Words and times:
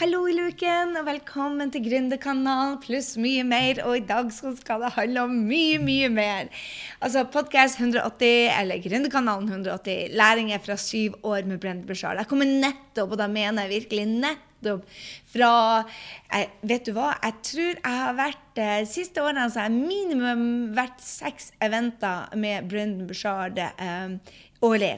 Hallo 0.00 0.22
i 0.24 0.32
luken, 0.32 0.94
og 0.96 1.04
velkommen 1.04 1.68
til 1.68 1.82
Gründerkanalen 1.84 2.78
pluss 2.80 3.18
mye 3.20 3.42
mer. 3.44 3.82
Og 3.84 3.98
i 3.98 4.04
dag 4.08 4.30
skal 4.32 4.54
det 4.80 4.88
handle 4.94 5.24
om 5.26 5.34
mye, 5.44 5.76
mye 5.76 6.06
mer. 6.08 6.46
Altså 7.04 7.26
Podkast 7.28 7.76
180, 7.76 8.46
eller 8.62 8.80
Gründerkanalen 8.80 9.50
180, 9.50 10.14
læringer 10.16 10.62
fra 10.64 10.78
syv 10.80 11.18
år 11.20 11.44
med 11.50 11.60
Brent 11.60 11.84
Bushard. 11.84 12.16
Jeg 12.16 12.30
kommer 12.30 12.48
nettopp, 12.48 13.12
og 13.12 13.20
da 13.20 13.26
mener 13.28 13.68
jeg 13.68 13.74
virkelig 13.74 14.06
nettopp, 14.14 14.88
fra 15.34 15.50
jeg, 15.84 16.48
Vet 16.72 16.88
du 16.88 16.94
hva? 16.96 17.10
Jeg 17.20 17.36
tror 17.50 17.68
jeg 17.74 17.98
har 17.98 18.16
vært 18.16 18.42
De 18.56 18.64
eh, 18.64 18.88
siste 18.88 19.20
årene 19.24 19.50
så 19.52 19.62
har 19.62 19.68
jeg 19.68 19.84
minimum 19.84 20.72
vært 20.76 21.04
seks 21.04 21.52
eventer 21.64 22.32
med 22.40 22.72
Brent 22.72 23.04
Bushard 23.08 23.60
eh, 23.60 24.16
årlig. 24.64 24.94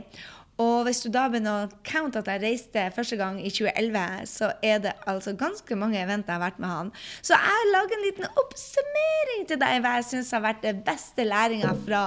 Og 0.63 0.87
hvis 0.87 1.01
du 1.03 1.09
da 1.13 1.25
begynner 1.31 1.65
å 1.65 1.81
counte 1.87 2.21
at 2.23 2.29
jeg 2.31 2.43
reiste 2.43 2.85
første 2.95 3.17
gang 3.19 3.39
i 3.41 3.51
2011, 3.51 4.27
så 4.31 4.51
er 4.65 4.83
det 4.85 4.93
altså 5.11 5.35
ganske 5.39 5.79
mange 5.79 5.99
eventer 6.01 6.33
jeg 6.33 6.39
har 6.39 6.45
vært 6.45 6.61
med 6.63 6.73
han. 6.73 6.93
Så 7.25 7.39
jeg 7.39 7.71
lager 7.73 7.97
en 7.97 8.05
liten 8.07 8.29
oppsummering 8.43 9.47
til 9.51 9.61
deg 9.63 9.81
hva 9.83 9.97
jeg 9.99 10.09
syns 10.11 10.33
har 10.37 10.45
vært 10.45 10.63
det 10.67 10.75
beste 10.87 11.27
læringa 11.27 11.73
fra 11.87 12.03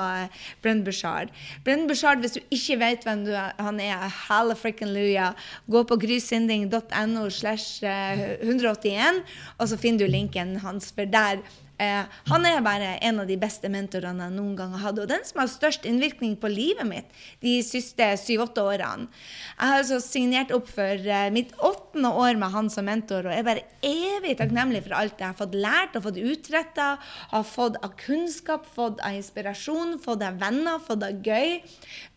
Brenn 0.64 0.86
Bushard. 0.86 1.34
Brenn 1.66 1.90
Bushard, 1.90 2.24
hvis 2.24 2.38
du 2.38 2.42
ikke 2.44 2.80
vet 2.84 3.08
hvem 3.08 3.26
er, 3.34 3.52
han 3.60 3.82
er, 3.84 4.08
hallafrickenluja, 4.30 5.32
gå 5.72 5.84
på 5.90 6.00
grysinding.no 6.06 7.28
slash 7.34 7.84
181, 7.84 9.24
og 9.58 9.70
så 9.72 9.80
finner 9.82 10.06
du 10.06 10.12
linken 10.12 10.58
hans, 10.64 10.92
for 10.96 11.10
der 11.10 11.44
Eh, 11.82 12.04
han 12.30 12.46
er 12.48 12.62
bare 12.64 12.94
en 13.04 13.20
av 13.20 13.28
de 13.28 13.36
beste 13.40 13.68
mentorene 13.72 14.30
jeg 14.30 14.36
noen 14.38 14.54
gang 14.56 14.72
har 14.78 14.84
hatt, 14.88 15.00
og 15.02 15.10
den 15.12 15.26
som 15.28 15.42
har 15.42 15.52
størst 15.52 15.88
innvirkning 15.90 16.38
på 16.40 16.52
livet 16.52 16.88
mitt 16.88 17.12
de 17.44 17.58
siste 17.68 18.08
syv-åtte 18.22 18.64
årene. 18.64 19.10
Jeg 19.58 19.72
har 19.72 19.82
altså 19.82 20.00
signert 20.04 20.54
opp 20.56 20.70
for 20.72 21.10
eh, 21.18 21.28
mitt 21.36 21.52
åttende 21.60 22.14
år 22.16 22.40
med 22.40 22.56
han 22.56 22.72
som 22.72 22.88
mentor, 22.88 23.28
og 23.28 23.36
er 23.36 23.48
bare 23.48 23.66
evig 23.84 24.38
takknemlig 24.40 24.86
for 24.86 24.96
alt 24.96 25.20
jeg 25.20 25.34
har 25.34 25.40
fått 25.40 25.58
lært 25.60 26.00
og 26.00 26.08
fått 26.08 26.22
utretta, 26.22 26.90
har 27.36 27.48
fått 27.50 27.80
av 27.84 27.96
kunnskap, 28.00 28.68
fått 28.76 29.04
av 29.04 29.20
inspirasjon, 29.20 29.98
fått 30.04 30.24
av 30.24 30.40
venner, 30.40 30.80
fått 30.84 31.04
av 31.04 31.20
gøy. 31.26 31.60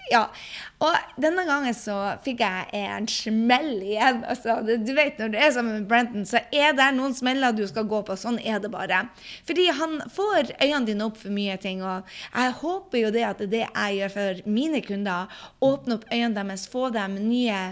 Ja, 0.09 0.23
og 0.81 0.95
denne 1.21 1.43
gangen 1.45 1.75
så 1.77 1.95
fikk 2.25 2.41
jeg 2.41 2.69
en 2.79 3.09
smell 3.11 3.75
igjen. 3.83 4.23
Altså, 4.25 4.61
du 4.65 4.93
vet, 4.97 5.19
Når 5.19 5.33
du 5.33 5.37
er 5.37 5.51
sammen 5.53 5.81
med 5.81 5.89
Brenton, 5.91 6.25
så 6.25 6.41
er 6.55 6.73
det 6.77 6.87
noen 6.97 7.15
smeller 7.17 7.53
du 7.53 7.67
skal 7.69 7.85
gå 7.89 8.01
på. 8.07 8.17
Sånn 8.17 8.39
er 8.41 8.63
det 8.63 8.71
bare. 8.73 9.03
Fordi 9.49 9.69
han 9.75 10.01
får 10.13 10.53
øynene 10.59 10.87
dine 10.89 11.07
opp 11.09 11.21
for 11.23 11.35
mye 11.35 11.57
ting. 11.61 11.81
Og 11.85 12.09
jeg 12.35 12.57
håper 12.63 13.05
jo 13.05 13.15
det 13.15 13.25
at 13.29 13.45
det 13.49 13.65
jeg 13.65 14.01
gjør 14.01 14.17
for 14.17 14.43
mine 14.59 14.83
kunder. 14.85 15.41
åpner 15.65 15.99
opp 15.99 16.11
øynene 16.13 16.37
deres, 16.37 16.69
få 16.69 16.91
dem 16.95 17.17
nye, 17.29 17.63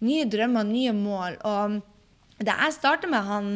nye 0.00 0.30
drømmer, 0.32 0.64
nye 0.64 0.96
mål. 0.96 1.38
og 1.44 1.82
da 2.36 2.52
jeg 2.66 2.74
starta 2.76 3.08
med 3.08 3.24
han 3.24 3.46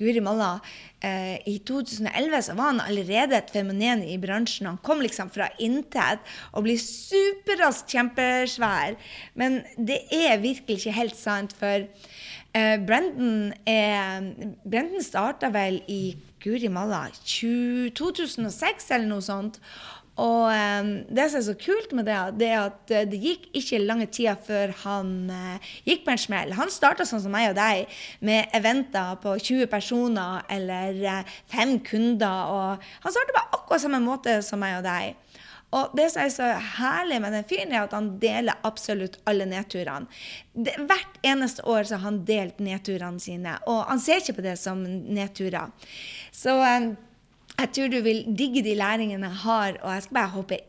Guri 0.00 0.18
Malla 0.24 0.56
eh, 0.98 1.38
i 1.46 1.60
2011, 1.62 2.40
så 2.48 2.56
var 2.58 2.72
han 2.72 2.82
allerede 2.82 3.38
et 3.38 3.52
fenomen 3.54 4.02
i 4.02 4.16
bransjen. 4.18 4.66
Han 4.66 4.80
kom 4.82 5.02
liksom 5.04 5.30
fra 5.30 5.46
intet 5.62 6.24
og 6.50 6.66
blir 6.66 6.80
superraskt 6.82 7.94
kjempesvær. 7.94 8.96
Men 9.38 9.60
det 9.78 10.00
er 10.10 10.42
virkelig 10.42 10.80
ikke 10.80 10.96
helt 10.98 11.18
sant, 11.18 11.54
for 11.54 11.86
eh, 12.56 12.76
Brendan, 12.80 13.52
Brendan 14.64 15.04
starta 15.04 15.52
vel 15.54 15.82
i 15.92 16.16
Guri 16.42 16.70
Malla 16.72 17.06
2006 17.26 18.90
eller 18.94 19.08
noe 19.10 19.24
sånt. 19.24 19.60
Og 20.16 20.48
eh, 20.48 20.86
det 21.12 21.26
som 21.28 21.40
er 21.42 21.44
så 21.44 21.54
kult 21.60 21.92
med 21.96 22.06
det, 22.08 22.16
det 22.40 22.48
er 22.48 22.62
at 22.70 22.92
eh, 22.94 23.04
det 23.08 23.18
gikk 23.20 23.50
ikke 23.60 23.82
lange 23.82 24.06
tida 24.08 24.32
før 24.46 24.72
han 24.86 25.10
eh, 25.32 25.74
gikk 25.84 26.06
på 26.06 26.14
en 26.14 26.22
smell. 26.22 26.54
Han 26.56 26.72
starta 26.72 27.04
sånn 27.04 27.20
som 27.26 27.34
meg 27.36 27.50
og 27.50 27.58
deg, 27.58 27.92
med 28.24 28.48
eventer 28.56 29.18
på 29.20 29.36
20 29.36 29.68
personer 29.68 30.40
eller 30.52 31.02
uh, 31.04 31.36
fem 31.52 31.76
kunder. 31.84 32.48
Og 32.48 32.88
han 33.04 33.16
starta 33.16 33.36
på 33.36 33.44
akkurat 33.58 33.84
samme 33.84 34.00
måte 34.04 34.38
som 34.46 34.62
meg 34.62 34.78
og 34.78 34.86
deg. 34.88 35.20
Og 35.76 35.96
det 35.98 36.08
som 36.12 36.22
er 36.24 36.32
så 36.32 36.50
herlig 36.78 37.20
med 37.22 37.34
den 37.36 37.48
fyren, 37.48 37.74
er 37.74 37.84
at 37.84 37.96
han 37.96 38.14
deler 38.22 38.60
absolutt 38.66 39.18
alle 39.28 39.48
nedturene. 39.48 40.08
Hvert 40.56 41.20
eneste 41.26 41.64
år 41.68 41.88
så 41.88 41.98
har 41.98 42.06
han 42.08 42.22
delt 42.28 42.62
nedturene 42.64 43.20
sine, 43.20 43.58
og 43.68 43.84
han 43.90 44.00
ser 44.02 44.22
ikke 44.22 44.38
på 44.38 44.46
det 44.46 44.56
som 44.60 44.80
nedturer. 44.86 45.74
Så 46.32 46.56
um, 46.56 46.94
jeg 47.56 47.72
tror 47.72 47.92
du 47.92 48.00
vil 48.04 48.24
digge 48.36 48.64
de 48.64 48.74
læringene 48.76 49.30
jeg 49.30 49.42
har, 49.44 49.78
og 49.82 49.94
jeg 49.94 50.04
skal 50.06 50.20
bare 50.20 50.34
hoppe 50.34 50.60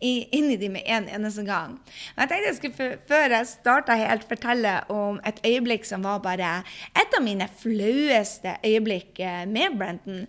inn 0.00 0.50
i 0.50 0.56
de 0.58 0.68
med 0.72 0.82
en 0.90 1.06
eneste 1.08 1.44
gang. 1.46 1.76
Jeg 2.16 2.28
tenkte 2.28 2.48
jeg 2.48 2.56
skulle, 2.58 2.98
Før 3.08 3.34
jeg 3.36 3.50
starta 3.50 3.96
helt, 3.98 4.26
fortelle 4.28 4.74
om 4.92 5.20
et 5.26 5.40
øyeblikk 5.46 5.86
som 5.86 6.04
var 6.06 6.22
bare 6.24 6.62
et 6.98 7.16
av 7.16 7.24
mine 7.24 7.48
flaueste 7.60 8.56
øyeblikk 8.64 9.20
eh, 9.20 9.44
med 9.46 9.78
Brenton 9.78 10.26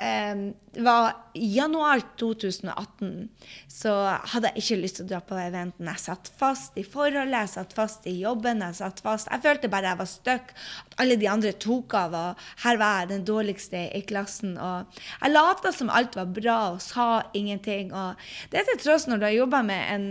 det 0.00 0.80
var 0.80 1.12
januar 1.34 2.00
2018, 2.18 3.28
så 3.68 3.92
hadde 4.32 4.48
jeg 4.48 4.62
ikke 4.62 4.78
lyst 4.80 4.96
til 4.96 5.04
å 5.04 5.10
dra 5.10 5.18
på 5.20 5.36
eventen. 5.36 5.90
Jeg 5.90 6.00
satt 6.00 6.30
fast 6.40 6.78
i 6.80 6.84
forholdet, 6.88 7.34
jeg 7.34 7.52
satt 7.52 7.76
fast 7.76 8.08
i 8.08 8.14
jobben. 8.22 8.62
Jeg 8.64 8.78
satt 8.78 9.02
fast. 9.04 9.28
Jeg 9.28 9.44
følte 9.44 9.68
bare 9.72 9.92
jeg 9.92 10.00
var 10.00 10.08
stuck. 10.08 10.54
At 10.86 10.96
alle 11.04 11.18
de 11.20 11.28
andre 11.28 11.52
tok 11.52 11.98
av, 12.00 12.16
og 12.16 12.48
her 12.64 12.80
var 12.80 13.02
jeg 13.02 13.12
den 13.12 13.28
dårligste 13.28 13.84
i 13.98 14.00
klassen. 14.08 14.56
Og 14.56 15.02
jeg 15.20 15.34
lata 15.34 15.74
som 15.76 15.92
alt 15.92 16.16
var 16.16 16.32
bra 16.32 16.58
og 16.72 16.80
sa 16.84 17.10
ingenting. 17.36 17.92
Og 17.92 18.16
det 18.48 18.62
er 18.62 18.68
til 18.72 18.82
tross 18.86 19.08
når 19.10 19.20
du 19.20 19.28
har 19.28 19.36
jobba 19.36 19.64
med 19.68 19.94
en, 19.98 20.10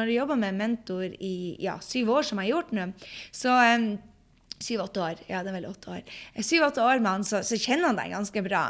med 0.00 0.48
en 0.48 0.60
mentor 0.64 1.12
i 1.12 1.36
ja, 1.60 1.76
syv 1.84 2.14
år, 2.16 2.24
som 2.24 2.40
jeg 2.40 2.48
har 2.48 2.56
gjort 2.56 2.76
nå. 2.76 2.92
så 3.36 3.52
um, 3.76 3.90
Syv-åtte 4.66 5.02
år. 5.02 5.20
Ja, 5.30 5.42
det 5.44 5.52
er 5.52 5.56
vel 5.60 5.68
åtte 5.68 5.92
år. 5.94 6.14
Syv-åtte 6.42 6.82
år 6.82 6.98
med 6.98 7.10
han, 7.10 7.26
så, 7.26 7.42
så, 7.46 7.58
kjenner 7.60 7.90
han 7.90 8.00
deg 8.00 8.14
ganske 8.16 8.42
bra. 8.42 8.62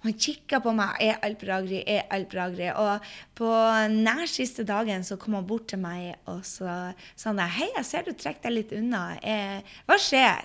Og 0.00 0.08
han 0.08 0.16
kikker 0.26 0.62
på 0.64 0.72
meg. 0.74 0.96
Er 0.98 1.36
Gry? 1.38 1.82
Er 1.86 2.26
Gry? 2.26 2.70
Og 2.72 3.12
på 3.38 3.50
nær 3.94 4.26
siste 4.30 4.66
dagen 4.66 5.06
så 5.06 5.18
kom 5.20 5.38
han 5.38 5.46
bort 5.46 5.68
til 5.70 5.82
meg 5.82 6.16
og 6.30 6.42
så 6.46 6.94
sa 7.14 7.30
han 7.30 7.42
Hei, 7.44 7.70
jeg 7.76 7.86
ser 7.86 8.08
du 8.08 8.12
trekker 8.12 8.48
deg 8.48 8.56
litt 8.58 8.74
unna. 8.74 9.04
Eh, 9.22 9.76
hva 9.86 9.98
skjer? 10.00 10.42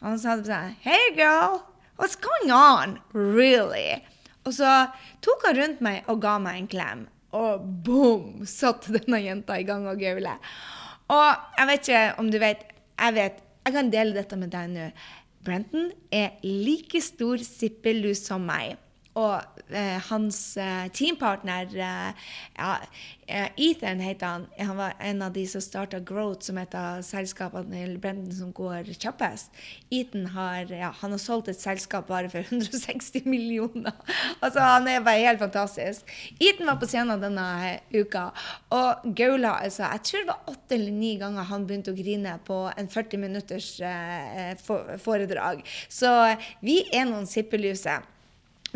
Og 0.00 0.08
han 0.10 0.22
sa 0.22 0.38
sånn 0.40 0.74
Hey, 0.82 1.12
girl. 1.18 1.62
What's 2.00 2.18
going 2.18 2.50
on? 2.50 2.98
Really? 3.14 4.00
Og 4.42 4.56
så 4.56 4.70
tok 5.22 5.46
han 5.46 5.58
rundt 5.60 5.82
meg 5.84 6.08
og 6.10 6.22
ga 6.24 6.38
meg 6.42 6.58
en 6.58 6.70
klem. 6.72 7.06
Og 7.36 7.62
boom! 7.86 8.42
Satt 8.48 8.90
denne 8.92 9.22
jenta 9.22 9.60
i 9.60 9.66
gang 9.68 9.86
og 9.88 10.00
gaule. 10.02 10.34
Og 11.12 11.30
jeg 11.58 11.68
vet 11.70 11.88
ikke 11.88 12.04
om 12.22 12.28
du 12.32 12.38
vet 12.40 12.68
Jeg 13.02 13.14
vet 13.16 13.40
jeg 13.62 13.74
kan 13.76 13.90
dele 13.92 14.16
dette 14.16 14.38
med 14.38 14.50
deg 14.52 14.72
nå. 14.72 14.88
Brenton 15.42 15.90
er 16.14 16.38
like 16.46 17.00
stor 17.02 17.42
sippelus 17.42 18.22
som 18.28 18.44
meg. 18.46 18.76
Og 19.18 19.42
eh, 19.68 19.98
hans 20.08 20.38
eh, 20.56 20.86
teampartner 20.96 21.68
eh, 21.76 22.28
ja, 22.56 22.70
eh, 23.26 23.48
Ethan 23.60 24.00
heter 24.00 24.26
han. 24.26 24.46
Han 24.56 24.78
var 24.78 24.94
en 25.04 25.20
av 25.26 25.34
de 25.34 25.42
som 25.46 25.60
starta 25.60 26.00
Growth, 26.00 26.46
som 26.46 26.56
et 26.58 26.72
av 26.78 27.02
selskapene 27.04 27.76
til 27.76 27.98
Brendan 28.00 28.32
som 28.32 28.54
går 28.56 28.88
kjappest. 28.94 29.52
Ethan 29.92 30.30
har, 30.32 30.72
ja, 30.72 30.88
han 31.02 31.12
har 31.12 31.20
solgt 31.20 31.50
et 31.52 31.60
selskap 31.60 32.08
bare 32.08 32.30
for 32.32 32.40
160 32.48 33.26
millioner. 33.28 33.92
altså, 34.40 34.60
Han 34.60 34.88
er 34.88 35.04
bare 35.04 35.26
helt 35.26 35.44
fantastisk. 35.44 36.08
Ethan 36.40 36.72
var 36.72 36.80
på 36.80 36.88
scenen 36.88 37.20
denne 37.20 37.46
uka 37.92 38.30
og 38.72 39.04
gaula 39.16 39.58
altså, 39.66 39.84
Jeg 39.92 40.06
tror 40.08 40.22
det 40.22 40.30
var 40.30 40.54
åtte 40.54 40.78
eller 40.78 40.96
ni 40.96 41.12
ganger 41.20 41.50
han 41.52 41.66
begynte 41.68 41.92
å 41.92 41.98
grine 41.98 42.38
på 42.46 42.62
en 42.72 42.88
40 42.88 43.20
minutters 43.20 43.68
eh, 43.84 44.56
foredrag. 45.04 45.60
Så 45.92 46.08
vi 46.64 46.80
er 46.88 47.04
noen 47.10 47.28
sippeluser. 47.28 48.08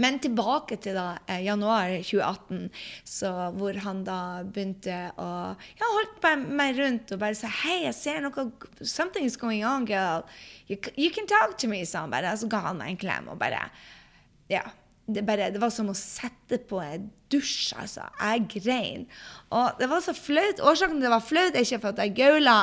Men 0.02 0.18
tilbake 0.20 0.76
til 0.82 0.96
da, 0.98 1.18
eh, 1.26 1.44
januar 1.46 1.94
2018, 2.04 2.70
så, 3.04 3.32
hvor 3.56 3.78
han 3.86 4.02
da 4.04 4.20
begynte 4.44 4.96
å 5.16 5.28
ja, 5.56 5.90
holdt 5.96 6.26
meg 6.46 6.76
rundt 6.78 7.14
og 7.16 7.22
bare 7.22 7.38
sa 7.38 7.48
Hei, 7.62 7.82
jeg 7.86 7.96
ser 7.96 8.24
noe 8.24 8.48
Something 8.82 9.24
is 9.24 9.38
going 9.40 9.64
on, 9.64 9.86
girl. 9.88 10.26
You, 10.68 10.76
you 10.96 11.10
can 11.10 11.26
talk 11.26 11.56
to 11.58 11.68
me, 11.68 11.84
sa 11.84 12.04
han 12.04 12.12
bare. 12.12 12.36
Så 12.36 12.50
ga 12.52 12.66
han 12.68 12.82
meg 12.82 12.94
en 12.94 13.00
klem 13.06 13.30
og 13.32 13.40
bare 13.40 13.68
Ja 14.52 14.66
det, 15.06 15.22
bare, 15.22 15.50
det, 15.50 15.60
var 15.62 15.70
som 15.70 15.90
å 15.90 15.96
sette 15.96 16.58
på 16.66 16.80
en 16.82 17.06
dusj, 17.32 17.72
altså. 17.80 18.06
Jeg 18.20 18.46
grein. 18.54 19.06
Og 19.54 19.78
det 19.78 19.86
var 19.90 20.00
så 20.02 20.12
flaut. 20.14 20.60
Årsaken 20.62 20.96
til 20.98 21.06
det 21.06 21.10
var 21.12 21.22
flaut, 21.22 21.54
er 21.54 21.62
ikke 21.62 21.78
for 21.84 21.94
at 21.94 22.00
jeg 22.02 22.14
gaula, 22.16 22.56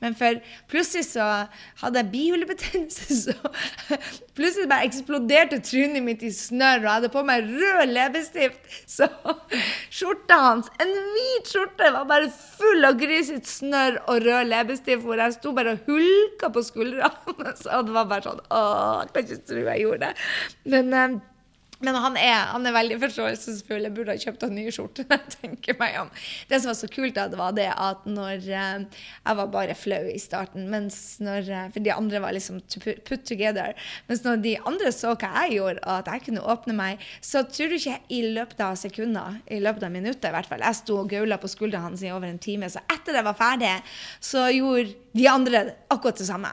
men 0.00 0.14
for 0.16 0.38
plutselig 0.72 1.04
så 1.10 1.26
hadde 1.82 2.00
jeg 2.00 2.10
bihulebetennelse, 2.14 3.16
så 3.24 3.98
plutselig 4.36 4.68
bare 4.70 4.88
eksploderte 4.88 5.60
trynet 5.64 6.04
mitt 6.04 6.24
i 6.24 6.32
snørr, 6.32 6.80
og 6.80 6.88
jeg 6.88 6.94
hadde 6.94 7.12
på 7.12 7.24
meg 7.28 7.48
rød 7.50 7.92
leppestift. 7.92 8.70
Så 8.88 9.08
skjorta 9.92 10.40
hans, 10.46 10.70
en 10.80 10.94
hvit 11.12 11.52
skjorte, 11.52 11.92
var 11.96 12.08
bare 12.08 12.30
full 12.32 12.88
av 12.88 12.96
grisete 13.00 13.48
snørr 13.48 14.00
og 14.06 14.24
rød 14.24 14.52
leppestift, 14.52 15.04
hvor 15.04 15.20
jeg 15.20 15.36
sto 15.36 15.52
bare 15.56 15.76
og 15.76 15.90
hulka 15.90 16.52
på 16.54 16.64
skuldrene. 16.64 17.52
Så 17.60 17.82
det 17.86 17.96
var 17.96 18.08
bare 18.08 18.24
sånn 18.24 18.40
Å, 18.48 18.60
jeg 19.04 19.12
kan 19.12 19.26
ikke 19.26 19.44
tro 19.50 19.66
jeg 19.66 19.84
gjorde 19.84 20.08
det. 20.08 20.30
Men 20.72 20.96
eh, 20.96 21.20
Men 21.80 21.96
han 21.96 22.16
er, 22.20 22.50
han 22.52 22.68
er 22.68 22.74
veldig 22.76 22.98
forståelsesfull. 23.00 23.86
Jeg 23.86 23.94
burde 23.96 24.12
ha 24.12 24.20
kjøpt 24.20 24.44
han 24.44 24.52
nye 24.56 24.72
skjorte. 24.74 25.06
tenker 25.40 25.78
meg 25.80 25.96
om. 26.02 26.10
Det 26.50 26.60
som 26.60 26.70
var 26.70 26.76
så 26.76 26.90
kult, 26.92 27.14
da, 27.16 27.24
det 27.32 27.40
var 27.40 27.56
det 27.56 27.70
at 27.72 28.04
når 28.08 28.44
eh, 28.44 28.84
Jeg 29.24 29.38
var 29.40 29.52
bare 29.54 29.76
flau 29.78 30.02
i 30.10 30.18
starten, 30.20 30.68
når, 30.68 31.48
eh, 31.48 31.66
for 31.72 31.86
de 31.86 31.94
andre 31.94 32.22
var 32.22 32.36
liksom 32.36 32.60
put 33.08 33.24
together. 33.24 33.72
Mens 34.10 34.24
når 34.26 34.44
de 34.44 34.54
andre 34.60 34.92
så 34.92 35.14
hva 35.14 35.32
jeg 35.46 35.56
gjorde, 35.56 35.84
og 35.86 35.94
at 35.96 36.12
jeg 36.12 36.26
kunne 36.28 36.46
åpne 36.52 36.76
meg, 36.76 37.10
så 37.24 37.46
tror 37.48 37.72
du 37.72 37.78
ikke 37.78 37.98
i 38.12 38.22
løpet 38.36 38.60
av 38.64 38.76
sekunder, 38.80 39.40
i 39.48 39.60
løpet 39.64 39.88
av 39.88 39.94
minutter 39.94 40.30
i 40.30 40.36
hvert 40.36 40.48
fall 40.50 40.64
Jeg 40.66 40.82
sto 40.82 41.00
og 41.00 41.12
gaula 41.12 41.40
på 41.40 41.48
skuldra 41.50 41.80
hans 41.86 42.04
i 42.04 42.12
over 42.12 42.28
en 42.28 42.40
time. 42.42 42.68
Så 42.68 42.84
etter 42.92 43.16
jeg 43.16 43.26
var 43.26 43.38
ferdig, 43.38 43.76
så 44.20 44.50
gjorde 44.52 44.92
de 45.16 45.30
andre 45.30 45.70
akkurat 45.88 46.20
det 46.20 46.28
samme. 46.28 46.52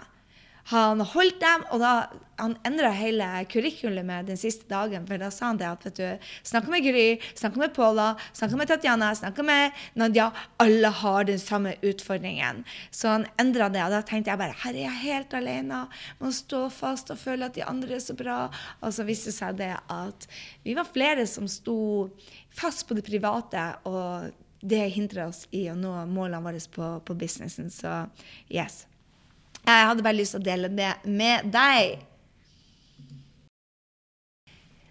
Han 0.67 0.99
holdt 1.13 1.39
dem, 1.39 1.61
og 1.71 1.79
da 1.79 1.91
han 2.37 2.53
endra 2.67 2.89
hele 2.93 3.25
kurrikulumet 3.49 4.27
den 4.27 4.37
siste 4.39 4.67
dagen. 4.69 5.05
For 5.07 5.21
da 5.21 5.29
sa 5.33 5.49
han 5.49 5.59
det 5.61 5.67
at 5.69 5.85
vet 5.87 5.99
du, 5.99 6.31
snakka 6.45 6.71
med 6.73 6.83
Gry, 6.85 7.05
snakka 7.39 7.61
med 7.61 7.73
Paula, 7.75 8.07
snakka 8.35 8.59
med 8.59 8.69
Tatjana, 8.69 9.13
snakka 9.15 9.45
med 9.47 9.77
Nadia. 9.97 10.27
Alle 10.61 10.91
har 11.01 11.29
den 11.29 11.39
samme 11.39 11.77
utfordringen. 11.81 12.65
Så 12.91 13.13
han 13.15 13.27
endra 13.41 13.69
det. 13.73 13.85
Og 13.85 13.95
da 13.95 14.01
tenkte 14.05 14.33
jeg 14.33 14.41
bare 14.41 14.57
her 14.65 14.73
er 14.75 14.83
jeg 14.83 15.03
helt 15.05 15.37
alene. 15.39 15.85
Må 16.19 16.33
stå 16.35 16.65
fast 16.73 17.13
og 17.15 17.21
føle 17.21 17.47
at 17.47 17.55
de 17.55 17.65
andre 17.65 17.97
er 17.97 18.03
så 18.03 18.17
bra. 18.17 18.41
Og 18.81 18.93
så 18.93 19.07
viste 19.07 19.31
det 19.31 19.37
seg 19.39 19.61
det 19.61 19.71
at 19.77 20.27
vi 20.67 20.75
var 20.77 20.91
flere 20.91 21.25
som 21.31 21.47
sto 21.49 21.77
fast 22.57 22.85
på 22.89 22.97
det 22.97 23.07
private. 23.07 23.69
og 23.87 24.35
det 24.67 24.87
hindrer 24.89 25.27
oss 25.29 25.45
i 25.53 25.67
å 25.69 25.75
nå 25.77 25.93
målene 26.09 26.41
våre 26.43 26.59
på, 26.73 26.91
på 27.05 27.15
businessen. 27.15 27.69
Så 27.71 27.93
yes. 28.49 28.87
Jeg 29.67 29.87
hadde 29.89 30.03
bare 30.03 30.15
lyst 30.15 30.31
til 30.35 30.39
å 30.39 30.47
dele 30.47 30.69
det 30.71 30.93
med 31.03 31.49
deg. 31.51 31.97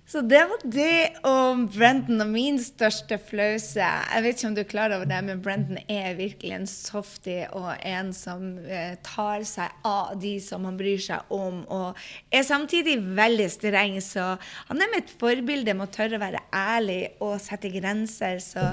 Så 0.07 0.21
det 0.23 0.39
var 0.47 0.61
det 0.71 1.17
om 1.27 1.65
Brenton 1.67 2.23
og 2.23 2.29
min 2.31 2.61
største 2.63 3.17
flause. 3.19 3.83
Jeg 3.83 4.23
vet 4.23 4.37
ikke 4.39 4.49
om 4.49 4.55
du 4.55 4.61
er 4.63 4.69
klar 4.71 4.93
over 4.95 5.09
det, 5.11 5.17
men 5.27 5.41
Brenton 5.43 5.81
er 5.91 6.15
virkelig 6.15 6.53
en 6.55 6.69
softy 6.71 7.41
og 7.51 7.73
en 7.83 8.13
som 8.15 8.45
eh, 8.63 8.95
tar 9.03 9.43
seg 9.43 9.75
av 9.83 10.13
de 10.23 10.37
som 10.45 10.63
han 10.69 10.79
bryr 10.79 11.03
seg 11.03 11.33
om, 11.35 11.65
og 11.75 11.99
er 12.31 12.47
samtidig 12.47 13.01
veldig 13.19 13.49
streng. 13.51 13.97
Så 13.99 14.29
han 14.69 14.85
er 14.85 14.93
mitt 14.93 15.11
forbilde 15.11 15.75
med 15.75 15.89
å 15.89 15.95
tørre 15.99 16.21
å 16.21 16.23
være 16.23 16.45
ærlig 16.55 17.01
og 17.19 17.35
sette 17.43 17.73
grenser, 17.75 18.39
så, 18.45 18.69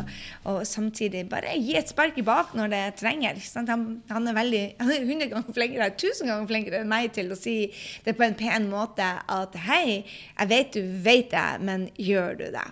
og 0.46 0.62
samtidig 0.70 1.26
bare 1.34 1.58
gi 1.58 1.74
et 1.82 1.90
spark 1.90 2.22
i 2.22 2.28
bak 2.30 2.54
når 2.54 2.76
det 2.76 2.84
trenger. 3.02 3.42
Han, 3.58 3.88
han, 4.14 4.30
er 4.30 4.38
veldig, 4.38 4.64
han 4.84 4.94
er 5.00 5.10
100 5.10 5.34
ganger 5.34 5.58
flinkere, 5.58 5.90
1000 5.98 6.30
ganger 6.30 6.54
flinkere 6.54 6.84
enn 6.84 6.94
meg 6.94 7.10
til 7.18 7.34
å 7.34 7.42
si 7.42 7.58
det 8.06 8.14
på 8.22 8.30
en 8.30 8.38
pen 8.38 8.70
måte 8.70 9.10
at 9.18 9.60
hei, 9.66 10.04
jeg 10.38 10.54
vet 10.54 10.78
du 10.78 10.82
vet 11.02 11.23
vet 11.24 11.34
det, 11.34 11.50
men 11.66 11.90
gjør 12.00 12.40
du 12.40 12.48
det? 12.54 12.70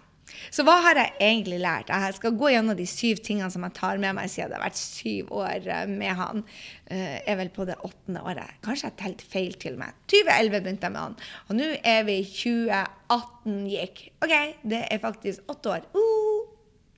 Så 0.52 0.64
hva 0.68 0.78
har 0.84 0.98
jeg 0.98 1.14
egentlig 1.22 1.60
lært? 1.62 1.92
Jeg 1.92 2.16
skal 2.18 2.36
gå 2.40 2.52
gjennom 2.54 2.78
de 2.78 2.86
syv 2.90 3.22
tingene 3.24 3.52
som 3.54 3.66
jeg 3.68 3.76
tar 3.78 4.00
med 4.02 4.16
meg 4.18 4.32
siden 4.32 4.52
det 4.52 4.58
har 4.58 4.64
vært 4.64 4.80
syv 4.80 5.32
år 5.42 5.68
eh, 5.68 5.84
med 5.90 6.16
han. 6.20 6.44
Jeg 6.88 7.10
eh, 7.18 7.32
er 7.34 7.40
vel 7.42 7.52
på 7.54 7.66
det 7.68 7.78
åttende 7.88 8.24
året. 8.28 8.58
Kanskje 8.66 8.90
jeg 8.90 8.98
telte 9.02 9.28
feil 9.32 9.58
til 9.62 9.78
meg. 9.80 9.98
2011 10.12 10.64
begynte 10.64 10.88
jeg 10.88 10.96
med 10.96 11.04
han. 11.04 11.18
Og 11.48 11.60
nå 11.60 11.68
er 11.94 12.08
vi 12.08 12.18
2018 12.28 13.60
gikk. 13.74 14.06
OK, 14.24 14.38
det 14.74 14.86
er 14.88 15.04
faktisk 15.04 15.52
åtte 15.52 15.76
år. 15.76 15.92
Uh! 15.96 16.48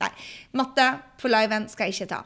Nei. 0.03 0.13
Matte 0.59 0.87
på 1.21 1.31
liven 1.31 1.69
skal 1.71 1.89
jeg 1.89 2.01
ikke 2.01 2.13
ta. 2.15 2.23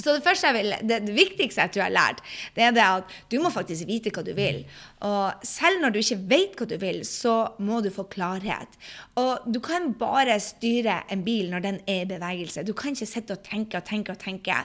Så 0.00 0.14
det, 0.16 0.24
første 0.24 0.48
jeg 0.48 0.56
vil, 0.56 0.74
det, 0.88 1.00
det, 1.06 1.16
viktigste 1.16 1.64
jeg 1.64 1.74
tror 1.74 1.82
jeg 1.82 1.90
har 1.90 1.96
lært, 1.96 2.22
det 2.56 2.64
er 2.64 2.76
det 2.76 2.86
at 2.86 3.18
du 3.32 3.36
må 3.42 3.52
faktisk 3.52 3.88
vite 3.88 4.12
hva 4.14 4.24
du 4.24 4.32
vil. 4.36 4.62
Og 5.06 5.44
selv 5.46 5.82
når 5.82 5.94
du 5.94 6.00
ikke 6.00 6.20
vet 6.30 6.56
hva 6.56 6.68
du 6.70 6.76
vil, 6.80 7.02
så 7.08 7.36
må 7.60 7.82
du 7.84 7.90
få 7.94 8.06
klarhet. 8.12 8.80
Og 9.20 9.46
du 9.52 9.60
kan 9.64 9.92
bare 10.00 10.38
styre 10.42 11.02
en 11.12 11.24
bil 11.26 11.52
når 11.52 11.66
den 11.66 11.84
er 11.86 12.04
i 12.06 12.10
bevegelse. 12.10 12.64
Du 12.66 12.74
kan 12.76 12.96
ikke 12.96 13.08
sitte 13.10 13.36
og 13.36 13.46
tenke 13.46 13.80
og 13.80 13.88
tenke 13.88 14.16
og 14.16 14.20
tenke. 14.22 14.64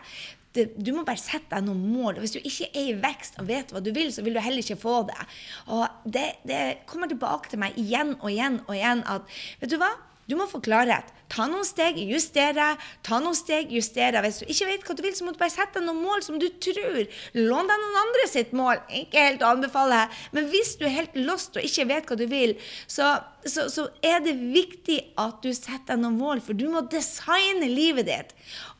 Du 0.55 0.93
må 0.95 1.03
bare 1.03 1.19
sette 1.19 1.51
deg 1.51 1.65
noen 1.67 1.83
mål. 1.91 2.21
Hvis 2.23 2.37
du 2.37 2.39
ikke 2.39 2.69
er 2.71 2.89
i 2.93 2.97
vekst 3.03 3.39
og 3.41 3.49
vet 3.49 3.73
hva 3.75 3.83
du 3.83 3.91
vil, 3.95 4.13
så 4.15 4.23
vil 4.23 4.37
du 4.37 4.43
heller 4.43 4.63
ikke 4.63 4.79
få 4.79 5.01
det. 5.09 5.29
Og 5.67 5.83
det, 6.07 6.29
det 6.47 6.63
kommer 6.87 7.11
tilbake 7.11 7.51
til 7.51 7.59
meg 7.61 7.75
igjen 7.81 8.15
og 8.21 8.29
igjen 8.31 8.61
og 8.63 8.75
igjen 8.77 9.03
at 9.11 9.27
vet 9.59 9.73
du 9.73 9.79
hva? 9.81 9.91
Du 10.25 10.33
må 10.39 10.47
få 10.49 10.61
klarhet. 10.63 11.11
Ta 11.35 11.49
noen 11.51 11.65
steg, 11.67 11.97
justere. 11.99 12.69
Ta 13.03 13.19
noen 13.19 13.35
steg, 13.35 13.73
justere. 13.75 14.21
Hvis 14.23 14.39
du 14.41 14.51
ikke 14.51 14.69
vet 14.69 14.87
hva 14.87 14.95
du 14.95 15.03
vil, 15.03 15.15
så 15.17 15.27
må 15.27 15.33
du 15.35 15.39
bare 15.41 15.53
sette 15.53 15.81
deg 15.81 15.87
noen 15.89 16.03
mål 16.05 16.23
som 16.23 16.39
du 16.39 16.47
tror. 16.63 17.01
Lån 17.35 17.71
deg 17.71 17.83
noen 17.83 18.01
andre 18.05 18.27
sitt 18.31 18.55
mål. 18.55 18.79
Ikke 19.03 19.27
helt 19.27 19.43
å 19.43 19.51
anbefale, 19.57 20.05
men 20.35 20.47
hvis 20.53 20.75
du 20.79 20.85
er 20.87 20.95
helt 21.01 21.17
lost 21.27 21.59
og 21.59 21.67
ikke 21.67 21.89
vet 21.91 22.07
hva 22.09 22.19
du 22.19 22.25
vil, 22.31 22.55
så, 22.87 23.11
så, 23.43 23.67
så 23.71 23.89
er 24.05 24.23
det 24.23 24.37
viktig 24.39 25.01
at 25.21 25.43
du 25.43 25.51
setter 25.51 25.95
deg 25.95 26.05
noen 26.05 26.19
mål, 26.21 26.43
for 26.45 26.57
du 26.57 26.69
må 26.71 26.85
designe 26.91 27.67
livet 27.67 28.07
ditt. 28.07 28.35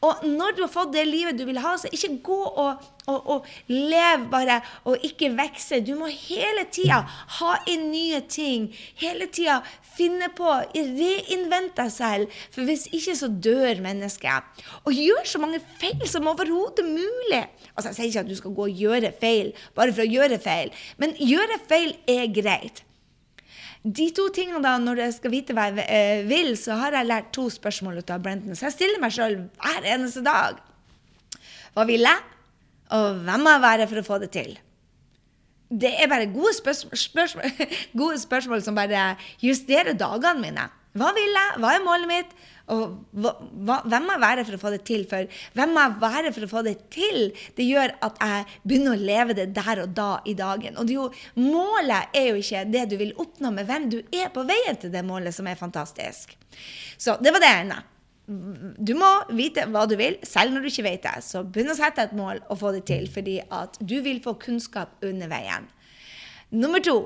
Og 0.06 0.24
når 0.24 0.56
du 0.56 0.66
har 0.66 0.74
fått 0.74 0.96
det 0.96 1.07
livet 1.10 1.40
du 1.40 1.44
vil 1.50 1.60
ha, 1.63 1.75
så 1.81 1.92
ikke 1.92 2.16
gå 2.24 2.42
og 2.66 2.92
og, 3.07 3.28
og 3.30 3.46
lev 3.68 4.28
bare, 4.31 4.60
og 4.90 5.04
ikke 5.06 5.31
vokse. 5.38 5.81
Du 5.86 5.94
må 5.98 6.10
hele 6.10 6.66
tida 6.74 7.04
ha 7.40 7.52
inn 7.69 7.90
nye 7.92 8.22
ting. 8.30 8.72
Hele 9.02 9.28
tida 9.30 9.60
finne 9.96 10.31
på, 10.36 10.50
reinvente 10.75 11.84
deg 11.84 11.94
selv. 11.94 12.40
For 12.53 12.68
hvis 12.68 12.88
ikke, 12.92 13.15
så 13.18 13.30
dør 13.30 13.81
mennesket. 13.83 14.65
Og 14.86 14.95
gjør 14.95 15.30
så 15.30 15.42
mange 15.42 15.62
feil 15.80 16.03
som 16.09 16.27
overhodet 16.31 16.86
mulig. 16.88 17.44
Altså, 17.75 17.92
Jeg 17.92 17.95
sier 17.95 18.09
ikke 18.09 18.25
at 18.25 18.33
du 18.33 18.36
skal 18.39 18.57
gå 18.57 18.68
og 18.68 18.81
gjøre 18.83 19.13
feil 19.21 19.53
bare 19.77 19.94
for 19.95 20.06
å 20.06 20.09
gjøre 20.09 20.42
feil, 20.42 20.74
men 21.01 21.15
gjøre 21.19 21.59
feil 21.69 21.95
er 22.12 22.27
greit. 22.33 22.83
De 23.86 24.07
to 24.18 24.30
tingene 24.33 24.63
da, 24.63 24.77
Når 24.81 25.03
jeg 25.03 25.18
skal 25.19 25.33
vite 25.33 25.53
hva 25.53 25.68
jeg 25.69 25.86
eh, 25.86 26.24
vil, 26.25 26.56
så 26.57 26.77
har 26.80 26.95
jeg 26.97 27.06
lært 27.06 27.33
to 27.36 27.45
spørsmål 27.53 28.00
ut 28.01 28.09
av 28.09 28.24
Brenton. 28.24 28.57
Så 28.57 28.69
jeg 28.69 28.77
stiller 28.80 29.01
meg 29.01 29.13
sjøl 29.13 29.44
hver 29.62 29.89
eneste 29.94 30.24
dag. 30.25 30.57
Hva 31.75 31.86
vil 31.86 32.01
jeg? 32.07 32.24
Og 32.95 33.19
hvem 33.25 33.45
må 33.45 33.53
jeg 33.53 33.65
være 33.65 33.88
for 33.92 34.01
å 34.01 34.07
få 34.07 34.18
det 34.24 34.31
til? 34.33 34.56
Det 35.69 35.92
er 36.01 36.09
bare 36.09 36.30
gode 36.30 36.53
spørsmål, 36.53 36.97
spørsmål, 36.97 37.69
gode 38.01 38.19
spørsmål 38.21 38.65
som 38.65 38.77
bare 38.77 39.06
justerer 39.42 39.97
dagene 39.97 40.42
mine. 40.42 40.65
Hva 40.95 41.12
vil 41.15 41.31
jeg? 41.31 41.62
Hva 41.62 41.71
er 41.75 41.86
målet 41.86 42.09
mitt? 42.09 42.36
Og 42.74 42.95
hva, 43.13 43.77
hvem 43.86 44.07
må 44.07 44.15
jeg 44.15 44.24
være 44.24 44.45
for 44.47 44.57
å 44.57 44.62
få 44.62 44.71
det 44.74 44.81
til? 44.88 45.03
For 45.09 45.42
hvem 45.57 45.74
må 45.75 45.83
jeg 45.83 45.97
være 46.01 46.31
for 46.33 46.47
å 46.47 46.51
få 46.51 46.63
det 46.65 46.75
til? 46.94 47.19
Det 47.57 47.65
gjør 47.68 47.95
at 48.07 48.21
jeg 48.24 48.45
begynner 48.63 48.95
å 48.95 49.07
leve 49.12 49.36
det 49.38 49.50
der 49.57 49.83
og 49.83 49.95
da 49.97 50.12
i 50.25 50.38
dagen. 50.38 50.80
Og 50.81 50.94
jo, 50.94 51.09
målet 51.38 52.15
er 52.15 52.31
jo 52.31 52.39
ikke 52.42 52.63
det 52.71 52.86
du 52.94 52.95
vil 53.01 53.13
oppnå, 53.21 53.51
men 53.53 53.68
hvem 53.68 53.89
du 53.92 54.00
er 54.09 54.31
på 54.33 54.45
veien 54.47 54.80
til 54.81 54.94
det 54.94 55.03
målet, 55.06 55.36
som 55.36 55.51
er 55.51 55.59
fantastisk. 55.59 56.38
Så 56.97 57.19
det 57.21 57.36
var 57.36 57.44
det 57.44 57.51
ene 57.57 57.83
du 58.25 58.95
må 58.97 59.09
vite 59.38 59.68
hva 59.69 59.83
du 59.86 59.94
vil, 60.00 60.18
selv 60.25 60.56
når 60.56 60.65
du 60.65 60.69
ikke 60.71 60.86
vet 60.88 61.03
det. 61.03 61.19
Så 61.25 61.44
begynn 61.45 61.69
å 61.69 61.77
sette 61.77 62.07
et 62.07 62.15
mål 62.18 62.42
og 62.50 62.57
få 62.57 62.71
det 62.74 62.86
til, 62.89 63.06
fordi 63.12 63.38
at 63.53 63.77
du 63.77 64.00
vil 64.06 64.21
få 64.24 64.33
kunnskap 64.42 65.03
under 65.06 65.30
veien. 65.30 65.68
Nummer 66.56 66.81
to 66.81 66.97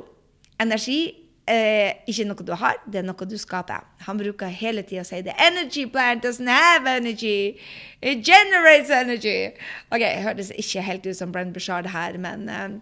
energi. 0.62 1.02
Eh, 1.50 1.96
ikke 2.06 2.28
noe 2.30 2.46
du 2.46 2.52
har, 2.62 2.78
det 2.86 3.00
er 3.02 3.06
noe 3.08 3.26
du 3.26 3.38
skaper. 3.42 3.86
Han 4.06 4.20
bruker 4.20 4.52
hele 4.54 4.84
tida 4.86 5.02
å 5.02 5.08
si 5.08 5.24
det. 5.26 5.34
Energy 5.42 5.88
plant 5.90 6.22
doesn't 6.22 6.52
have 6.52 6.86
energy. 6.86 7.58
It 8.02 8.22
generates 8.26 8.92
energy. 8.94 9.56
Ok, 9.90 10.04
det 10.04 10.22
hørtes 10.28 10.54
ikke 10.54 10.86
helt 10.86 11.10
ut 11.10 11.18
som 11.18 11.34
Brenn 11.34 11.56
Bushard 11.56 11.90
her, 11.90 12.20
men 12.22 12.46
eh, 12.54 12.78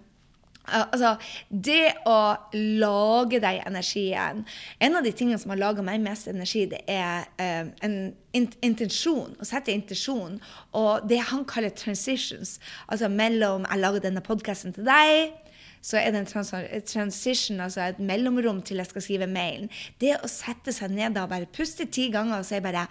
Altså, 0.67 1.13
det 1.47 1.93
å 2.11 2.35
lage 2.51 3.39
deg 3.39 3.61
energien 3.63 4.41
En 4.83 4.97
av 4.99 5.05
de 5.05 5.13
tingene 5.15 5.39
som 5.39 5.53
har 5.53 5.61
laga 5.61 5.85
meg 5.85 6.01
mest 6.03 6.27
energi, 6.27 6.65
det 6.67 6.81
er 6.91 7.23
eh, 7.39 7.69
en 7.87 7.95
intensjon. 8.35 9.31
Å 9.39 9.47
sette 9.47 9.71
intensjon. 9.71 10.41
Og 10.75 11.07
det 11.07 11.21
han 11.31 11.47
kaller 11.47 11.71
transitions. 11.71 12.57
Altså 12.91 13.07
mellom 13.07 13.63
Jeg 13.63 13.79
lager 13.79 14.03
denne 14.09 14.25
podkasten 14.25 14.75
til 14.75 14.83
deg. 14.91 15.37
Så 15.81 15.99
er 15.99 16.11
det 16.11 16.23
en 16.23 16.29
trans 16.29 16.53
transition, 16.89 17.61
altså 17.63 17.85
et 17.87 18.01
mellomrom 18.03 18.63
til 18.65 18.81
jeg 18.81 18.89
skal 18.89 19.05
skrive 19.05 19.29
mailen. 19.31 19.69
Det 20.01 20.15
å 20.19 20.31
sette 20.31 20.73
seg 20.75 20.95
ned 20.95 21.19
og 21.19 21.31
bare 21.31 21.49
puste 21.53 21.87
ti 21.89 22.09
ganger 22.13 22.41
og 22.41 22.49
si 22.49 22.59
bare 22.63 22.87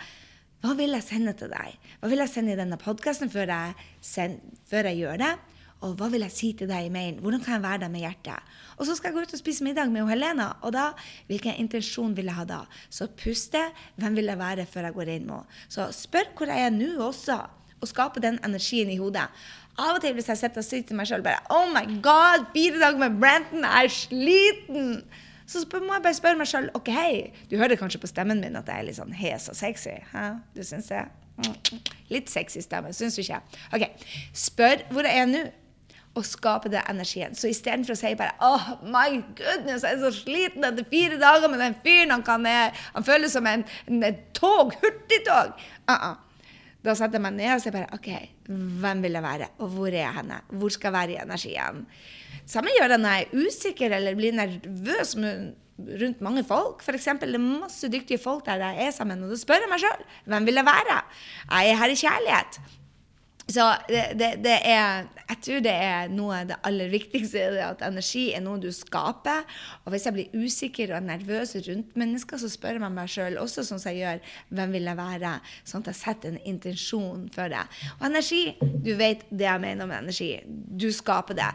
Hva 0.64 0.72
vil 0.78 0.96
jeg 0.96 1.04
sende 1.04 1.34
til 1.36 1.52
deg? 1.52 1.76
Hva 2.00 2.08
vil 2.10 2.22
jeg 2.24 2.32
sende 2.32 2.54
i 2.54 2.58
denne 2.58 2.78
podkasten 2.80 3.30
før, 3.30 3.52
før 4.66 4.88
jeg 4.90 5.02
gjør 5.02 5.20
det? 5.20 5.34
Og 5.84 5.92
hva 5.98 6.08
vil 6.08 6.24
jeg 6.24 6.32
si 6.32 6.48
til 6.56 6.70
deg 6.70 6.86
i 6.86 6.92
mailen? 6.92 7.20
Hvordan 7.20 7.42
kan 7.44 7.58
jeg 7.58 7.64
være 7.66 7.80
der 7.84 7.92
med 7.92 8.00
hjertet? 8.00 8.54
Og 8.80 8.88
så 8.88 8.96
skal 8.96 9.10
jeg 9.10 9.16
gå 9.16 9.26
ut 9.26 9.34
og 9.36 9.40
spise 9.42 9.64
middag 9.64 9.92
med 9.92 10.08
Helena. 10.08 10.48
Og 10.64 10.72
da, 10.72 10.86
hvilken 11.28 11.58
intensjon 11.60 12.16
vil 12.16 12.30
jeg 12.30 12.38
ha 12.38 12.46
da? 12.48 12.62
Så 12.88 13.10
puste. 13.12 13.60
Hvem 14.00 14.16
vil 14.16 14.32
jeg 14.32 14.40
være 14.40 14.66
før 14.70 14.88
jeg 14.88 14.96
går 14.96 15.12
inn 15.18 15.28
med 15.28 15.60
Så 15.68 15.90
spør 15.92 16.32
hvor 16.38 16.52
jeg 16.52 16.64
er 16.64 16.72
nå 16.72 16.94
også, 17.04 17.38
og 17.76 17.90
skape 17.90 18.22
den 18.24 18.40
energien 18.44 18.88
i 18.90 18.96
hodet. 18.96 19.28
Av 19.76 19.98
og 19.98 20.00
til 20.00 20.14
hvis 20.16 20.28
jeg 20.32 20.40
sitter 20.40 20.62
og 20.62 20.64
sier 20.64 20.84
til 20.88 20.96
meg 20.96 21.08
sjøl 21.10 21.24
bare 21.24 21.42
Oh 21.52 21.68
my 21.68 21.84
God, 22.04 22.48
fire 22.54 22.80
dager 22.80 23.00
med 23.00 23.18
Branton, 23.20 23.64
jeg 23.66 23.88
er 23.88 23.92
sliten! 23.92 24.88
Så 25.46 25.62
må 25.72 25.92
jeg 25.94 26.02
bare 26.02 26.16
spørre 26.16 26.38
meg 26.40 26.48
sjøl 26.50 26.70
OK, 26.74 26.90
du 27.50 27.58
hører 27.60 27.78
kanskje 27.78 28.00
på 28.02 28.10
stemmen 28.10 28.40
min 28.42 28.56
at 28.58 28.66
jeg 28.72 28.82
er 28.82 28.88
litt 28.88 28.98
sånn 28.98 29.14
hes 29.14 29.50
og 29.52 29.58
sexy? 29.58 29.94
Hæ? 30.14 30.24
Du 30.56 30.64
syns 30.66 30.88
det? 30.90 31.04
Mm. 31.36 31.84
Litt 32.10 32.32
sexy 32.32 32.64
stemme, 32.64 32.90
syns 32.96 33.18
du 33.18 33.22
ikke? 33.22 33.42
OK. 33.76 33.86
Spør 34.34 34.82
hvor 34.90 35.06
jeg 35.06 35.22
er 35.22 35.30
nå. 35.30 35.44
og 36.16 36.24
skape 36.24 36.70
den 36.72 36.80
energien. 36.88 37.34
Så 37.36 37.50
istedenfor 37.52 37.92
å 37.92 37.98
si 38.00 38.14
bare 38.16 38.32
oh 38.40 38.70
my 38.88 39.20
goodness, 39.36 39.84
jeg 39.84 39.98
er 39.98 40.00
så 40.00 40.12
sliten 40.16 40.64
etter 40.64 40.86
fire 40.88 41.18
dager 41.20 41.52
med 41.52 41.60
den 41.60 41.76
fyren. 41.84 42.14
Han, 42.14 42.24
kan, 42.24 42.46
han 42.46 43.04
føles 43.04 43.36
som 43.36 43.46
en, 43.46 43.66
en, 43.84 44.00
en 44.08 44.22
tog, 44.34 44.72
hurtigtog. 44.80 45.52
Uh 45.84 45.94
-uh. 45.94 46.14
Da 46.86 46.94
setter 46.94 47.18
jeg 47.18 47.24
meg 47.24 47.34
ned 47.34 47.52
og 47.56 47.62
sier 47.64 47.74
bare 47.74 47.96
OK, 47.96 48.08
hvem 48.82 49.02
vil 49.02 49.18
jeg 49.18 49.24
være, 49.24 49.50
og 49.58 49.72
hvor 49.74 49.90
er 49.90 50.04
jeg 50.04 50.16
henne? 50.20 50.40
Hvor 50.54 50.70
skal 50.70 50.92
jeg 50.92 50.96
være 50.96 51.14
i 51.16 51.20
energien? 51.24 51.82
Samme 52.46 52.74
gjør 52.76 52.92
det 52.94 53.00
når 53.02 53.16
jeg 53.16 53.26
er 53.26 53.40
usikker 53.42 53.96
eller 53.96 54.18
blir 54.18 54.36
nervøs 54.36 55.16
rundt 55.76 56.22
mange 56.24 56.44
folk. 56.46 56.84
For 56.86 56.96
eksempel, 56.96 57.34
det 57.34 57.40
er 57.40 57.60
masse 57.64 57.90
dyktige 57.92 58.22
folk 58.22 58.46
der 58.46 58.62
jeg 58.62 58.86
er 58.86 58.94
sammen, 58.94 59.24
og 59.24 59.34
da 59.34 59.38
spør 59.40 59.64
jeg 59.64 59.72
meg 59.72 59.82
sjøl 59.82 60.04
hvem 60.30 60.46
vil 60.48 60.60
jeg 60.62 60.68
være? 60.68 60.98
Jeg 61.50 61.72
er 61.72 61.80
her 61.82 61.94
i 61.94 62.00
kjærlighet. 62.04 62.60
Så 63.46 63.62
det, 63.88 64.18
det, 64.18 64.30
det, 64.42 64.56
er 64.66 65.06
Jeg 65.28 65.38
tror 65.42 65.60
det 65.62 65.72
er 65.72 66.08
noe 66.10 66.40
av 66.40 66.48
det 66.50 66.56
aller 66.66 66.90
viktigste. 66.90 67.44
At 67.62 67.84
energi 67.86 68.24
er 68.34 68.42
noe 68.42 68.58
du 68.62 68.68
skaper. 68.74 69.46
Og 69.84 69.94
hvis 69.94 70.06
jeg 70.08 70.16
blir 70.16 70.34
usikker 70.34 70.94
og 70.96 71.06
nervøs 71.06 71.54
rundt 71.68 71.94
mennesker, 71.98 72.42
så 72.42 72.50
spør 72.50 72.80
jeg 72.80 72.94
meg 72.98 73.12
sjøl 73.12 73.38
også 73.42 73.62
sånn 73.66 73.82
som 73.82 73.92
jeg 73.94 74.02
gjør, 74.02 74.34
hvem 74.58 74.76
vil 74.76 74.90
jeg 74.90 74.98
være? 74.98 75.32
Sånn 75.62 75.86
at 75.86 75.92
jeg 75.92 76.00
setter 76.00 76.34
en 76.34 76.42
intensjon 76.54 77.26
for 77.34 77.54
det. 77.54 77.62
Og 78.00 78.06
energi, 78.10 78.42
du 78.60 78.94
vet 78.98 79.26
det 79.30 79.46
jeg 79.46 79.62
mener 79.62 79.90
med 79.90 80.02
energi. 80.02 80.32
Du 80.46 80.90
skaper 80.94 81.38
det. 81.38 81.52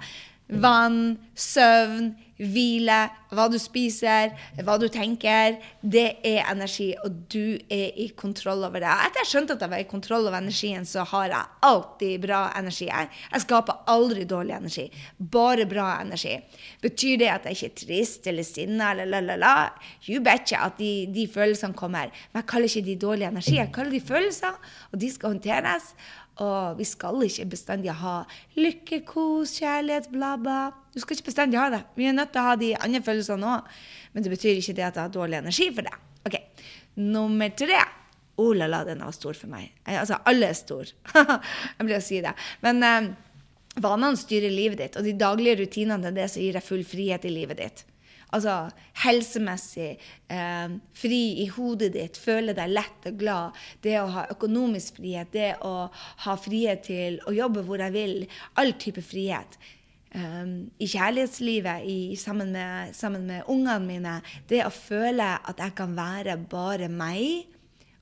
Vann, 0.52 1.18
søvn, 1.36 2.12
hvile, 2.42 2.98
hva 3.32 3.46
du 3.52 3.58
spiser, 3.62 4.34
hva 4.66 4.78
du 4.82 4.88
tenker. 4.92 5.58
Det 5.82 6.08
er 6.28 6.48
energi, 6.52 6.90
og 7.06 7.20
du 7.32 7.58
er 7.72 7.98
i 8.02 8.08
kontroll 8.18 8.66
over 8.66 8.82
det. 8.82 8.90
Etter 8.92 9.22
jeg 9.22 9.30
skjønte 9.32 9.56
at 9.56 9.66
jeg 9.66 9.74
var 9.74 9.84
i 9.84 9.90
kontroll 9.90 10.28
over 10.28 10.40
energien, 10.42 10.88
så 10.88 11.06
har 11.12 11.30
jeg 11.32 11.52
alltid 11.68 12.26
bra 12.26 12.42
energi. 12.60 12.90
Jeg 12.90 13.44
skaper 13.46 13.86
aldri 13.94 14.26
dårlig 14.30 14.58
energi, 14.58 14.88
bare 15.18 15.68
bra 15.70 15.94
energi. 16.02 16.38
Betyr 16.82 17.22
det 17.22 17.30
at 17.32 17.48
jeg 17.48 17.60
ikke 17.60 17.72
er 17.72 17.78
trist 17.84 18.32
eller 18.32 18.48
sinna 18.48 18.92
eller 18.96 19.12
la-la-la? 19.14 19.54
You 20.10 20.24
betcha 20.26 20.66
at 20.68 20.82
de, 20.82 21.06
de 21.14 21.28
følelsene 21.32 21.78
kommer. 21.78 22.10
Men 22.32 22.42
jeg 22.42 22.50
kaller 22.52 22.72
ikke 22.72 22.88
de 22.90 22.98
dårlig 23.06 23.30
energi, 23.30 23.58
jeg 23.60 23.74
kaller 23.76 23.94
de 23.96 24.04
følelser, 24.04 24.58
og 24.92 25.02
de 25.02 25.14
skal 25.14 25.36
håndteres. 25.36 25.94
Og 26.42 26.78
vi 26.80 26.86
skal 26.88 27.20
ikke 27.26 27.50
bestandig 27.52 27.92
ha 28.00 28.22
lykke, 28.56 29.02
kos, 29.06 29.58
kjærlighet, 29.60 30.08
bla, 30.14 30.36
bla. 30.42 30.60
Du 30.94 31.02
skal 31.04 31.18
ikke 31.18 31.30
bestandig 31.30 31.60
ha 31.60 31.68
det. 31.74 31.82
Vi 31.98 32.08
er 32.08 32.16
nødt 32.16 32.32
til 32.34 32.42
å 32.42 32.46
ha 32.48 32.56
de 32.60 32.72
andre 32.80 33.04
følelsene 33.06 33.52
òg. 33.58 33.74
Men 34.16 34.26
det 34.26 34.32
betyr 34.34 34.58
ikke 34.60 34.78
det 34.78 34.88
at 34.88 34.96
jeg 34.98 35.04
har 35.04 35.14
dårlig 35.14 35.42
energi 35.42 35.68
for 35.76 35.88
det. 35.88 35.98
Ok, 36.28 36.38
Nummer 36.96 37.50
tre. 37.50 37.80
Oh 38.42 38.54
la 38.56 38.68
la, 38.68 38.84
den 38.84 39.04
var 39.04 39.14
stor 39.16 39.38
for 39.38 39.52
meg. 39.52 39.72
Altså, 39.86 40.18
alle 40.28 40.50
er 40.50 40.58
stor. 40.58 40.90
jeg 41.78 41.86
blir 41.86 41.98
å 41.98 42.04
si 42.04 42.20
det. 42.24 42.34
Men 42.66 42.84
eh, 42.84 43.12
vanene 43.84 44.20
styrer 44.20 44.52
livet 44.52 44.82
ditt, 44.82 44.98
og 44.98 45.06
de 45.06 45.14
daglige 45.20 45.62
rutinene 45.62 46.10
er 46.10 46.16
det 46.16 46.28
som 46.32 46.44
gir 46.44 46.58
deg 46.58 46.66
full 46.66 46.84
frihet 46.88 47.28
i 47.28 47.34
livet 47.34 47.62
ditt. 47.62 47.84
Altså 48.32 48.56
helsemessig, 49.04 49.98
eh, 50.32 50.70
fri 50.96 51.22
i 51.44 51.48
hodet 51.52 51.92
ditt, 51.98 52.18
føle 52.18 52.56
deg 52.56 52.72
lett 52.72 53.10
og 53.10 53.20
glad. 53.20 53.60
Det 53.84 53.98
å 54.00 54.08
ha 54.14 54.26
økonomisk 54.32 55.02
frihet, 55.02 55.34
det 55.34 55.52
å 55.68 55.90
ha 56.26 56.38
frihet 56.40 56.86
til 56.88 57.20
å 57.28 57.36
jobbe 57.36 57.66
hvor 57.68 57.84
jeg 57.84 57.96
vil. 57.96 58.18
All 58.56 58.74
type 58.80 59.04
frihet. 59.04 59.60
Um, 60.12 60.72
I 60.80 60.88
kjærlighetslivet, 60.92 61.86
i, 61.88 62.16
sammen, 62.20 62.52
med, 62.52 62.96
sammen 62.96 63.28
med 63.28 63.48
ungene 63.48 63.80
mine. 63.86 64.18
Det 64.48 64.60
å 64.66 64.74
føle 64.74 65.38
at 65.40 65.60
jeg 65.60 65.76
kan 65.76 65.96
være 65.96 66.36
bare 66.52 66.90
meg, 66.92 67.48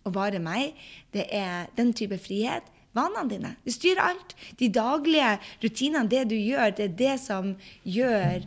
og 0.08 0.14
bare 0.16 0.40
meg, 0.42 0.78
det 1.14 1.28
er 1.36 1.70
den 1.78 1.94
type 1.94 2.18
frihet 2.22 2.66
vanene 2.96 3.30
dine. 3.30 3.52
Du 3.66 3.72
styrer 3.74 4.02
alt. 4.10 4.36
De 4.58 4.70
daglige 4.74 5.36
rutinene, 5.64 6.10
det 6.10 6.26
du 6.32 6.36
gjør, 6.38 6.74
det 6.78 6.88
er 6.88 6.98
det 7.04 7.16
som 7.22 7.54
gjør 7.86 8.46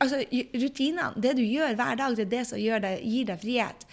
altså, 0.00 0.22
Rutinene, 0.54 1.12
det 1.22 1.36
du 1.38 1.42
gjør 1.44 1.76
hver 1.78 1.98
dag, 2.00 2.16
det 2.16 2.26
er 2.26 2.34
det 2.36 2.44
som 2.48 2.60
deg, 2.84 3.02
gir 3.04 3.28
deg 3.28 3.42
frihet. 3.42 3.88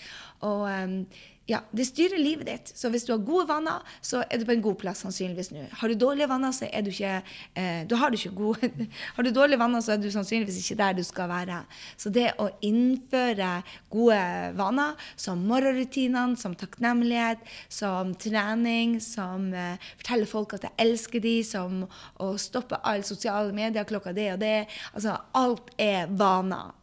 Og 0.46 0.66
um, 0.70 1.00
ja, 1.46 1.60
det 1.78 1.86
styrer 1.86 2.18
livet 2.18 2.48
ditt. 2.50 2.72
Så 2.74 2.90
hvis 2.90 3.04
du 3.06 3.12
har 3.14 3.22
gode 3.26 3.46
vaner, 3.50 3.84
så 4.02 4.24
er 4.26 4.42
du 4.42 4.48
på 4.48 4.56
en 4.56 4.64
god 4.66 4.80
plass 4.82 5.04
sannsynligvis 5.04 5.52
nå. 5.54 5.66
Har 5.78 5.92
du 5.92 5.98
dårlige 6.02 6.28
vaner, 6.32 6.54
så 6.56 6.66
er 6.66 6.82
du 6.82 6.90
ikke 6.90 7.12
eh, 7.54 7.98
har 8.02 8.10
du 8.10 8.18
ikke 8.18 8.34
gode 8.34 8.70
Har 9.16 9.24
du 9.24 9.30
dårlige 9.30 9.62
vaner, 9.62 9.84
så 9.86 9.94
er 9.94 10.02
du 10.02 10.08
sannsynligvis 10.10 10.58
ikke 10.64 10.80
der 10.80 10.96
du 10.98 11.04
skal 11.06 11.30
være. 11.30 11.60
Så 12.02 12.10
det 12.10 12.32
å 12.42 12.48
innføre 12.66 13.52
gode 13.94 14.18
vaner, 14.58 14.98
som 15.22 15.44
morgenrutinene, 15.46 16.40
som 16.42 16.58
takknemlighet, 16.58 17.46
som 17.70 18.16
trening, 18.18 18.98
som 19.04 19.52
eh, 19.54 19.78
forteller 20.00 20.32
folk 20.32 20.58
at 20.58 20.66
jeg 20.66 20.78
elsker 20.82 21.22
dem, 21.22 21.46
som 21.46 21.86
å 22.26 22.32
stoppe 22.42 22.82
alle 22.82 23.06
sosiale 23.06 23.54
medier 23.54 23.86
klokka 23.86 24.16
det 24.16 24.32
og 24.34 24.42
det 24.42 24.56
Altså, 24.96 25.14
alt 25.38 25.70
er 25.82 26.10
vaner. 26.10 26.74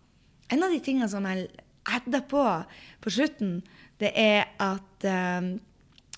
En 0.53 0.63
av 0.63 0.71
de 0.71 0.79
tingene 0.85 1.09
som 1.09 1.25
jeg 1.27 1.49
edder 1.89 2.25
på 2.29 3.11
slutten, 3.11 3.61
det 4.01 4.13
er 4.19 4.51
at 4.63 5.07
eh, 5.07 5.53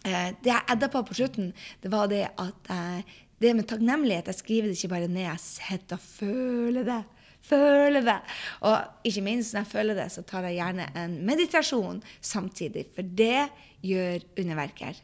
Det 0.04 0.50
jeg 0.50 0.68
edda 0.68 0.90
på 0.92 1.00
på 1.09 1.14
slutten, 1.16 1.54
det 1.80 1.90
var 1.92 2.11
det 2.12 2.26
at 2.37 2.66
uh, 2.68 3.00
det 3.40 3.54
med 3.56 3.64
takknemlighet 3.64 4.26
Jeg 4.28 4.35
skriver 4.37 4.68
det 4.68 4.76
ikke 4.76 4.92
bare 4.92 5.09
ned, 5.09 5.23
jeg 5.25 5.40
sitter 5.40 5.97
og 5.97 6.02
føler 6.04 6.85
det. 6.85 6.99
Føler 7.44 8.04
det. 8.04 8.18
Og 8.68 9.09
ikke 9.09 9.25
minst 9.25 9.54
når 9.54 9.64
jeg 9.64 9.73
føler 9.73 9.97
det, 9.97 10.11
så 10.12 10.23
tar 10.23 10.44
jeg 10.49 10.59
gjerne 10.59 10.90
en 11.00 11.16
meditasjon 11.25 12.02
samtidig, 12.21 12.87
for 12.94 13.02
det 13.02 13.49
gjør 13.85 14.25
underverker. 14.40 15.00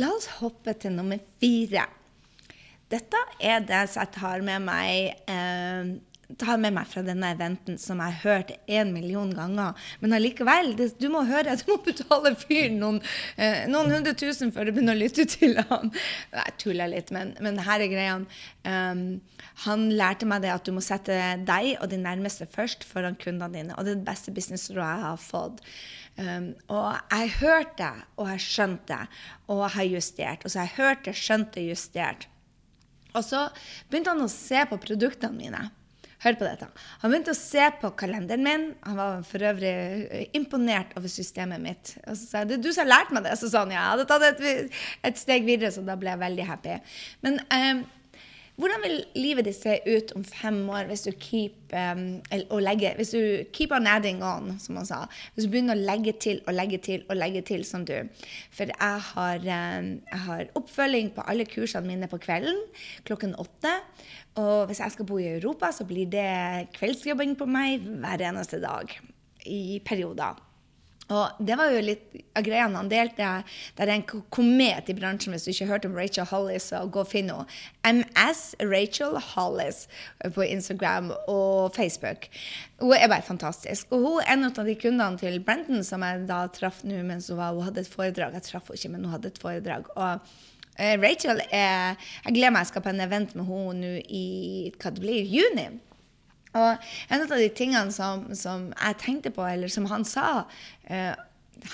La 0.00 0.10
oss 0.10 0.26
hoppe 0.40 0.74
til 0.80 0.96
nummer 0.96 1.20
fire. 1.40 1.84
Dette 2.90 3.20
er 3.40 3.64
det 3.64 3.84
som 3.92 4.04
jeg 4.04 4.14
tar 4.16 4.44
med 4.44 4.64
meg 4.64 5.28
eh, 5.30 5.94
tar 6.40 6.58
med 6.60 6.74
meg 6.76 6.88
fra 6.90 7.02
denne 7.04 7.30
eventen 7.34 7.78
som 7.80 8.00
jeg 8.02 8.14
har 8.14 8.24
hørt 8.24 8.52
en 8.66 8.92
million 8.94 9.30
ganger. 9.34 9.78
Men 10.02 10.16
allikevel, 10.16 10.72
det, 10.78 10.90
du 11.00 11.08
må 11.12 11.24
høre, 11.28 11.56
du 11.60 11.66
må 11.72 11.78
betale 11.84 12.34
fyren 12.40 12.80
noen, 12.82 13.00
eh, 13.36 13.64
noen 13.70 13.92
hundre 13.94 14.14
tusen 14.18 14.52
før 14.54 14.68
du 14.68 14.74
begynner 14.74 14.96
å 14.96 15.02
lytte 15.02 15.26
til 15.30 15.58
han. 15.70 15.92
Jeg 16.34 16.56
tuller 16.62 16.92
litt, 16.92 17.12
men, 17.14 17.34
men 17.44 17.60
her 17.64 17.84
er 17.84 17.92
greia. 17.92 18.18
Um, 18.64 19.04
han 19.64 19.88
lærte 19.94 20.28
meg 20.28 20.44
det 20.44 20.54
at 20.54 20.66
du 20.66 20.72
må 20.74 20.82
sette 20.84 21.18
deg 21.46 21.74
og 21.78 21.90
de 21.92 22.00
nærmeste 22.00 22.48
først 22.50 22.86
foran 22.88 23.18
kundene 23.20 23.52
dine. 23.54 23.76
Og 23.76 23.86
det 23.86 23.94
er 23.94 24.00
det 24.00 24.08
beste 24.08 24.34
businessrådet 24.34 24.88
jeg 24.88 25.04
har 25.04 25.20
fått. 25.22 25.62
Um, 26.14 26.52
og 26.70 26.94
jeg 27.10 27.32
hørte 27.40 27.88
og 28.22 28.28
jeg 28.30 28.42
skjønte 28.44 29.00
og 29.50 29.64
jeg 29.64 29.74
har 29.78 29.90
justert. 29.96 30.44
Og 30.44 30.52
så 30.52 30.64
jeg 30.64 30.76
hørte, 30.78 31.16
skjønte, 31.16 31.64
justert. 31.68 32.28
Og 33.14 33.22
så 33.22 33.46
begynte 33.90 34.14
han 34.14 34.24
å 34.24 34.30
se 34.30 34.62
på 34.70 34.78
produktene 34.82 35.38
mine. 35.38 35.64
Hør 36.24 36.38
på 36.40 36.46
dette. 36.46 36.66
Han 37.02 37.12
begynte 37.12 37.34
å 37.34 37.36
se 37.36 37.64
på 37.82 37.90
kalenderen 38.00 38.44
min. 38.46 38.62
Han 38.86 38.96
var 38.96 39.24
for 39.28 39.44
øvrig 39.44 39.72
eh, 39.72 40.30
imponert 40.38 40.94
over 40.96 41.12
systemet 41.12 41.60
mitt. 41.60 41.96
Og 42.06 42.16
så 42.16 42.22
sa 42.22 42.44
jeg, 42.44 42.62
du 42.64 42.70
som 42.70 42.86
har 42.86 42.92
lært 42.94 43.12
meg 43.12 43.26
det. 43.26 43.34
Så 43.40 43.50
sa 43.52 43.66
han 43.66 43.74
ja, 43.74 43.82
jeg 43.82 43.92
hadde 43.92 44.06
tatt 44.08 44.24
et, 44.30 44.78
et, 45.04 45.20
steg 45.20 45.44
videre, 45.44 45.72
så 45.74 45.84
da 45.84 45.98
ble 46.00 46.14
jeg 46.14 46.22
veldig 46.22 46.46
happy. 46.48 46.78
Men 47.26 47.36
um, 47.44 47.84
hvordan 48.54 48.84
vil 48.84 49.00
livet 49.18 49.48
ditt 49.48 49.56
se 49.58 49.72
ut 49.82 50.12
om 50.14 50.22
fem 50.26 50.60
år 50.70 50.86
hvis 50.86 51.02
du 51.08 51.10
keep, 51.18 51.72
um, 51.74 52.20
legge, 52.62 52.92
hvis 52.94 53.10
du 53.10 53.22
keep 53.56 53.74
on 53.74 53.88
adding 53.90 54.22
on, 54.22 54.52
som 54.62 54.78
man 54.78 54.86
sa? 54.86 55.00
Hvis 55.34 55.48
du 55.48 55.50
begynner 55.50 55.74
å 55.74 55.86
legge 55.88 56.14
til 56.22 56.38
og 56.46 56.54
legge 56.54 56.78
til 56.84 57.02
og 57.08 57.18
legge 57.18 57.42
til 57.48 57.64
som 57.66 57.86
du. 57.88 57.96
For 58.54 58.70
jeg 58.70 59.02
har, 59.08 59.42
um, 59.42 59.90
jeg 60.06 60.22
har 60.28 60.54
oppfølging 60.60 61.10
på 61.16 61.26
alle 61.26 61.48
kursene 61.50 61.90
mine 61.90 62.10
på 62.10 62.22
kvelden 62.22 62.62
klokken 63.08 63.34
åtte. 63.42 63.74
Og 64.38 64.70
hvis 64.70 64.84
jeg 64.84 64.94
skal 64.94 65.10
bo 65.10 65.18
i 65.18 65.32
Europa, 65.34 65.72
så 65.74 65.86
blir 65.88 66.06
det 66.10 66.70
kveldsjobbing 66.78 67.34
på 67.38 67.50
meg 67.50 67.82
hver 67.82 68.28
eneste 68.30 68.62
dag 68.62 68.90
i 69.50 69.80
perioder. 69.84 70.43
Og 71.12 71.40
det 71.44 71.56
var 71.60 71.72
jo 71.72 71.82
litt 71.84 72.14
av 72.36 72.44
greiene 72.46 72.80
han 72.80 72.88
delte. 72.88 73.30
Det 73.76 73.84
er 73.84 73.92
en 73.92 74.04
komet 74.32 74.88
i 74.88 74.96
bransjen, 74.96 75.34
hvis 75.34 75.44
du 75.44 75.50
ikke 75.52 75.66
har 75.66 75.74
hørt 75.74 75.88
om 75.88 75.98
Rachel 75.98 76.28
Hollis, 76.30 76.70
så 76.70 76.84
gå 76.88 77.02
og 77.02 77.10
finn 77.10 77.28
henne. 77.32 77.44
MS 77.84 78.42
Rachel 78.64 79.18
Hollis 79.34 79.84
på 80.36 80.46
Instagram 80.46 81.12
og 81.28 81.76
Facebook. 81.76 82.30
Hun 82.80 82.96
er 82.96 83.10
bare 83.12 83.26
fantastisk. 83.26 83.92
Og 83.92 84.06
hun 84.06 84.22
er 84.22 84.32
en 84.32 84.48
av 84.48 84.64
de 84.64 84.78
kundene 84.80 85.20
til 85.20 85.38
Brenton 85.44 85.84
som 85.84 86.04
jeg 86.06 86.24
da 86.30 86.44
traff 86.54 86.82
nå 86.88 87.02
mens 87.04 87.28
hun, 87.28 87.38
var, 87.42 87.52
hun 87.52 87.68
hadde 87.68 87.84
et 87.84 87.92
foredrag. 87.92 88.38
Jeg 88.40 88.48
traff 88.48 88.72
henne 88.72 88.80
ikke, 88.80 88.94
men 88.94 89.06
hun 89.06 89.16
hadde 89.18 89.32
et 89.34 89.44
foredrag. 89.44 89.94
Og 89.94 90.34
Uh, 90.74 90.98
Rachel 90.98 91.38
er 91.54 91.94
Jeg 92.24 92.34
gleder 92.34 92.50
meg, 92.50 92.64
jeg 92.64 92.72
skal 92.72 92.82
på 92.82 92.90
en 92.90 93.02
event 93.04 93.36
med 93.38 93.46
henne 93.46 93.74
nå 93.78 93.90
i 94.10 94.24
hva 94.74 94.90
det 94.90 95.02
blir, 95.04 95.20
juni. 95.22 95.68
Og 96.54 96.88
en 97.10 97.24
av 97.24 97.36
de 97.36 97.50
tingene 97.50 97.92
som, 97.94 98.28
som 98.38 98.70
jeg 98.72 99.00
tenkte 99.02 99.34
på, 99.34 99.44
eller 99.46 99.72
som 99.72 99.88
han 99.90 100.06
sa 100.06 100.44
eh, 100.88 101.14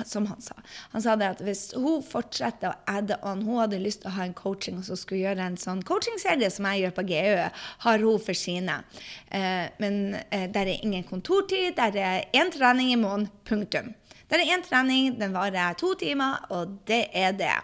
som 0.04 0.26
han 0.26 0.40
sa. 0.40 0.54
Han 0.92 1.02
sa 1.02 1.16
det 1.18 1.28
at 1.34 1.40
hvis 1.44 1.62
hun 1.74 2.02
fortsetter 2.04 2.70
å 2.70 2.78
adde 2.90 3.18
on, 3.26 3.42
hun 3.46 3.60
hadde 3.62 3.80
lyst 3.82 4.02
til 4.04 4.10
å 4.10 4.16
ha 4.16 4.26
en 4.26 4.36
coaching 4.36 4.78
og 4.80 4.86
så 4.86 4.98
skulle 4.98 5.24
gjøre 5.24 5.46
en 5.50 5.58
sånn 5.60 5.82
coachingserie 5.86 6.50
som 6.52 6.68
jeg 6.70 6.84
gjør 6.84 6.94
på 6.98 7.06
GØ, 7.10 7.48
har 7.86 8.04
hun 8.04 8.22
for 8.22 8.38
sine. 8.38 8.80
Eh, 9.28 9.66
men 9.82 10.20
eh, 10.28 10.46
der 10.52 10.70
er 10.70 10.84
ingen 10.84 11.06
kontortid, 11.08 11.74
der 11.78 11.98
er 11.98 12.28
én 12.36 12.52
trening 12.54 12.92
i 12.94 13.00
måneden, 13.00 13.30
punktum. 13.48 13.92
Der 14.30 14.42
er 14.42 14.54
én 14.54 14.62
trening, 14.62 15.16
den 15.18 15.34
varer 15.34 15.74
to 15.78 15.94
timer, 15.98 16.38
og 16.54 16.78
det 16.86 17.08
er 17.16 17.34
det. 17.34 17.56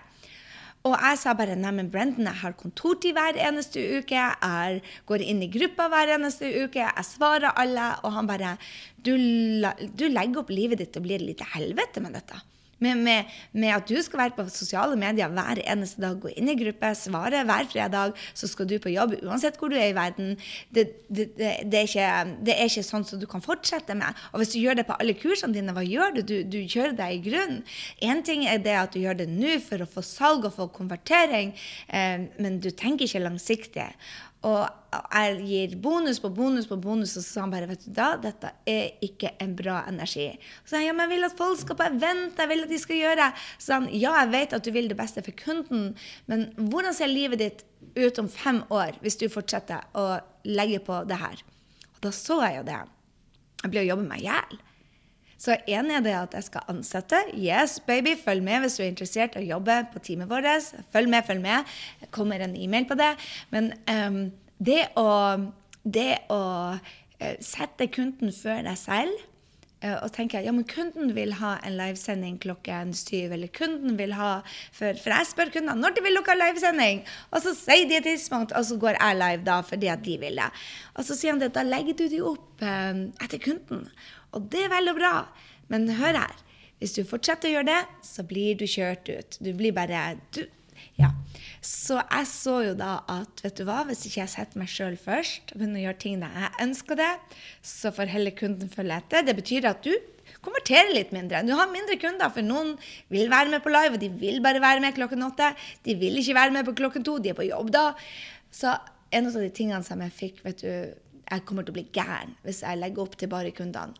Og 0.86 0.94
jeg 0.94 1.18
sa 1.18 1.32
bare 1.34 1.56
nei, 1.58 1.72
men 1.74 1.88
Brendan, 1.90 2.28
jeg 2.28 2.40
har 2.44 2.54
kontortid 2.58 3.16
hver 3.16 3.38
eneste 3.42 3.82
uke. 3.98 4.14
Jeg 4.14 4.82
går 5.08 5.24
inn 5.24 5.42
i 5.42 5.50
gruppa 5.50 5.88
hver 5.90 6.12
eneste 6.14 6.50
uke. 6.62 6.84
Jeg 6.84 7.08
svarer 7.08 7.56
alle. 7.58 7.88
Og 8.06 8.14
han 8.14 8.28
bare 8.30 8.54
du, 8.96 9.16
du 9.98 10.06
legger 10.06 10.42
opp 10.44 10.52
livet 10.54 10.82
ditt 10.82 10.98
og 10.98 11.08
blir 11.08 11.18
et 11.18 11.26
lite 11.32 11.48
helvete 11.56 12.02
med 12.04 12.14
dette. 12.18 12.38
Med, 12.78 12.98
med, 13.00 13.24
med, 13.56 13.70
at 13.72 13.88
du 13.88 13.96
skal 14.04 14.20
være 14.20 14.34
på 14.36 14.44
sosiale 14.52 14.98
medier 15.00 15.30
hver 15.32 15.62
eneste 15.64 16.02
dag, 16.02 16.18
gå 16.20 16.28
inn 16.36 16.50
i 16.52 16.56
gruppe, 16.58 16.90
svare 16.98 17.40
hver 17.48 17.68
fredag, 17.72 18.12
så 18.36 18.50
skal 18.50 18.68
du 18.68 18.76
på 18.82 18.92
jobb 18.92 19.14
uansett 19.22 19.56
hvor 19.56 19.72
du 19.72 19.78
er 19.78 19.94
i 19.94 19.96
verden. 19.96 20.34
Det, 20.68 20.84
det, 21.08 21.30
det, 21.38 21.52
det 21.64 21.80
er, 21.80 21.88
ikke, 21.88 22.10
er, 22.52 22.64
ikke, 22.66 22.84
sånn 22.84 23.06
som 23.08 23.22
du 23.22 23.24
kan 23.30 23.44
fortsette 23.44 23.96
med. 23.96 24.20
Og 24.34 24.42
hvis 24.42 24.52
du 24.52 24.58
gjør 24.60 24.76
det 24.80 24.86
på 24.90 24.98
alle 25.00 25.16
kursene 25.16 25.56
dine, 25.56 25.72
hva 25.72 25.86
gjør 25.86 26.18
du? 26.18 26.22
Du, 26.28 26.36
du 26.52 26.58
kjører 26.68 26.92
deg 26.98 27.16
i 27.16 27.24
grunn. 27.30 27.58
Én 28.04 28.20
ting 28.26 28.44
er 28.44 28.60
det 28.60 28.76
at 28.76 28.92
du 28.92 29.00
gjør 29.00 29.22
det 29.22 29.30
nå 29.32 29.56
for 29.64 29.80
å 29.80 29.88
få 29.96 30.04
salg 30.04 30.44
og 30.44 30.56
få 30.58 30.68
konvertering, 30.76 31.54
eh, 31.88 32.28
men 32.36 32.60
du 32.60 32.68
tenker 32.76 33.08
ikke 33.08 33.24
langsiktig. 33.24 33.88
Og 34.44 34.66
jeg 34.92 35.38
gir 35.48 35.76
bonus 35.82 36.20
på 36.22 36.28
bonus 36.34 36.68
på 36.68 36.76
bonus, 36.78 37.16
og 37.16 37.24
så 37.24 37.32
sa 37.32 37.44
han 37.44 37.52
bare 37.54 37.68
vet 37.70 37.86
du 37.86 37.92
da, 37.96 38.12
dette 38.20 38.52
er 38.68 39.00
ikke 39.04 39.32
en 39.42 39.54
bra 39.58 39.80
energi. 39.88 40.28
Så 40.62 40.74
sa 40.74 40.80
han 40.80 40.86
ja, 40.86 40.94
men 40.94 41.06
jeg 41.06 41.16
vil 41.16 41.28
at 41.28 41.38
folk 41.38 41.62
skal 41.62 41.78
på 41.78 41.88
event, 41.88 42.38
jeg 42.38 42.52
vil 42.52 42.66
at 42.66 42.70
de 42.70 42.80
skal 42.82 43.00
gjøre 43.00 43.30
Så 43.56 43.64
sa 43.66 43.80
han 43.80 43.88
ja, 43.90 44.12
jeg 44.20 44.32
vet 44.34 44.56
at 44.58 44.66
du 44.66 44.70
vil 44.76 44.90
det 44.92 44.98
beste 44.98 45.24
for 45.26 45.36
kunden, 45.40 45.88
men 46.30 46.46
hvordan 46.58 46.94
ser 46.96 47.10
livet 47.10 47.42
ditt 47.42 47.66
ut 47.96 48.22
om 48.22 48.30
fem 48.30 48.62
år 48.74 49.00
hvis 49.02 49.18
du 49.20 49.26
fortsetter 49.32 49.88
å 49.96 50.20
legge 50.46 50.82
på 50.84 51.02
det 51.08 51.18
her? 51.20 51.42
Og 51.96 52.06
da 52.06 52.14
så 52.14 52.38
jeg 52.44 52.60
jo 52.60 52.68
det. 52.68 52.80
Jeg 53.64 53.72
blir 53.72 53.86
å 53.86 53.90
jobbe 53.90 54.08
meg 54.12 54.22
i 54.22 54.28
hjel. 54.28 54.62
Så 55.36 55.52
én 55.68 55.90
er 55.92 56.00
det 56.00 56.14
at 56.16 56.32
jeg 56.32 56.46
skal 56.46 56.64
ansette. 56.72 57.18
Yes, 57.36 57.76
baby, 57.84 58.14
følg 58.16 58.44
med 58.44 58.62
hvis 58.64 58.78
du 58.78 58.82
er 58.84 58.88
interessert 58.88 59.36
i 59.36 59.42
å 59.42 59.48
jobbe 59.56 59.82
på 59.92 60.00
teamet 60.06 60.30
vårt. 60.30 60.70
Følg 60.94 61.12
med, 61.12 61.26
følg 61.28 61.42
med. 61.44 61.76
Kommer 62.16 62.42
en 62.42 62.56
e-mail 62.56 62.88
på 62.88 62.98
det. 62.98 63.12
Men 63.54 63.72
um, 63.92 64.20
det 64.58 64.82
å, 64.98 65.08
det 65.84 66.12
å 66.32 66.42
uh, 66.76 67.36
sette 67.44 67.90
kunden 67.92 68.32
før 68.34 68.62
deg 68.66 68.78
selv 68.80 69.12
uh, 69.84 69.98
og 70.00 70.10
tenke 70.16 70.40
at 70.40 70.46
ja, 70.48 70.54
men 70.56 70.66
kunden 70.68 71.12
vil 71.16 71.36
ha 71.40 71.56
en 71.60 71.76
livesending 71.76 72.38
klokken 72.42 72.94
syv, 72.96 73.34
eller 73.36 73.52
kunden 73.52 73.98
vil 74.00 74.16
ha 74.16 74.38
For, 74.46 74.96
for 74.96 75.12
jeg 75.12 75.30
spør 75.32 75.52
kundene 75.58 75.78
når 75.80 75.96
de 75.96 76.06
vil 76.06 76.16
lukke 76.16 76.36
livesending, 76.38 77.04
og 77.32 77.44
så 77.44 77.54
sier 77.58 77.88
de 77.90 78.00
et 78.00 78.08
tidspunkt, 78.08 78.56
og 78.56 78.68
så 78.68 78.80
går 78.80 78.98
jeg 79.00 79.20
live 79.20 79.46
da 79.46 79.60
fordi 79.66 79.92
at 79.92 80.04
de 80.06 80.16
vil 80.22 80.40
det. 80.40 80.48
Og 80.96 81.08
så 81.08 81.18
sier 81.18 81.36
han 81.36 81.42
det, 81.42 81.52
da 81.56 81.66
legger 81.66 81.98
du 82.00 82.06
de 82.12 82.24
opp 82.24 82.64
eh, 82.64 83.04
etter 83.24 83.42
kunden. 83.42 83.86
Og 84.36 84.48
det 84.52 84.66
er 84.66 84.72
vel 84.72 84.92
og 84.92 84.98
bra. 84.98 85.14
Men 85.72 85.88
hør 85.98 86.20
her. 86.20 86.42
Hvis 86.80 86.92
du 86.92 87.06
fortsetter 87.08 87.48
å 87.48 87.54
gjøre 87.54 87.70
det, 87.70 87.82
så 88.04 88.24
blir 88.28 88.58
du 88.60 88.66
kjørt 88.68 89.08
ut. 89.08 89.38
Du 89.40 89.48
blir 89.56 89.72
bare 89.76 90.18
du, 90.36 90.42
ja. 90.96 91.12
Så 91.66 91.96
jeg 91.98 92.26
så 92.30 92.56
jo 92.68 92.74
da 92.78 93.00
at 93.10 93.40
vet 93.42 93.58
du 93.58 93.64
hva, 93.66 93.80
hvis 93.88 94.04
ikke 94.06 94.22
jeg 94.22 94.32
setter 94.32 94.60
meg 94.60 94.70
sjøl 94.70 94.96
først, 95.00 95.54
begynner 95.54 95.80
å 95.80 95.84
gjøre 95.88 96.00
tingene 96.02 96.28
jeg 96.30 96.52
ønsker 96.66 97.00
det, 97.00 97.12
så 97.64 97.92
får 97.94 98.12
heller 98.12 98.36
kunden 98.38 98.70
følge 98.72 99.00
etter. 99.00 99.26
Det 99.26 99.34
betyr 99.36 99.66
at 99.72 99.82
du 99.84 99.92
konverterer 100.46 100.92
litt 100.94 101.12
mindre. 101.14 101.42
Du 101.46 101.54
har 101.58 101.70
mindre 101.72 101.98
kunder, 102.00 102.30
for 102.32 102.46
noen 102.46 102.74
vil 103.12 103.30
være 103.32 103.50
med 103.52 103.64
på 103.64 103.72
live, 103.74 103.96
og 103.96 104.02
de 104.02 104.10
vil 104.22 104.38
bare 104.44 104.62
være 104.62 104.82
med 104.84 104.94
klokken 104.96 105.26
åtte. 105.26 105.52
De 105.86 105.96
vil 105.98 106.20
ikke 106.20 106.38
være 106.38 106.54
med 106.54 106.68
på 106.68 106.76
klokken 106.82 107.06
to, 107.06 107.18
de 107.22 107.32
er 107.32 107.38
på 107.38 107.48
jobb 107.48 107.72
da. 107.74 107.88
Så 108.54 108.72
en 109.14 109.28
av 109.28 109.38
de 109.40 109.52
tingene 109.54 109.82
som 109.86 110.02
jeg 110.04 110.14
fikk, 110.14 110.44
vet 110.46 110.62
du 110.62 110.70
Jeg 111.26 111.42
kommer 111.42 111.64
til 111.66 111.72
å 111.72 111.74
bli 111.74 111.88
gæren 111.90 112.36
hvis 112.46 112.60
jeg 112.62 112.78
legger 112.78 113.02
opp 113.02 113.16
til 113.18 113.26
bare 113.26 113.50
kundene. 113.50 113.98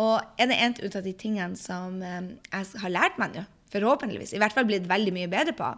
Og 0.00 0.40
en 0.40 0.52
av 0.56 1.02
de 1.04 1.12
tingene 1.12 1.58
som 1.60 1.98
eh, 2.00 2.30
jeg 2.48 2.80
har 2.80 2.92
lært 2.94 3.18
meg 3.20 3.36
nå, 3.36 3.42
forhåpentligvis, 3.74 4.32
i 4.34 4.40
hvert 4.42 4.54
fall 4.54 4.68
blitt 4.68 4.86
veldig 4.90 5.14
mye 5.16 5.30
bedre 5.32 5.54
på, 5.58 5.70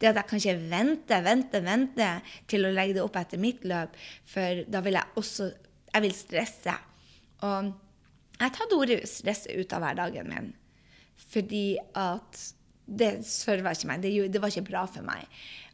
det 0.00 0.10
at 0.10 0.22
jeg 0.22 0.28
kan 0.30 0.42
ikke 0.42 0.70
vente, 0.72 1.18
vente, 1.26 1.60
vente 1.64 2.08
til 2.50 2.64
å 2.66 2.72
legge 2.72 2.96
det 2.96 3.04
opp 3.04 3.18
etter 3.20 3.40
mitt 3.42 3.66
løp, 3.68 3.94
for 4.28 4.64
da 4.72 4.82
vil 4.84 4.98
jeg 4.98 5.20
også 5.20 5.52
jeg 5.92 6.04
vil 6.06 6.16
stresse. 6.16 6.74
Og 7.44 7.72
jeg 8.40 8.54
tatt 8.56 8.74
ordet 8.74 9.02
stresse 9.10 9.52
ut 9.54 9.76
av 9.76 9.84
hverdagen 9.84 10.28
min 10.32 10.52
fordi 11.32 11.76
at 11.96 12.38
det 12.84 13.22
serva 13.24 13.70
ikke 13.72 13.88
meg. 13.88 14.02
Det, 14.02 14.40
var 14.42 14.50
ikke 14.50 14.66
bra 14.66 14.82
for 14.90 15.06
meg. 15.06 15.28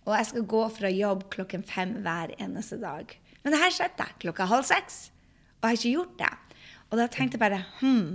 Og 0.04 0.12
jeg 0.14 0.28
skal 0.28 0.44
gå 0.52 0.60
fra 0.74 0.90
jobb 0.92 1.24
klokken 1.32 1.64
fem 1.66 1.96
hver 2.04 2.34
eneste 2.38 2.76
dag. 2.82 3.14
Men 3.42 3.54
det 3.54 3.60
her 3.62 3.72
skjedde 3.74 4.06
klokka 4.22 4.46
halv 4.50 4.66
seks, 4.68 5.08
og 5.58 5.64
jeg 5.64 5.70
har 5.70 5.78
ikke 5.80 5.94
gjort 5.94 6.14
det. 6.20 6.60
Og 6.90 7.00
da 7.00 7.08
tenkte 7.10 7.38
jeg 7.38 7.42
bare 7.42 7.62
hm, 7.80 8.12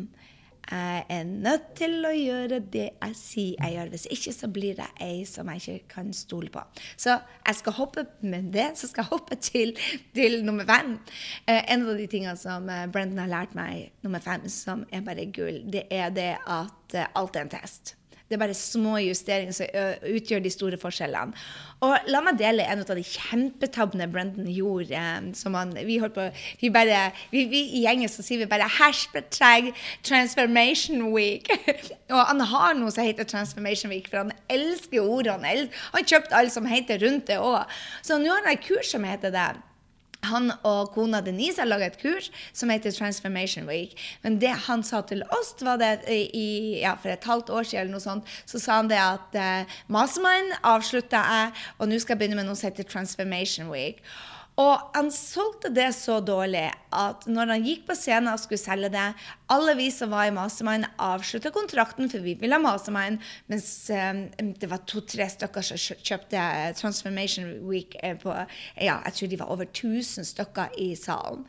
jeg 0.72 1.06
er 1.10 1.24
nødt 1.28 1.74
til 1.78 2.06
å 2.08 2.12
gjøre 2.16 2.60
det 2.74 2.86
jeg 2.92 3.18
sier 3.18 3.58
jeg 3.60 3.76
gjør. 3.76 3.92
Hvis 3.94 4.06
ikke 4.16 4.34
så 4.36 4.50
blir 4.54 4.78
det 4.80 4.88
ei 5.04 5.24
som 5.30 5.50
jeg 5.52 5.62
ikke 5.62 5.96
kan 5.96 6.14
stole 6.16 6.52
på. 6.54 6.64
Så 6.98 7.18
jeg 7.20 7.60
skal 7.60 7.78
hoppe 7.78 8.06
med 8.22 8.52
det, 8.54 8.70
så 8.80 8.90
skal 8.90 9.04
jeg 9.04 9.12
hoppe 9.12 9.40
til, 9.44 9.76
til 10.16 10.40
nummer 10.46 10.68
fem. 10.70 10.96
Eh, 11.48 11.64
en 11.74 11.88
av 11.88 11.98
de 12.00 12.08
tingene 12.08 12.38
som 12.40 12.70
eh, 12.70 12.86
Brendan 12.92 13.26
har 13.26 13.34
lært 13.34 13.58
meg, 13.58 13.92
nummer 14.06 14.24
fem, 14.24 14.48
som 14.52 14.86
er 14.92 15.04
bare 15.06 15.28
gull, 15.36 15.64
det 15.74 15.88
er 15.92 16.14
det 16.16 16.32
at 16.42 16.98
eh, 16.98 17.12
alt 17.20 17.36
er 17.36 17.48
en 17.48 17.54
test. 17.54 17.96
Det 18.30 18.38
er 18.38 18.42
bare 18.42 18.56
små 18.58 18.96
justeringer 19.04 19.54
som 19.54 19.68
utgjør 20.10 20.42
de 20.44 20.52
store 20.54 20.78
forskjellene. 20.80 21.36
Og 21.84 22.08
la 22.08 22.22
meg 22.24 22.38
dele 22.40 22.64
en 22.64 22.82
av 22.82 22.94
de 22.96 23.04
kjempetabbene 23.04 24.08
Brendan 24.12 24.48
gjorde. 24.48 25.02
som 25.36 25.54
han, 25.54 25.74
vi 25.76 25.98
holdt 26.00 26.16
på, 26.16 26.30
vi 26.62 26.70
bare, 26.74 27.12
vi, 27.32 27.44
vi, 27.52 27.62
I 27.80 27.84
gjengen 27.84 28.10
så 28.10 28.24
sier 28.24 28.40
vi 28.40 28.50
bare 28.50 28.70
'hashtag 28.70 29.74
transformation 30.04 31.12
week'. 31.14 31.52
og 32.16 32.22
han 32.28 32.40
har 32.40 32.74
noe 32.74 32.92
som 32.92 33.04
heter 33.04 33.24
transformation 33.24 33.92
week, 33.92 34.08
for 34.10 34.18
han 34.24 34.32
elsker 34.50 35.02
ordene. 35.02 35.68
Han 35.68 35.70
har 35.94 36.08
kjøpt 36.08 36.32
alt 36.32 36.54
som 36.54 36.66
heter 36.66 37.04
rundt 37.04 37.28
det 37.28 37.38
òg. 37.38 37.68
Så 38.02 38.18
nå 38.18 38.32
har 38.32 38.46
han 38.46 38.54
et 38.54 38.66
kurs 38.66 38.92
som 38.92 39.04
heter 39.04 39.30
det 39.30 39.52
han 40.28 40.52
og 40.64 40.94
kona 40.96 41.22
Denise 41.24 41.62
har 41.62 41.70
laga 41.70 41.90
et 41.92 42.00
kurs 42.02 42.30
som 42.56 42.72
heter 42.74 42.94
Transformation 42.96 43.68
Week. 43.70 43.96
Men 44.24 44.40
det 44.42 44.54
han 44.68 44.84
sa 44.84 45.02
til 45.08 45.24
oss, 45.34 45.54
var 45.64 45.80
det 45.82 45.94
i, 46.10 46.80
ja, 46.82 46.96
for 47.00 47.14
et 47.14 47.30
halvt 47.30 47.52
år 47.54 47.68
siden, 47.68 47.86
eller 47.86 47.98
noe 47.98 48.04
sånt, 48.04 48.36
så 48.50 48.62
sa 48.62 48.80
han 48.82 48.92
det 48.92 49.00
at 49.02 49.40
eh, 49.40 49.80
Mastermind 49.94 50.56
avslutta 50.64 51.24
jeg, 51.24 51.56
og 51.78 51.90
nå 51.90 52.00
skal 52.00 52.16
jeg 52.16 52.24
begynne 52.24 52.40
med 52.42 52.50
noe 52.50 52.60
som 52.60 52.72
heter 52.72 52.88
Transformation 52.88 53.72
Week. 53.74 54.04
Og 54.62 54.90
han 54.94 55.08
solgte 55.10 55.72
det 55.74 55.88
så 55.98 56.20
dårlig 56.22 56.68
at 56.94 57.24
når 57.26 57.56
han 57.56 57.64
gikk 57.66 57.88
på 57.88 57.96
scenen 57.98 58.30
og 58.36 58.42
skulle 58.42 58.62
selge 58.62 58.92
det 58.94 59.06
Alle 59.54 59.74
vi 59.80 59.88
som 59.94 60.12
var 60.14 60.28
i 60.30 60.34
Mastermind, 60.36 60.86
avslutta 61.02 61.50
kontrakten, 61.54 62.10
for 62.10 62.22
vi 62.22 62.36
ville 62.38 62.60
ha 62.60 62.62
Mastermind, 62.62 63.22
mens 63.50 63.68
um, 63.90 64.28
det 64.62 64.70
var 64.70 64.84
to-tre 64.90 65.26
stykker 65.30 65.66
som 65.66 65.82
kjøpte 65.82 66.44
Transformation 66.78 67.50
Week 67.66 67.98
eh, 68.04 68.14
på 68.20 68.34
Ja, 68.34 69.00
jeg 69.08 69.18
tror 69.18 69.32
de 69.32 69.42
var 69.42 69.56
over 69.56 69.66
1000 69.66 70.30
stykker 70.30 70.78
i 70.78 70.94
salen. 70.98 71.48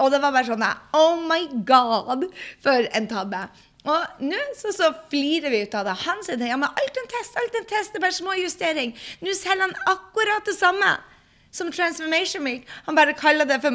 Og 0.00 0.08
det 0.08 0.22
var 0.22 0.32
bare 0.32 0.48
sånn 0.48 0.64
Oh 0.96 1.20
my 1.20 1.42
God! 1.68 2.24
For 2.64 2.88
en 2.96 3.08
tabbe. 3.10 3.44
Og 3.88 4.24
nå 4.24 4.40
så, 4.56 4.72
så, 4.76 4.90
flirer 5.12 5.52
vi 5.52 5.62
ut 5.64 5.76
av 5.76 5.86
det. 5.88 5.98
Han 6.06 6.24
sier 6.24 6.40
ja, 6.44 6.56
men 6.60 6.72
alt 6.72 6.98
en 7.00 7.12
test, 7.12 7.36
alt 7.40 7.60
en 7.60 7.68
test, 7.68 7.92
det 7.92 8.00
er 8.00 8.04
bare 8.08 8.16
små 8.16 8.36
justering. 8.40 8.96
Nå 9.24 9.36
selger 9.36 9.68
han 9.68 9.76
akkurat 9.92 10.48
det 10.48 10.56
samme 10.56 10.96
som 11.50 11.70
Transformation 11.72 12.44
Week. 12.44 12.66
Han 12.86 12.96
bare 12.96 13.14
kaller 13.18 13.44
det 13.44 13.60
for 13.62 13.70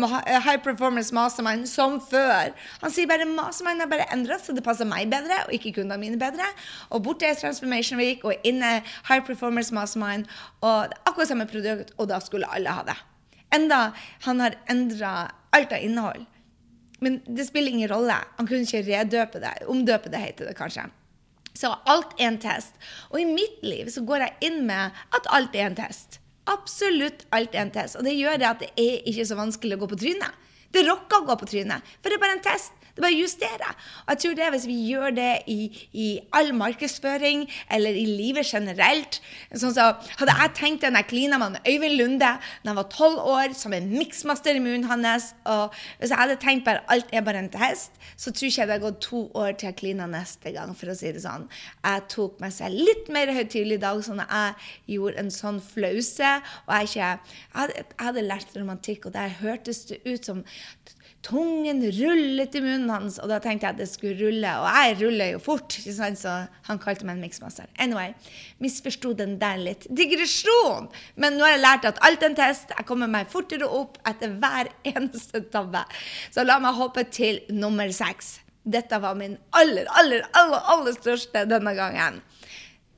High 0.45 0.61
Performance 0.63 1.15
Mastermind 1.15 1.67
som 1.67 1.99
før. 2.01 2.53
Han 2.81 2.91
sier 2.91 3.09
bare 3.09 3.27
Mastermind 3.27 3.83
har 3.83 3.89
bare 3.91 4.07
endra 4.15 4.39
så 4.39 4.55
det 4.55 4.63
passer 4.65 4.87
meg 4.87 5.09
bedre, 5.11 5.41
og 5.45 5.55
ikke 5.55 5.73
kundene 5.79 5.99
mine 6.01 6.19
bedre. 6.21 6.47
Og 6.89 7.03
borte 7.03 7.27
er 7.27 7.39
Transformation 7.39 7.99
Week, 7.99 8.23
og 8.23 8.35
inne 8.47 8.79
High 9.09 9.25
Performance 9.25 9.75
Mastermind. 9.75 10.29
Og 10.61 10.89
det 10.91 10.99
er 10.99 11.11
akkurat 11.11 11.31
samme 11.31 11.49
produkt, 11.51 11.91
og 11.97 12.09
da 12.11 12.21
skulle 12.23 12.49
alle 12.55 12.75
ha 12.75 12.85
det. 12.87 12.97
Enda 13.55 13.89
han 14.25 14.39
har 14.43 14.57
endra 14.71 15.15
alt 15.55 15.73
av 15.75 15.83
innhold. 15.83 16.25
Men 17.03 17.19
det 17.27 17.47
spiller 17.47 17.71
ingen 17.71 17.91
rolle. 17.91 18.15
Han 18.37 18.47
kunne 18.47 18.65
ikke 18.65 18.85
redøpe 18.87 19.39
det. 19.43 19.57
Omdøpe 19.67 20.09
det, 20.09 20.21
heter 20.23 20.49
det 20.49 20.55
kanskje. 20.57 20.87
Så 21.55 21.71
alt 21.87 22.15
er 22.19 22.31
en 22.31 22.39
test. 22.41 22.75
Og 23.11 23.19
i 23.21 23.27
mitt 23.27 23.63
liv 23.63 23.89
så 23.91 24.03
går 24.03 24.25
jeg 24.25 24.51
inn 24.51 24.63
med 24.67 24.95
at 25.15 25.27
alt 25.35 25.55
er 25.55 25.69
en 25.69 25.77
test. 25.77 26.19
Absolutt 26.51 27.25
alt 27.33 27.55
en 27.57 27.71
test. 27.73 27.97
Og 27.99 28.05
det 28.05 28.15
gjør 28.17 28.37
det 28.41 28.49
at 28.49 28.61
det 28.61 28.71
er 28.77 29.07
ikke 29.09 29.25
så 29.25 29.37
vanskelig 29.39 29.77
å 29.77 29.83
gå 29.83 29.91
på 29.93 30.01
trynet. 30.03 30.41
Det 30.75 30.83
rocker 30.83 31.21
å 31.21 31.29
gå 31.29 31.37
på 31.39 31.47
trynet, 31.53 31.95
for 32.01 32.11
det 32.11 32.19
er 32.19 32.25
bare 32.25 32.37
en 32.37 32.43
test. 32.43 32.75
Det 32.95 33.01
er 33.01 33.09
bare 33.09 33.15
å 33.17 33.23
justere. 33.25 33.69
Og 34.05 34.11
jeg 34.13 34.19
tror 34.23 34.35
det 34.37 34.45
Hvis 34.53 34.65
vi 34.69 34.75
gjør 34.87 35.15
det 35.17 35.31
i, 35.51 35.67
i 35.91 36.05
all 36.31 36.53
markedsføring 36.55 37.41
eller 37.75 37.91
i 37.91 38.05
livet 38.07 38.47
generelt 38.47 39.19
sånn 39.51 39.73
så 39.75 39.89
Hadde 40.21 40.35
jeg 40.39 40.53
tenkt 40.55 40.85
det 40.85 40.93
når 40.93 41.03
jeg 41.03 41.09
klina 41.09 41.39
med 41.41 41.57
Øyvind 41.67 41.97
Lunde 41.99 42.29
da 42.37 42.69
han 42.69 42.77
var 42.77 42.87
tolv 42.91 43.19
år, 43.19 43.51
som 43.57 43.73
en 43.75 43.89
miksmaster 43.91 44.55
i 44.55 44.61
munnen 44.63 44.87
hans 44.87 45.33
og 45.43 45.75
Hvis 45.99 46.13
jeg 46.13 46.21
hadde 46.21 46.37
tenkt 46.39 46.63
bare 46.67 46.85
alt 46.91 47.11
er 47.11 47.25
bare 47.25 47.41
en 47.43 47.51
test, 47.51 47.91
så 48.15 48.31
tror 48.31 48.47
ikke 48.47 48.61
jeg 48.61 48.69
det 48.69 48.75
hadde 48.77 48.85
gått 48.85 49.01
to 49.03 49.25
år 49.35 49.51
til 49.59 49.69
jeg 49.69 49.77
klina 49.81 50.07
neste 50.07 50.53
gang, 50.55 50.71
for 50.77 50.91
å 50.91 50.95
si 50.95 51.11
det 51.11 51.23
sånn. 51.23 51.49
Jeg 51.83 52.03
tok 52.11 52.39
meg 52.43 52.53
selv 52.55 52.79
litt 52.79 53.09
mer 53.11 53.31
høytidelig 53.35 53.79
i 53.79 53.83
dag, 53.83 53.99
sånn 54.05 54.21
at 54.23 54.31
jeg 54.31 54.95
gjorde 54.95 55.21
en 55.21 55.31
sånn 55.33 55.59
flause. 55.63 56.31
Og 56.65 56.71
jeg, 56.75 56.89
ikke, 56.89 56.99
jeg, 57.01 57.37
hadde, 57.55 57.77
jeg 57.81 58.07
hadde 58.07 58.25
lært 58.29 58.55
romantikk, 58.55 59.07
og 59.09 59.15
der 59.17 59.35
hørtes 59.41 59.83
det 59.89 59.99
ut 60.05 60.29
som 60.29 60.43
Tungen 61.25 61.79
rullet 61.81 62.53
i 62.53 62.59
munnen 62.61 62.91
hans, 62.93 63.15
og 63.17 63.31
da 63.31 63.39
tenkte 63.41 63.65
jeg 63.65 63.73
at 63.73 63.79
det 63.79 63.87
skulle 63.89 64.17
rulle. 64.19 64.51
Og 64.61 64.67
jeg 64.77 64.97
ruller 64.99 65.31
jo 65.33 65.39
fort, 65.41 65.73
så 65.73 66.33
han 66.67 66.81
kalte 66.81 67.07
meg 67.07 67.17
en 67.17 67.23
miksmaster. 67.25 67.65
Anyway, 67.81 68.13
misforsto 68.61 69.15
den 69.17 69.39
der 69.41 69.57
litt. 69.57 69.87
Digresjon! 69.89 70.91
Men 71.17 71.39
nå 71.39 71.47
har 71.47 71.55
jeg 71.55 71.63
lært 71.63 71.89
at 71.89 72.01
alt 72.05 72.21
er 72.21 72.29
en 72.29 72.37
test. 72.37 72.75
Jeg 72.77 72.85
kommer 72.85 73.09
meg 73.09 73.31
fortere 73.33 73.65
opp 73.65 73.97
etter 74.05 74.37
hver 74.37 74.69
eneste 74.93 75.41
tabbe. 75.49 75.81
Så 76.29 76.45
la 76.45 76.59
meg 76.61 76.77
hoppe 76.77 77.07
til 77.09 77.41
nummer 77.49 77.89
seks. 77.89 78.35
Dette 78.61 79.01
var 79.01 79.17
min 79.17 79.39
aller, 79.57 79.89
aller, 79.97 80.29
aller, 80.37 80.61
aller 80.75 80.93
største 80.97 81.47
denne 81.49 81.73
gangen. 81.77 82.21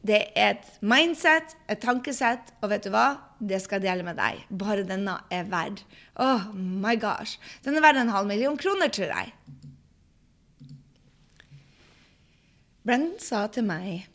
Det 0.05 0.19
er 0.37 0.53
et 0.53 0.67
mindset, 0.85 1.55
et 1.69 1.81
tankesett, 1.81 2.53
og 2.61 2.69
vet 2.71 2.85
du 2.85 2.91
hva? 2.93 3.17
Det 3.39 3.59
skal 3.61 3.81
jeg 3.81 3.91
dele 3.91 4.05
med 4.05 4.17
deg. 4.17 4.43
Bare 4.49 4.85
denne 4.87 5.17
er 5.33 5.47
verd 5.49 5.83
Oh 6.17 6.49
my 6.53 6.95
gosh. 6.97 7.37
Den 7.65 7.77
er 7.77 7.85
verdt 7.85 8.01
en 8.01 8.13
halv 8.13 8.29
million 8.29 8.57
kroner, 8.57 8.89
tror 8.93 9.11
jeg. 9.13 9.33
Brendan 12.87 13.17
sa 13.19 13.45
til 13.51 13.67
meg 13.67 14.07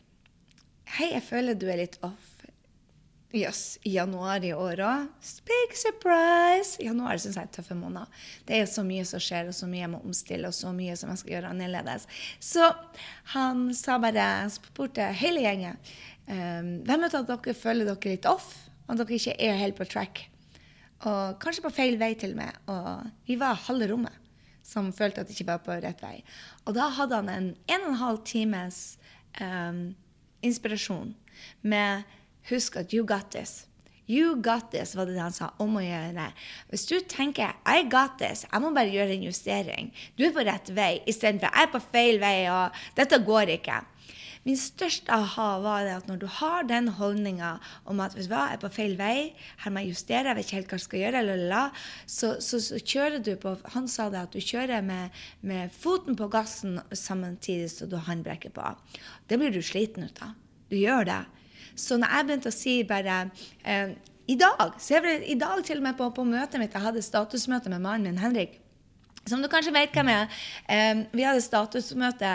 Hei, 0.97 1.11
jeg 1.13 1.23
føler 1.25 1.57
du 1.57 1.67
er 1.69 1.79
litt 1.83 1.99
off. 2.05 2.32
Yes, 3.33 3.79
i 3.81 3.95
januar 3.95 4.43
i 4.45 4.51
år 4.53 4.77
òg. 4.85 5.05
Big 5.49 5.71
surprise! 5.73 6.77
Januar 6.85 7.17
syns 7.17 7.39
jeg 7.39 7.47
er 7.47 7.55
tøffe 7.55 7.73
måneder. 7.73 8.05
Det 8.45 8.59
er 8.61 8.67
så 8.69 8.83
mye 8.85 9.01
som 9.09 9.23
skjer, 9.25 9.49
og 9.49 9.57
så 9.57 9.65
mye 9.71 9.81
jeg 9.81 9.89
må 9.89 10.01
omstille, 10.05 10.51
og 10.51 10.53
så 10.53 10.69
mye 10.69 10.93
som 10.99 11.09
jeg 11.09 11.21
skal 11.23 11.33
gjøre 11.33 11.53
annerledes. 11.55 12.05
Så 12.37 12.69
han 13.33 13.65
sa 13.73 13.97
bare, 14.03 14.27
spurte 14.53 15.09
hele 15.17 15.41
gjengen 15.47 15.81
um, 16.29 16.71
hvem 16.85 17.07
vet 17.07 17.17
at 17.23 17.33
dere 17.33 17.57
føler 17.57 17.89
dere 17.89 18.13
litt 18.13 18.29
off, 18.29 18.53
og 18.85 19.01
dere 19.01 19.17
ikke 19.17 19.37
er 19.49 19.61
helt 19.63 19.81
på 19.81 19.89
track. 19.89 20.27
Og 21.01 21.41
kanskje 21.41 21.65
på 21.65 21.75
feil 21.81 21.97
vei 21.97 22.13
til 22.13 22.37
og 22.37 22.43
med. 22.43 22.63
Og 22.69 23.11
vi 23.25 23.41
var 23.41 23.65
halve 23.65 23.89
rommet 23.95 24.23
som 24.61 24.93
følte 24.93 25.25
at 25.25 25.27
de 25.27 25.33
ikke 25.33 25.49
var 25.49 25.65
på 25.65 25.81
rett 25.81 26.05
vei. 26.05 26.19
Og 26.67 26.77
da 26.77 26.91
hadde 27.01 27.17
han 27.17 27.33
en 27.33 27.53
en 27.65 27.81
og 27.81 27.95
en 27.95 28.03
halv 28.05 28.25
times 28.29 28.99
um, 29.41 29.87
inspirasjon 30.45 31.15
med 31.65 32.05
Husk 32.49 32.75
at 32.81 32.93
you 32.93 33.05
got 33.07 33.31
this. 33.31 33.67
You 34.05 34.35
got 34.35 34.71
this, 34.71 34.95
var 34.95 35.07
det 35.07 35.21
han 35.21 35.31
sa 35.31 35.53
om 35.63 35.77
å 35.79 35.83
gjøre. 35.83 36.25
Hvis 36.73 36.83
du 36.89 36.97
tenker 37.07 37.55
I 37.63 37.85
got 37.87 38.17
this, 38.19 38.43
jeg 38.49 38.63
må 38.63 38.73
bare 38.75 38.91
gjøre 38.91 39.15
en 39.15 39.29
justering. 39.29 39.93
Du 40.19 40.25
er 40.27 40.35
på 40.35 40.43
rett 40.43 40.73
vei 40.75 40.97
istedenfor 41.07 41.47
jeg 41.47 41.67
er 41.67 41.71
på 41.71 41.83
feil 41.87 42.19
vei, 42.19 42.35
og 42.51 42.83
dette 42.97 43.21
går 43.23 43.55
ikke. 43.55 43.79
Min 44.43 44.57
største 44.59 45.07
aha 45.15 45.45
var 45.63 45.85
det 45.87 45.93
at 45.95 46.07
når 46.09 46.17
du 46.19 46.25
har 46.27 46.65
den 46.67 46.89
holdninga 46.97 47.53
om 47.87 48.01
at 48.03 48.15
hvis 48.17 48.27
jeg 48.27 48.55
er 48.57 48.59
på 48.59 48.71
feil 48.75 48.97
vei, 48.99 49.31
her 49.63 49.71
må 49.71 49.85
jeg 49.85 49.93
justere, 49.93 50.25
jeg 50.27 50.35
vet 50.35 50.49
ikke 50.49 50.57
helt 50.57 50.73
hva 50.73 50.79
jeg 50.79 50.85
skal 50.85 50.99
gjøre, 50.99 51.21
lala, 51.29 51.61
så, 52.03 52.33
så, 52.43 52.59
så, 52.59 52.79
kjører 52.83 53.23
du 53.23 53.31
på 53.39 53.55
Han 53.77 53.87
sa 53.87 54.09
det 54.11 54.19
at 54.19 54.35
du 54.35 54.43
kjører 54.43 54.83
med, 54.83 55.15
med 55.47 55.71
foten 55.71 56.19
på 56.19 56.27
gassen 56.33 56.75
samtidig 56.91 57.71
som 57.71 57.87
du 57.87 57.95
har 57.95 58.19
på. 58.43 58.67
Det 59.31 59.39
blir 59.39 59.55
du 59.55 59.61
sliten 59.63 60.11
ut 60.11 60.19
av. 60.21 60.35
Du 60.67 60.75
gjør 60.75 61.07
det. 61.07 61.21
Så 61.75 61.97
når 61.97 62.15
jeg 62.17 62.27
begynte 62.27 62.51
å 62.51 62.55
si 62.55 62.75
bare 62.87 63.19
eh, 63.65 63.95
I 64.27 64.35
dag 64.39 64.75
så 64.79 64.99
jeg, 64.99 65.23
i 65.27 65.37
dag 65.39 65.63
til 65.65 65.81
og 65.81 65.87
med 65.87 65.97
på, 65.99 66.09
på 66.15 66.25
møtet 66.27 66.59
mitt, 66.61 66.73
jeg 66.73 66.85
hadde 66.85 67.03
statusmøte 67.03 67.71
med 67.73 67.83
mannen 67.83 68.13
min 68.13 68.21
Henrik 68.23 68.59
som 69.29 69.41
du 69.41 69.47
kanskje 69.51 69.73
vet 69.75 69.93
hvem 69.95 70.09
er. 70.11 70.27
Um, 70.67 71.05
vi 71.13 71.23
hadde 71.23 71.41
statusmøte, 71.43 72.33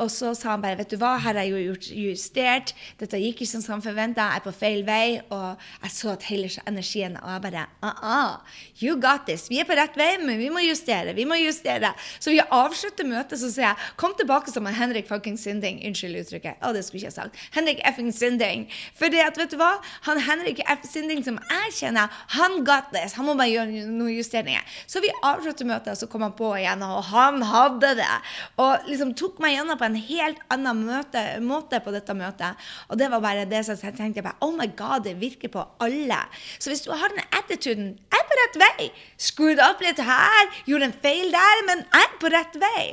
og 0.00 0.10
så 0.12 0.32
sa 0.36 0.54
han 0.54 0.62
bare 0.62 0.78
vet 0.80 0.92
du 0.92 0.96
hva, 1.00 1.16
her 1.20 1.36
har 1.36 1.44
jeg 1.44 1.52
jo 1.52 1.64
gjort 1.70 1.88
justert. 1.92 2.74
Dette 3.00 3.20
gikk 3.20 3.42
ikke 3.44 3.60
som 3.60 3.82
forventa. 3.84 4.30
Jeg 4.30 4.40
er 4.40 4.44
på 4.44 4.54
feil 4.54 4.84
vei. 4.86 5.20
Og 5.32 5.60
jeg 5.82 5.92
så 5.94 6.14
at 6.14 6.24
hele 6.28 6.48
energien 6.68 7.16
Og 7.20 7.28
jeg 7.30 7.42
bare 7.42 7.66
uh 7.82 7.90
-uh, 7.90 8.40
You 8.82 9.00
got 9.00 9.26
this. 9.26 9.50
Vi 9.50 9.58
er 9.58 9.64
på 9.64 9.72
rett 9.72 9.96
vei, 9.96 10.16
men 10.18 10.38
vi 10.38 10.48
må 10.48 10.58
justere. 10.58 11.14
Vi 11.14 11.24
må 11.24 11.34
justere. 11.34 11.92
Så 12.18 12.30
vi 12.30 12.40
avslutter 12.50 13.04
møtet, 13.04 13.38
så 13.38 13.52
sier 13.52 13.66
jeg 13.66 13.76
kom 13.96 14.14
tilbake 14.18 14.50
som 14.50 14.66
en 14.66 14.74
Henrik 14.74 15.08
fucking 15.08 15.38
Sinding. 15.38 15.86
Unnskyld 15.86 16.20
uttrykket. 16.20 16.54
Å, 16.62 16.72
det 16.72 16.84
skulle 16.84 17.02
jeg 17.02 17.12
ikke 17.12 17.22
sagt. 17.22 17.36
Henrik 17.52 17.80
effing 17.84 18.12
Sinding. 18.12 18.68
For 18.94 19.08
det 19.08 19.20
at, 19.26 19.38
vet 19.38 19.50
du 19.50 19.56
hva? 19.56 19.82
Han 20.02 20.20
Henrik 20.20 20.60
F. 20.66 20.78
Sinding 20.84 21.24
som 21.24 21.38
jeg 21.50 21.72
kjenner, 21.72 22.08
han 22.28 22.64
got 22.64 22.84
this. 22.94 23.12
Han 23.12 23.26
må 23.26 23.34
bare 23.34 23.50
gjøre 23.50 23.86
noen 23.86 24.16
justeringer. 24.16 24.60
Så 24.86 25.00
vi 25.00 25.10
avslutter 25.22 25.64
møtet, 25.64 25.88
og 25.88 25.96
så 25.96 26.06
kommer 26.06 26.29
han 26.30 26.38
på 26.38 26.50
igjen, 26.58 26.82
og 26.86 27.02
han 27.10 27.42
hadde 27.42 27.94
det. 27.98 28.16
Og 28.62 28.86
liksom 28.88 29.14
tok 29.18 29.40
meg 29.42 29.56
gjennom 29.56 29.78
på 29.80 29.88
en 29.88 29.98
helt 29.98 30.38
annen 30.52 30.84
møte, 30.86 31.24
måte 31.42 31.80
på 31.82 31.94
dette 31.94 32.14
møtet. 32.14 32.54
Og 32.88 32.98
det 33.00 33.10
var 33.10 33.24
bare 33.24 33.48
det 33.50 33.64
som 33.66 33.76
jeg 33.76 33.96
tenkte 33.98 34.24
på. 34.24 34.32
Oh 34.46 34.54
my 34.54 34.68
God, 34.76 35.04
det 35.04 35.20
virker 35.20 35.50
på 35.52 35.64
alle. 35.82 36.20
Så 36.58 36.70
hvis 36.70 36.84
du 36.86 36.92
har 36.92 37.08
den 37.10 37.24
attituden 37.32 37.98
Jeg 38.10 38.20
er 38.20 38.28
på 38.28 38.38
rett 38.38 38.56
vei. 38.60 38.90
Screwed 39.18 39.60
opp 39.64 39.80
litt 39.82 40.00
her, 40.04 40.50
gjorde 40.66 40.90
en 40.90 41.00
feil 41.02 41.32
der, 41.32 41.66
men 41.68 41.78
jeg 41.86 42.06
er 42.06 42.18
på 42.20 42.32
rett 42.32 42.56
vei. 42.60 42.84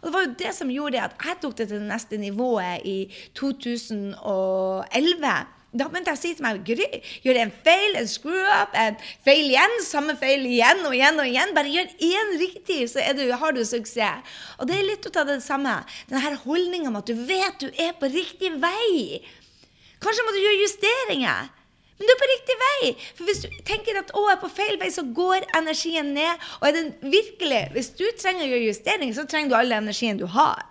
Og 0.00 0.08
det 0.08 0.14
var 0.14 0.24
jo 0.24 0.38
det 0.40 0.52
som 0.56 0.70
gjorde 0.72 1.04
at 1.04 1.16
jeg 1.20 1.40
tok 1.42 1.58
det 1.58 1.66
til 1.68 1.82
det 1.82 1.90
neste 1.90 2.20
nivået 2.20 2.86
i 2.88 2.98
2011 3.36 5.59
da 5.70 5.86
begynte 5.86 6.10
jeg 6.10 6.18
å 6.18 6.20
si 6.20 6.30
til 6.34 6.42
meg 6.42 6.64
Gry, 6.66 6.86
gjør 7.22 7.38
en 7.44 7.52
feil, 7.62 7.92
en 8.00 8.08
screw-up, 8.10 8.72
en 8.74 8.96
feil 9.26 9.44
igjen, 9.52 9.76
samme 9.86 10.16
feil 10.18 10.42
igjen 10.48 10.82
og 10.88 10.96
igjen 10.96 11.22
og 11.22 11.30
igjen. 11.30 11.54
Bare 11.54 11.70
gjør 11.70 11.92
én 12.08 12.32
riktig, 12.40 12.80
så 12.90 13.04
du, 13.14 13.22
har 13.38 13.54
du 13.54 13.62
suksess. 13.66 14.34
Og 14.58 14.66
det 14.66 14.80
er 14.80 14.88
litt 14.88 15.06
av 15.14 15.30
det 15.30 15.38
samme. 15.44 15.76
Denne 16.10 16.34
holdninga 16.42 16.90
om 16.90 16.98
at 16.98 17.06
du 17.06 17.14
vet 17.14 17.62
du 17.62 17.68
er 17.70 17.94
på 18.00 18.10
riktig 18.10 18.56
vei. 18.58 19.22
Kanskje 20.02 20.26
må 20.26 20.34
du 20.34 20.42
gjøre 20.42 20.62
justeringer. 20.64 21.54
Men 22.00 22.08
du 22.08 22.14
er 22.16 22.20
på 22.24 22.30
riktig 22.32 22.58
vei. 22.64 22.92
For 23.14 23.28
hvis 23.28 23.42
du 23.44 23.48
tenker 23.68 23.98
at 24.00 24.10
å, 24.16 24.26
jeg 24.26 24.38
er 24.38 24.42
på 24.42 24.52
feil 24.56 24.78
vei, 24.80 24.90
så 24.90 25.06
går 25.06 25.46
energien 25.58 26.14
ned. 26.16 26.50
Og 26.58 26.70
er 26.70 26.78
den 26.80 26.94
virkelig, 27.14 27.66
hvis 27.76 27.94
du 27.94 28.06
trenger 28.18 28.48
å 28.48 28.52
gjøre 28.54 28.70
justeringer, 28.72 29.16
så 29.20 29.26
trenger 29.28 29.52
du 29.52 29.58
all 29.60 29.78
energien 29.78 30.18
du 30.18 30.26
har. 30.34 30.64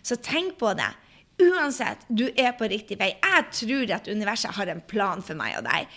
Så 0.00 0.16
tenk 0.16 0.56
på 0.60 0.72
det. 0.78 0.94
Uansett, 1.42 2.04
du 2.08 2.28
er 2.30 2.52
på 2.58 2.68
riktig 2.70 2.98
vei. 3.00 3.14
Jeg 3.18 3.46
tror 3.58 3.94
at 3.96 4.10
universet 4.10 4.54
har 4.54 4.70
en 4.70 4.82
plan 4.86 5.22
for 5.24 5.38
meg 5.38 5.56
og 5.58 5.66
deg. 5.66 5.88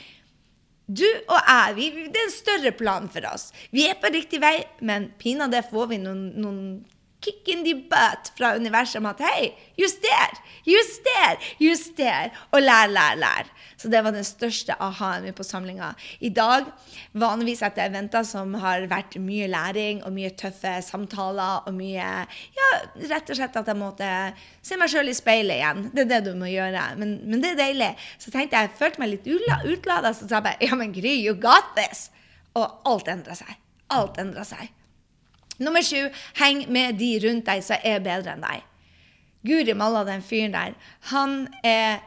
Du 0.87 1.05
og 1.05 1.37
jeg, 1.37 1.73
vi, 1.75 1.87
det 2.07 2.15
er 2.15 2.29
en 2.29 2.33
større 2.33 2.71
plan 2.75 3.09
for 3.11 3.27
oss. 3.27 3.49
Vi 3.75 3.85
er 3.89 3.99
på 3.99 4.09
riktig 4.13 4.39
vei, 4.41 4.55
men 4.87 5.11
pinadø 5.19 5.59
får 5.67 5.89
vi 5.91 5.99
noen, 6.01 6.23
noen 6.39 6.61
kick 7.21 7.47
in 7.49 7.63
the 7.65 7.73
butt 7.89 8.31
fra 8.37 8.53
universet 8.55 8.99
om 9.01 9.07
at 9.09 9.21
hei, 9.25 9.51
juster, 9.79 10.37
juster, 10.67 11.47
juster, 11.61 12.33
og 12.51 12.61
lær, 12.61 12.91
lær, 12.91 13.17
lær. 13.19 13.49
Så 13.77 13.91
det 13.93 14.01
var 14.01 14.13
den 14.13 14.25
største 14.25 14.73
aha-en 14.81 15.27
min 15.27 15.35
på 15.37 15.45
samlinga. 15.45 15.91
I 16.25 16.31
dag, 16.33 16.69
vanligvis 17.13 17.61
etter 17.65 17.85
eventer 17.85 18.25
som 18.25 18.55
har 18.61 18.87
vært 18.89 19.19
mye 19.21 19.49
læring 19.51 20.01
og 20.05 20.15
mye 20.15 20.31
tøffe 20.37 20.79
samtaler 20.85 21.67
og 21.69 21.75
mye 21.77 22.07
Ja, 22.57 22.69
rett 23.11 23.29
og 23.29 23.37
slett 23.37 23.57
at 23.59 23.69
jeg 23.69 23.77
måtte 23.77 24.09
se 24.65 24.79
meg 24.81 24.89
sjøl 24.91 25.11
i 25.11 25.17
speilet 25.17 25.59
igjen. 25.59 25.83
Det 25.93 26.05
er 26.05 26.09
det 26.15 26.23
du 26.25 26.33
må 26.39 26.49
gjøre. 26.49 26.87
Men, 26.97 27.19
men 27.29 27.43
det 27.43 27.53
er 27.53 27.61
deilig. 27.61 27.91
Så 28.17 28.33
tenkte 28.33 28.57
jeg, 28.57 28.71
jeg 28.71 28.79
følte 28.81 29.03
meg 29.03 29.13
litt 29.13 29.29
utlada, 29.29 30.13
så 30.13 30.25
sa 30.25 30.39
jeg 30.39 30.47
bare 30.49 30.69
ja, 30.69 30.79
men 30.79 30.95
Gry, 30.97 31.13
you 31.21 31.37
got 31.37 31.75
this. 31.77 32.07
Og 32.57 32.89
alt 32.89 33.13
endra 33.13 33.37
seg. 33.37 33.53
Alt 33.93 34.17
endra 34.21 34.45
seg. 34.47 34.73
Nummer 35.57 35.83
sju, 35.85 36.07
heng 36.37 36.65
med 36.73 36.99
de 37.01 37.15
rundt 37.25 37.47
deg 37.47 37.63
som 37.65 37.81
er 37.83 38.03
bedre 38.05 38.35
enn 38.35 38.45
deg. 38.45 38.65
Guri 39.47 39.73
malla, 39.77 40.01
den 40.03 40.23
fyren 40.25 40.55
der, 40.55 40.73
han 41.11 41.45
er 41.65 42.01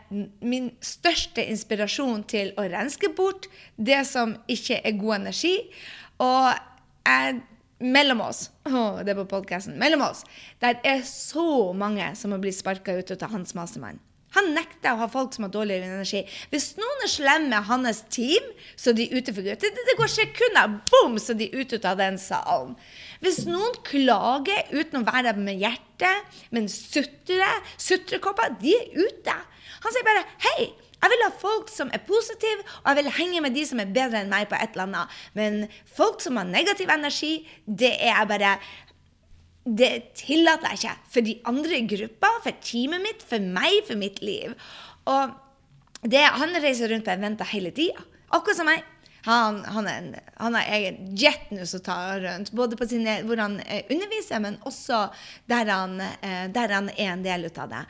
min 0.45 0.73
største 0.85 1.45
inspirasjon 1.49 2.25
til 2.29 2.51
å 2.59 2.67
renske 2.69 3.13
bort 3.17 3.49
det 3.77 4.03
som 4.09 4.35
ikke 4.51 4.81
er 4.85 4.99
god 4.99 5.21
energi. 5.23 5.55
Og 6.21 6.51
jeg, 7.07 7.41
mellom 7.81 8.21
oss 8.27 8.51
oh, 8.69 9.01
Det 9.01 9.15
er 9.15 9.21
på 9.23 9.31
podkasten. 9.31 9.79
Mellom 9.81 10.05
oss. 10.05 10.27
Der 10.61 10.83
er 10.85 11.01
så 11.09 11.73
mange 11.73 12.13
som 12.19 12.35
har 12.35 12.43
blitt 12.43 12.59
sparka 12.59 12.99
ut 12.99 13.15
av 13.17 13.33
hans 13.33 13.57
mastermann. 13.57 14.03
Han 14.37 14.53
nekter 14.55 14.95
å 14.95 15.01
ha 15.01 15.09
folk 15.11 15.35
som 15.35 15.47
har 15.47 15.53
dårligere 15.55 15.89
energi. 15.91 16.21
Hvis 16.53 16.75
noen 16.79 17.03
er 17.03 17.11
slemme 17.11 17.51
med 17.51 17.67
hans 17.67 18.05
team, 18.15 18.45
så 18.79 18.95
de 18.95 19.09
er 19.09 19.19
ute 19.19 19.35
for 19.35 19.43
gutter. 19.43 19.73
Det, 19.75 19.97
går 19.99 20.13
sekunder, 20.13 20.77
bom, 20.91 21.17
så 21.19 21.35
de 21.35 21.49
er 21.49 21.65
ute 21.65 21.81
av 21.83 21.99
den 21.99 22.19
salen. 22.21 22.77
Hvis 23.21 23.43
noen 23.49 23.75
klager 23.85 24.71
uten 24.73 25.03
å 25.03 25.07
være 25.07 25.35
med 25.37 25.61
hjertet, 25.61 26.37
men 26.55 26.69
sutrer, 26.73 27.65
sutrekopper, 27.77 28.55
de 28.63 28.73
er 28.77 29.09
ute. 29.09 29.35
Han 29.85 29.95
sier 29.95 30.07
bare 30.07 30.25
hei. 30.47 30.71
Jeg 31.01 31.13
vil 31.15 31.25
ha 31.25 31.31
folk 31.41 31.71
som 31.73 31.89
er 31.97 32.03
positive, 32.05 32.65
og 32.83 32.91
jeg 32.91 32.99
vil 32.99 33.15
henge 33.17 33.41
med 33.45 33.55
de 33.57 33.65
som 33.65 33.81
er 33.81 33.93
bedre 33.93 34.21
enn 34.21 34.33
meg 34.33 34.51
på 34.51 34.57
et 34.59 34.75
eller 34.75 34.89
annet. 34.89 35.19
Men 35.37 35.61
folk 35.89 36.21
som 36.21 36.37
har 36.37 36.49
negativ 36.49 36.93
energi, 36.93 37.39
det 37.65 37.95
er 37.97 38.13
jeg 38.13 38.31
bare 38.35 38.55
det 39.65 39.91
tillater 40.17 40.73
jeg 40.73 40.81
ikke 40.81 41.13
for 41.15 41.27
de 41.27 41.35
andre 41.49 41.77
i 41.77 41.87
gruppa, 41.89 42.31
for 42.45 42.63
teamet 42.65 43.05
mitt, 43.05 43.25
for 43.25 43.41
meg, 43.41 43.83
for 43.89 44.01
mitt 44.01 44.21
liv. 44.25 44.57
Og 45.09 45.37
det, 46.09 46.23
han 46.25 46.57
reiser 46.57 46.93
rundt 46.93 47.05
på 47.05 47.13
eventer 47.13 47.49
hele 47.53 47.73
tida. 47.77 48.01
Akkurat 48.33 48.61
som 48.61 48.69
meg. 48.69 48.85
Han, 49.27 49.61
han, 49.65 49.89
er, 49.91 50.09
han 50.41 50.57
har 50.57 50.73
egen 50.77 51.15
jet 51.19 51.51
nå 51.53 51.67
som 51.69 51.83
tar 51.85 52.21
rundt, 52.25 52.53
både 52.57 52.79
på 52.81 52.89
sine, 52.89 53.21
hvor 53.29 53.41
han 53.43 53.59
eh, 53.67 53.85
underviser, 53.91 54.41
men 54.43 54.59
også 54.69 55.07
der 55.51 55.69
han, 55.69 56.01
eh, 56.01 56.45
der 56.53 56.77
han 56.79 56.91
er 56.97 57.15
en 57.15 57.25
del 57.27 57.49
av 57.51 57.73
det. 57.73 57.85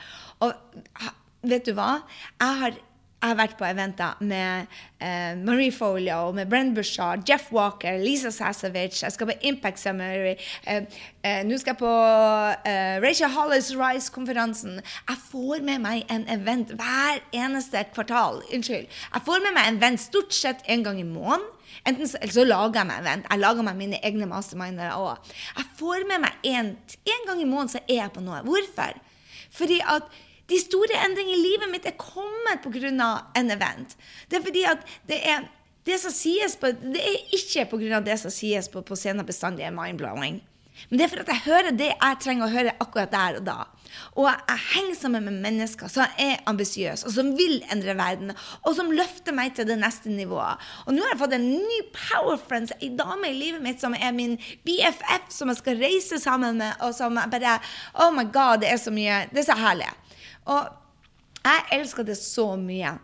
Og 0.46 1.10
vet 1.46 1.68
du 1.68 1.74
hva? 1.76 1.92
Jeg 2.40 2.62
har 2.64 2.80
Jeg 3.20 3.34
har 3.34 3.36
vært 3.36 3.58
på 3.60 3.66
eventer 3.68 4.20
med 4.24 4.70
eh, 5.04 5.34
Marie 5.36 5.72
Folio, 5.76 6.30
med 6.32 6.48
Brenn 6.48 6.70
Bushard, 6.72 7.26
Jeff 7.28 7.50
Walker, 7.52 7.98
Lisa 8.00 8.30
Sasovic. 8.32 9.02
Jeg 9.02 9.12
skal 9.12 9.28
på 9.28 9.34
Impact 9.44 9.82
Summary. 9.82 10.38
Eh, 10.64 10.86
eh, 11.20 11.42
Nå 11.44 11.58
skal 11.60 11.74
jeg 11.74 11.80
på 11.82 11.90
eh, 12.70 12.96
Rachel 13.04 13.28
Hollis 13.34 13.68
Rise-konferansen. 13.76 14.78
Jeg 14.80 15.20
får 15.26 15.60
med 15.68 15.84
meg 15.84 16.08
en 16.08 16.24
event 16.32 16.72
hver 16.80 17.20
eneste 17.36 17.82
kvartal. 17.92 18.40
Unnskyld. 18.56 18.88
Jeg 18.88 19.26
får 19.28 19.44
med 19.44 19.52
meg 19.58 19.68
en 19.68 19.82
event 19.82 20.00
stort 20.00 20.32
sett 20.32 20.64
en 20.64 20.88
gang 20.88 21.02
i 21.04 21.04
måneden. 21.04 21.44
Enten 21.84 22.08
så, 22.08 22.16
eller 22.22 22.32
så 22.32 22.46
lager 22.48 22.80
jeg 22.80 22.88
meg 22.88 23.04
event. 23.04 23.28
Jeg 23.28 23.44
lager 23.44 23.68
meg 23.68 23.78
mine 23.82 24.00
egne 24.00 24.30
mastermindere 24.32 24.96
òg. 24.96 25.30
Jeg 25.60 25.68
får 25.76 26.08
med 26.08 26.24
meg 26.24 26.50
en 26.56 26.72
gang 27.28 27.36
i 27.36 27.44
måneden 27.44 27.76
så 27.76 27.84
er 27.84 28.00
jeg 28.06 28.16
på 28.16 28.24
noe. 28.24 28.40
Hvorfor? 28.48 28.96
Fordi 29.60 29.82
at 29.84 30.08
de 30.50 30.58
store 30.60 30.98
endringene 31.06 31.38
i 31.38 31.44
livet 31.44 31.70
mitt 31.72 31.86
er 31.88 31.96
kommet 32.00 32.62
pga. 32.64 33.10
en 33.34 33.50
event. 33.50 33.96
Det 34.28 34.38
er 34.38 34.44
fordi 34.44 34.64
at 34.64 34.86
det 35.08 35.20
er 35.22 35.48
det 35.86 35.98
som 36.02 36.12
sies 36.12 36.56
på, 36.60 36.72
det 36.72 37.00
er 37.00 37.34
ikke 37.34 37.66
pga. 37.70 38.00
det 38.00 38.18
som 38.20 38.30
sies 38.30 38.68
på, 38.68 38.82
på 38.82 38.96
scenen 38.96 39.26
bestandig 39.26 39.64
er 39.64 39.74
mind-blowing. 39.74 40.40
Men 40.88 40.98
det 40.98 41.04
er 41.04 41.10
for 41.12 41.22
at 41.22 41.30
jeg 41.30 41.44
hører 41.44 41.76
det 41.76 41.90
jeg 41.90 42.18
trenger 42.22 42.46
å 42.46 42.54
høre 42.54 42.72
akkurat 42.80 43.12
der 43.12 43.38
og 43.40 43.44
da. 43.44 43.58
Og 44.14 44.28
jeg 44.28 44.62
henger 44.70 44.96
sammen 44.96 45.26
med 45.26 45.40
mennesker 45.42 45.90
som 45.92 46.20
er 46.20 46.40
ambisiøse, 46.48 47.08
og 47.08 47.14
som 47.14 47.32
vil 47.36 47.58
endre 47.74 47.96
verden, 47.98 48.32
og 48.62 48.76
som 48.78 48.92
løfter 48.94 49.34
meg 49.36 49.52
til 49.56 49.68
det 49.68 49.76
neste 49.80 50.12
nivået. 50.14 50.62
Og 50.86 50.94
nå 50.94 51.04
har 51.04 51.14
jeg 51.14 51.20
fått 51.24 51.36
en 51.36 51.48
ny 51.52 51.80
power 51.96 52.38
friend, 52.40 52.72
ei 52.80 52.92
dame 52.96 53.32
i 53.32 53.36
livet 53.36 53.64
mitt 53.64 53.82
som 53.82 53.96
er 53.98 54.14
min 54.16 54.38
BFF, 54.66 55.28
som 55.34 55.52
jeg 55.52 55.60
skal 55.60 55.82
reise 55.82 56.20
sammen 56.22 56.62
med, 56.62 56.78
og 56.86 56.94
som 56.96 57.18
bare 57.18 57.58
Oh 58.00 58.14
my 58.14 58.24
God, 58.32 58.62
det 58.64 58.72
er 58.72 58.80
så 58.80 58.94
mye. 58.94 59.24
Det 59.34 59.44
er 59.44 59.50
så 59.50 59.58
herlig. 59.58 59.90
Og 60.48 61.44
jeg 61.44 61.64
elsker 61.80 62.06
det 62.06 62.18
så 62.20 62.52
mye 62.60 62.96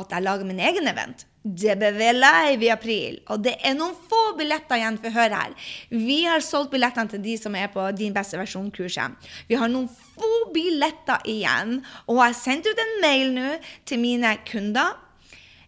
at 0.00 0.14
jeg 0.14 0.24
lager 0.24 0.48
min 0.48 0.60
egen 0.60 0.88
event. 0.88 1.26
DBV 1.42 2.00
Live 2.14 2.64
i 2.64 2.70
april. 2.70 3.16
Og 3.34 3.42
det 3.42 3.56
er 3.66 3.74
noen 3.74 3.96
få 4.08 4.20
billetter 4.38 4.78
igjen, 4.78 4.98
for 5.02 5.14
hør 5.14 5.34
her. 5.34 5.56
Vi 5.90 6.20
har 6.22 6.44
solgt 6.44 6.70
billettene 6.72 7.10
til 7.10 7.22
de 7.24 7.34
som 7.40 7.56
er 7.58 7.72
på 7.72 7.88
Din 7.98 8.14
beste 8.14 8.38
versjon-kurset. 8.38 9.16
Vi 9.50 9.58
har 9.58 9.72
noen 9.72 9.88
få 9.90 10.30
billetter 10.54 11.26
igjen. 11.28 11.80
Og 12.06 12.20
jeg 12.20 12.22
har 12.22 12.38
sendt 12.38 12.70
ut 12.70 12.84
en 12.84 12.94
mail 13.02 13.34
nå 13.34 13.48
til 13.88 14.00
mine 14.00 14.36
kunder 14.48 14.94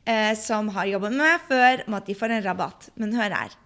eh, 0.06 0.32
som 0.38 0.70
har 0.76 0.88
jobbet 0.94 1.16
med 1.16 1.24
meg 1.26 1.50
før, 1.50 1.84
om 1.88 1.98
at 1.98 2.06
de 2.06 2.18
får 2.22 2.38
en 2.38 2.46
rabatt. 2.46 2.88
Men 2.94 3.18
hør 3.18 3.34
her. 3.42 3.58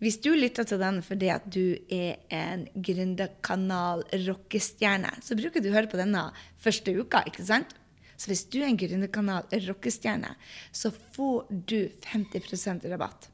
Hvis 0.00 0.16
du 0.24 0.30
lytter 0.32 0.64
til 0.64 0.80
den 0.80 1.02
fordi 1.04 1.28
at 1.32 1.44
du 1.52 1.76
er 1.92 2.16
en 2.32 2.64
gründerkanal-rockestjerne, 2.72 5.10
så 5.20 5.36
bruker 5.36 5.60
du 5.60 5.68
å 5.68 5.76
høre 5.76 5.92
på 5.92 6.00
denne 6.00 6.32
første 6.60 6.92
uka, 6.96 7.20
ikke 7.28 7.44
sant? 7.44 7.74
Så 8.20 8.28
hvis 8.32 8.44
du 8.52 8.60
er 8.60 8.68
en 8.70 8.78
gründerkanal-rockestjerne, 8.80 10.30
så 10.72 10.90
får 11.12 11.46
du 11.50 11.90
50% 12.04 12.88
rabatt. 12.92 13.28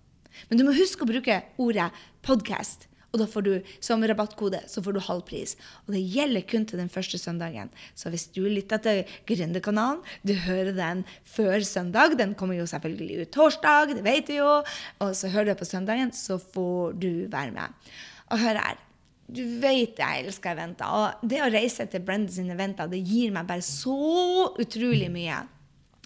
Men 0.50 0.58
du 0.58 0.64
må 0.66 0.72
huske 0.76 1.02
å 1.06 1.10
bruke 1.10 1.42
ordet 1.62 1.90
podkast. 2.26 2.88
Og 3.16 3.22
da 3.22 3.26
får 3.30 3.44
du 3.46 3.52
som 3.80 4.04
rabattkode 4.04 4.60
så 4.68 4.82
får 4.84 4.92
du 4.92 5.00
halv 5.06 5.24
pris. 5.24 5.54
Og 5.86 5.94
det 5.96 6.02
gjelder 6.04 6.44
kun 6.44 6.66
til 6.68 6.82
den 6.82 6.92
første 6.92 7.16
søndagen. 7.20 7.70
Så 7.96 8.12
hvis 8.12 8.26
du 8.34 8.42
lytter 8.44 8.82
til 8.84 9.14
Gründerkanalen, 9.28 10.02
du 10.20 10.34
hører 10.44 10.74
den 10.76 11.04
før 11.24 11.64
søndag 11.64 12.18
Den 12.18 12.34
kommer 12.36 12.58
jo 12.58 12.66
selvfølgelig 12.68 13.22
ut 13.22 13.32
torsdag, 13.32 13.96
det 13.96 14.04
vet 14.04 14.28
du 14.28 14.36
jo. 14.36 14.52
Og 15.00 15.16
så 15.16 15.32
hører 15.32 15.54
du 15.54 15.62
på 15.62 15.64
søndagen, 15.64 16.12
så 16.12 16.36
får 16.36 16.92
du 17.00 17.26
være 17.32 17.56
med. 17.56 17.88
Og 18.28 18.38
hør 18.44 18.60
her. 18.60 18.82
Du 19.26 19.42
vet 19.58 19.98
jeg 19.98 20.22
elsker 20.22 20.52
eventer. 20.52 20.86
Og 20.86 21.26
det 21.26 21.40
å 21.42 21.50
reise 21.50 21.88
til 21.90 22.04
Brendans 22.04 22.38
eventer, 22.38 22.86
det 22.86 23.00
gir 23.00 23.32
meg 23.34 23.48
bare 23.48 23.64
så 23.64 24.52
utrolig 24.60 25.08
mye. 25.10 25.40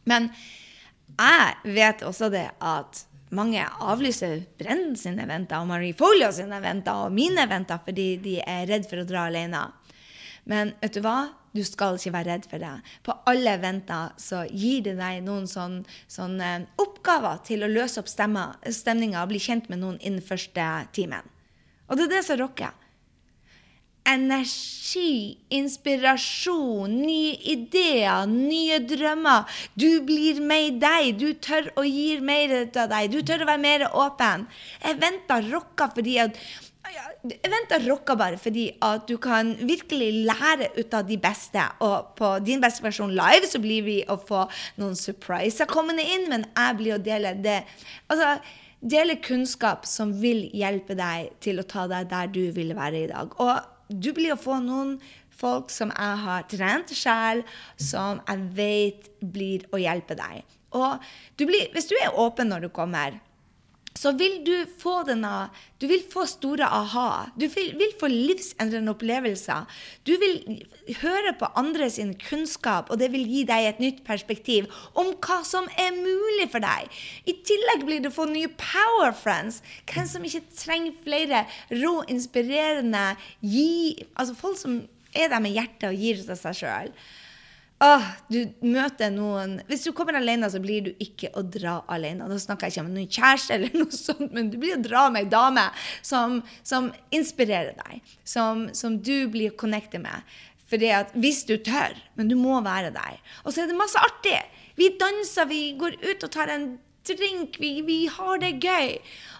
Men 0.09 0.31
jeg 1.18 1.75
vet 1.77 2.07
også 2.07 2.31
det 2.33 2.46
at 2.57 3.05
mange 3.37 3.64
avlyser 3.81 4.43
Brenn 4.59 4.97
sine 4.99 5.25
eventer 5.27 5.62
og 5.62 5.69
Marie 5.71 5.95
Folio 5.97 6.31
sine 6.35 6.59
eventer 6.59 7.07
og 7.07 7.14
mine 7.14 7.45
eventer 7.47 7.83
fordi 7.85 8.14
de 8.23 8.38
er 8.43 8.66
redd 8.71 8.88
for 8.90 9.03
å 9.03 9.07
dra 9.09 9.29
alene. 9.31 9.69
Men 10.51 10.75
vet 10.81 10.97
du 10.97 11.05
hva? 11.05 11.31
Du 11.55 11.62
skal 11.66 11.97
ikke 11.99 12.12
være 12.14 12.31
redd 12.31 12.45
for 12.51 12.62
det. 12.62 12.75
På 13.07 13.16
alle 13.31 13.57
eventer 13.59 14.12
så 14.23 14.45
gir 14.47 14.85
det 14.87 14.97
deg 15.01 15.25
noen 15.27 15.49
sånne, 15.51 15.83
sånne 16.11 16.51
oppgaver 16.79 17.43
til 17.47 17.66
å 17.66 17.71
løse 17.71 17.99
opp 18.03 18.11
stemninga 18.11 19.25
og 19.25 19.33
bli 19.33 19.43
kjent 19.43 19.66
med 19.71 19.83
noen 19.83 19.99
innen 19.99 20.23
første 20.23 20.66
timen. 20.95 21.27
Og 21.90 21.99
det 21.99 22.07
er 22.07 22.14
det 22.14 22.23
som 22.29 22.38
rocker 22.38 22.77
energi, 24.09 25.39
inspirasjon, 25.53 26.95
nye 27.03 27.37
ideer, 27.53 28.27
nye 28.31 28.81
drømmer. 28.85 29.61
Du 29.79 30.01
blir 30.07 30.41
mer 30.45 30.73
deg. 30.81 31.13
Du 31.21 31.33
tør 31.35 31.71
å 31.79 31.85
gi 31.87 32.19
mer 32.25 32.57
av 32.65 32.91
deg. 32.91 33.13
Du 33.13 33.21
tør 33.27 33.45
å 33.45 33.51
være 33.53 33.65
mer 33.65 33.87
åpen. 33.91 34.49
Jeg 34.81 34.99
Eventer 35.01 35.47
rocka 35.53 35.91
fordi 35.95 36.19
at 36.23 36.37
jeg 36.91 37.37
Eventer 37.45 37.85
rocka 37.87 38.17
bare 38.19 38.39
fordi 38.41 38.65
at 38.83 39.05
du 39.07 39.19
kan 39.21 39.53
virkelig 39.69 40.25
lære 40.27 40.71
ut 40.79 40.95
av 40.97 41.05
de 41.07 41.19
beste. 41.21 41.67
Og 41.85 42.15
på 42.19 42.33
din 42.45 42.63
beste 42.63 42.85
versjon 42.85 43.13
live 43.15 43.49
så 43.49 43.61
blir 43.63 43.85
vi 43.87 43.99
å 44.09 44.17
få 44.19 44.47
noen 44.81 44.97
surpriser 44.99 45.69
kommende 45.71 46.03
inn, 46.03 46.27
men 46.33 46.49
jeg 46.49 46.79
blir 46.81 46.97
å 46.97 47.03
dele 47.05 47.35
det. 47.45 47.61
Altså, 48.11 48.39
dele 48.81 49.19
kunnskap 49.21 49.85
som 49.87 50.15
vil 50.23 50.47
hjelpe 50.57 50.97
deg 50.99 51.37
til 51.45 51.61
å 51.61 51.69
ta 51.69 51.85
deg 51.91 52.09
der 52.11 52.33
du 52.33 52.47
vil 52.57 52.73
være 52.75 53.05
i 53.05 53.11
dag. 53.13 53.37
Og 53.39 53.80
du 53.90 54.12
blir 54.16 54.35
å 54.35 54.40
få 54.40 54.61
noen 54.62 54.96
folk 55.40 55.72
som 55.72 55.92
jeg 55.94 56.22
har 56.24 56.46
trent 56.50 56.92
sjøl, 56.94 57.42
som 57.81 58.20
jeg 58.26 58.46
vet 58.57 59.11
blir 59.20 59.66
å 59.74 59.81
hjelpe 59.81 60.16
deg. 60.18 60.44
Og 60.76 61.03
du 61.40 61.46
blir, 61.48 61.70
hvis 61.74 61.90
du 61.90 61.96
er 61.98 62.14
åpen 62.14 62.50
når 62.53 62.66
du 62.66 62.70
kommer, 62.74 63.18
så 63.98 64.12
vil 64.14 64.37
du 64.46 64.55
få 64.79 65.00
denne 65.09 65.50
Du 65.81 65.87
vil 65.90 66.03
få 66.12 66.22
store 66.29 66.66
aha. 66.68 67.31
Du 67.35 67.46
vil, 67.48 67.72
vil 67.79 67.94
få 67.98 68.07
livsendrende 68.12 68.92
opplevelser. 68.92 69.66
Du 70.07 70.12
vil 70.20 70.61
høre 71.00 71.33
på 71.40 71.48
andre 71.59 71.88
sin 71.90 72.12
kunnskap, 72.20 72.90
og 72.90 73.00
det 73.00 73.09
vil 73.14 73.24
gi 73.26 73.42
deg 73.48 73.66
et 73.66 73.81
nytt 73.83 74.03
perspektiv 74.07 74.68
om 74.94 75.14
hva 75.24 75.40
som 75.48 75.66
er 75.81 75.96
mulig 75.96 76.50
for 76.53 76.62
deg. 76.62 76.87
I 77.26 77.35
tillegg 77.48 77.87
blir 77.88 78.05
du 78.05 78.11
få 78.14 78.29
nye 78.31 78.53
power 78.61 79.16
friends. 79.16 79.62
Hvem 79.90 80.07
som 80.12 80.29
ikke 80.29 80.44
trenger 80.53 81.00
flere 81.07 81.44
rå, 81.72 81.94
inspirerende 82.12 83.14
gi, 83.40 84.07
Altså 84.14 84.37
folk 84.37 84.61
som 84.61 84.83
er 85.16 85.33
der 85.33 85.42
med 85.42 85.57
hjertet 85.57 85.88
og 85.90 85.98
gir 85.98 86.20
av 86.29 86.38
seg 86.38 86.61
sjøl. 86.61 86.92
Åh, 87.81 88.09
du 88.29 88.43
møter 88.61 89.09
noen 89.14 89.55
Hvis 89.71 89.87
du 89.87 89.95
kommer 89.97 90.19
alene, 90.19 90.51
så 90.53 90.61
blir 90.61 90.85
du 90.85 90.90
ikke 91.01 91.31
å 91.33 91.40
dra 91.40 91.79
alene. 91.88 92.29
Da 92.29 92.37
snakker 92.40 92.69
jeg 92.69 92.77
ikke 92.77 92.85
om 92.85 92.93
noen 92.93 93.09
kjæreste, 93.09 93.57
eller 93.57 93.79
noe 93.81 93.97
sånt, 93.97 94.29
men 94.37 94.51
du 94.53 94.59
blir 94.61 94.77
å 94.77 94.83
dra 94.85 95.07
med 95.12 95.25
ei 95.25 95.33
dame 95.33 95.64
som, 96.05 96.40
som, 96.61 96.90
inspirerer 97.14 97.73
deg. 97.81 98.12
Som, 98.29 98.69
som 98.77 99.01
du 99.01 99.31
blir 99.33 99.57
connected 99.57 100.05
med. 100.05 100.12
med. 100.21 100.38
Fordi 100.71 100.93
at 100.95 101.14
hvis 101.19 101.43
du 101.49 101.57
tør, 101.59 101.97
men 102.14 102.31
du 102.31 102.37
må 102.38 102.61
være 102.62 102.93
deg. 102.95 103.19
Og 103.43 103.53
så 103.53 103.64
er 103.64 103.71
det 103.71 103.79
masse 103.79 103.99
artig. 103.99 104.38
Vi 104.79 104.93
danser, 105.01 105.49
vi 105.51 105.73
går 105.79 105.99
ut 106.05 106.27
og 106.27 106.33
tar 106.33 106.53
en 106.53 106.71
drink, 107.09 107.59
vi, 107.61 107.81
vi 107.87 107.99
har 108.13 108.41
det 108.43 108.57
gøy. 108.65 108.97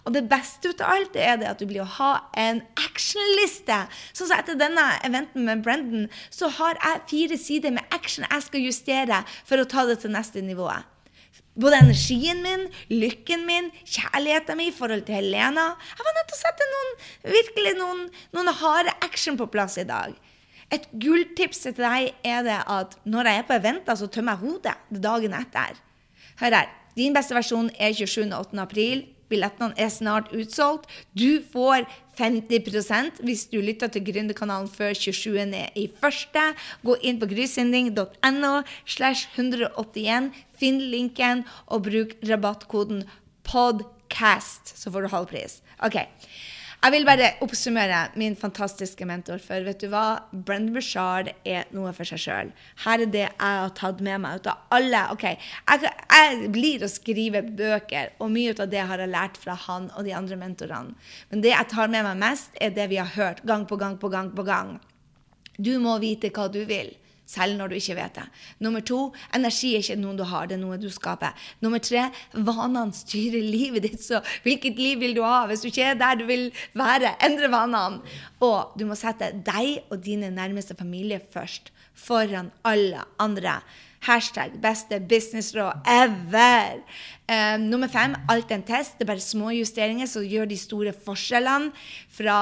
Og 0.07 0.15
det 0.15 0.25
beste 0.31 0.73
ut 0.73 0.81
av 0.81 0.95
alt 0.95 1.17
er 1.19 1.41
det 1.41 1.49
at 1.51 1.61
du 1.61 1.67
blir 1.69 1.85
å 1.85 1.91
ha 1.99 2.13
en 2.39 2.63
actionliste. 2.81 3.83
Sånn 4.13 4.31
som 4.31 4.39
etter 4.39 4.59
denne 4.61 4.87
eventen 5.07 5.45
med 5.49 5.65
Brendan, 5.67 6.09
så 6.33 6.49
har 6.61 6.81
jeg 6.81 7.05
fire 7.11 7.41
sider 7.41 7.77
med 7.77 7.95
action 7.95 8.27
jeg 8.29 8.47
skal 8.47 8.65
justere 8.65 9.21
for 9.45 9.61
å 9.61 9.69
ta 9.69 9.85
det 9.89 10.01
til 10.05 10.15
neste 10.15 10.43
nivå. 10.45 10.71
Både 11.61 11.81
energien 11.83 12.41
min, 12.45 12.69
lykken 12.89 13.45
min, 13.49 13.69
kjærligheten 13.85 14.57
min 14.57 14.71
i 14.71 14.75
forhold 14.75 15.05
til 15.07 15.19
Helena. 15.19 15.73
Jeg 15.99 16.07
var 16.07 16.17
nødt 16.17 16.31
til 16.31 16.39
å 16.39 16.41
sette 16.41 16.69
noen, 16.73 16.93
virkelig 17.37 17.77
noen, 17.77 18.03
noen 18.37 18.53
harde 18.63 18.95
action 19.05 19.37
på 19.41 19.51
plass 19.53 19.77
i 19.83 19.87
dag. 19.89 20.15
Et 20.71 20.87
gulltips 21.03 21.65
til 21.67 21.75
deg 21.77 22.13
er 22.25 22.45
det 22.47 22.61
at 22.71 22.95
når 23.03 23.29
jeg 23.29 23.43
er 23.43 23.49
på 23.49 23.57
eventer, 23.59 23.99
så 23.99 24.07
tømmer 24.07 24.39
jeg 24.39 24.47
hodet 24.47 25.03
dagen 25.03 25.35
etter. 25.37 25.81
Hør 26.41 26.61
her. 26.63 26.77
Din 27.01 27.15
beste 27.17 27.33
versjon 27.33 27.71
er 27.81 27.95
27. 27.97 28.29
og 28.29 28.51
8. 28.51 28.61
april. 28.61 29.07
Billettene 29.31 29.77
er 29.79 29.89
snart 29.95 30.33
utsolgt. 30.37 30.89
Du 31.17 31.41
får 31.53 31.87
50% 32.19 33.23
hvis 33.25 33.47
du 33.53 33.61
lytter 33.63 33.89
til 33.93 34.05
Gründerkanalen 34.09 34.69
før 34.69 34.93
27. 34.99 35.47
i 35.81 35.87
første. 36.03 36.43
Gå 36.85 36.99
inn 37.07 37.21
på 37.23 37.31
grysynding.no 37.31 38.53
slash 38.85 39.31
181. 39.39 40.33
Finn 40.61 40.83
linken 40.93 41.47
og 41.71 41.87
bruk 41.89 42.17
rabattkoden 42.27 43.07
PODCAST, 43.49 44.75
så 44.77 44.93
får 44.93 45.07
du 45.07 45.15
halv 45.15 45.31
pris. 45.31 45.61
Ok. 45.81 46.03
Jeg 46.81 46.95
vil 46.95 47.05
bare 47.05 47.27
oppsummere 47.45 47.97
min 48.17 48.33
fantastiske 48.41 49.05
mentor. 49.05 49.41
For 49.45 49.67
vet 49.67 49.83
du 49.83 49.91
hva? 49.93 50.23
Brendan 50.33 50.73
Bushard 50.73 51.29
er 51.45 51.69
noe 51.77 51.93
for 51.93 52.09
seg 52.09 52.23
sjøl. 52.23 52.53
Her 52.87 53.05
er 53.05 53.11
det 53.13 53.27
jeg 53.27 53.37
har 53.37 53.75
tatt 53.77 54.01
med 54.01 54.23
meg 54.23 54.41
ut 54.41 54.49
av 54.49 54.63
alle. 54.73 55.03
ok, 55.13 55.27
jeg, 55.29 55.91
jeg 56.15 56.53
blir 56.55 56.87
å 56.87 56.89
skrive 56.89 57.43
bøker, 57.45 58.15
og 58.17 58.33
mye 58.33 58.55
av 58.57 58.73
det 58.73 58.87
har 58.89 59.03
jeg 59.05 59.13
lært 59.13 59.37
fra 59.43 59.59
han 59.67 59.91
og 59.93 60.09
de 60.09 60.17
andre 60.17 60.41
mentorene. 60.41 60.97
Men 61.29 61.45
det 61.45 61.53
jeg 61.53 61.69
tar 61.75 61.93
med 61.93 62.07
meg 62.09 62.23
mest, 62.25 62.57
er 62.57 62.73
det 62.73 62.89
vi 62.89 63.03
har 63.03 63.13
hørt 63.13 63.45
gang 63.45 63.69
på 63.69 63.77
gang 63.77 64.01
på 64.01 64.09
gang 64.09 64.33
på 64.33 64.49
gang. 64.49 64.79
Du 65.61 65.75
må 65.85 65.99
vite 66.01 66.33
hva 66.33 66.49
du 66.49 66.63
vil. 66.65 66.95
Selv 67.31 67.59
når 67.59 67.71
du 67.71 67.77
ikke 67.79 67.97
vet 67.99 68.17
det. 68.19 68.27
Nummer 68.65 68.83
to, 68.87 69.01
energi 69.37 69.75
er 69.77 69.85
ikke 69.85 69.99
noe 70.01 70.17
du 70.19 70.25
har, 70.27 70.49
det 70.51 70.57
er 70.57 70.63
noe 70.63 70.79
du 70.81 70.89
skaper. 70.93 71.37
Nummer 71.63 71.83
tre, 71.83 72.09
vanene 72.35 72.97
styrer 72.97 73.45
livet 73.57 73.87
ditt, 73.87 74.01
så 74.03 74.23
hvilket 74.47 74.81
liv 74.81 75.03
vil 75.05 75.15
du 75.19 75.23
ha? 75.27 75.45
Hvis 75.51 75.65
du 75.65 75.71
ikke 75.71 75.93
er 75.93 76.01
der 76.01 76.19
du 76.21 76.27
vil 76.31 76.49
være, 76.79 77.15
endre 77.27 77.53
vanene. 77.53 78.17
Og 78.45 78.75
du 78.81 78.87
må 78.89 78.99
sette 78.99 79.33
deg 79.47 79.93
og 79.93 80.01
dine 80.05 80.33
nærmeste 80.35 80.77
familie 80.79 81.21
først, 81.33 81.71
foran 81.95 82.51
alle 82.67 83.05
andre. 83.21 83.61
Hashtag 84.01 84.55
beste 84.61 85.01
businessråd 85.01 85.73
ever. 85.85 86.81
Eh, 87.29 87.59
nummer 87.61 87.89
fem, 87.89 88.15
alt 88.29 88.51
en 88.51 88.63
test. 88.65 88.97
Det 88.99 89.05
er 89.05 89.11
bare 89.13 89.23
små 89.23 89.51
justeringer 89.53 90.09
som 90.09 90.25
gjør 90.25 90.49
de 90.49 90.57
store 90.57 90.95
forskjellene. 91.05 91.69
Fra, 92.17 92.39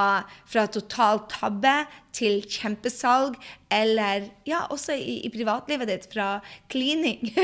fra 0.47 0.67
total 0.71 1.25
tabbe 1.29 1.75
til 2.15 2.41
kjempesalg, 2.47 3.37
eller 3.75 4.31
ja, 4.49 4.63
også 4.73 4.95
i, 4.97 5.19
i 5.27 5.31
privatlivet 5.35 5.91
ditt, 5.91 6.07
fra 6.13 6.39
cleaning. 6.73 7.35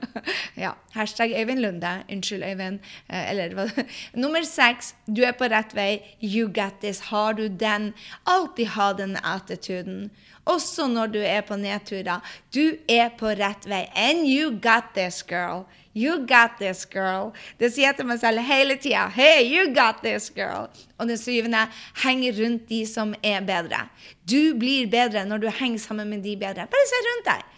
ja, 0.64 0.72
hashtag 0.94 1.34
Øyvind 1.40 1.60
Lunde. 1.66 1.92
Unnskyld, 2.10 2.46
Øyvind. 2.46 2.78
Eh, 3.10 3.30
eller 3.30 3.58
hva 3.58 3.66
Nummer 4.22 4.46
seks, 4.46 4.94
du 5.06 5.22
er 5.26 5.34
på 5.36 5.50
rett 5.50 5.74
vei. 5.76 5.98
You 6.22 6.46
get 6.48 6.80
this. 6.82 7.10
Har 7.10 7.34
du 7.34 7.48
den? 7.48 7.92
Alltid 8.26 8.72
ha 8.78 8.92
den 8.96 9.18
attituden. 9.22 10.08
Også 10.44 10.86
når 10.90 11.12
du 11.14 11.20
er 11.24 11.40
på 11.46 11.56
nedturer. 11.56 12.20
Du 12.52 12.76
er 12.90 13.08
på 13.16 13.32
rett 13.38 13.64
vei. 13.68 13.86
And 13.96 14.26
you 14.28 14.50
got 14.52 14.92
this, 14.96 15.22
girl. 15.22 15.64
You 15.94 16.18
got 16.26 16.58
this, 16.58 16.84
girl. 16.90 17.30
Det 17.58 17.70
sier 17.72 17.92
jeg 17.92 18.00
til 18.00 18.08
meg 18.08 18.18
selv 18.20 18.42
hele 18.44 18.76
tida. 18.82 19.06
Hey, 19.14 19.46
you 19.46 19.70
got 19.74 20.02
this, 20.02 20.26
girl. 20.34 20.66
Og 20.98 21.08
det 21.08 21.20
syvende 21.22 21.64
henger 22.02 22.36
rundt 22.42 22.68
de 22.68 22.82
som 22.90 23.14
er 23.22 23.44
bedre. 23.46 23.86
Du 24.26 24.56
blir 24.58 24.90
bedre 24.90 25.24
når 25.28 25.44
du 25.44 25.50
henger 25.54 25.80
sammen 25.80 26.10
med 26.10 26.24
de 26.26 26.34
bedre. 26.40 26.66
Bare 26.70 26.90
se 26.90 27.02
rundt 27.08 27.28
deg. 27.30 27.50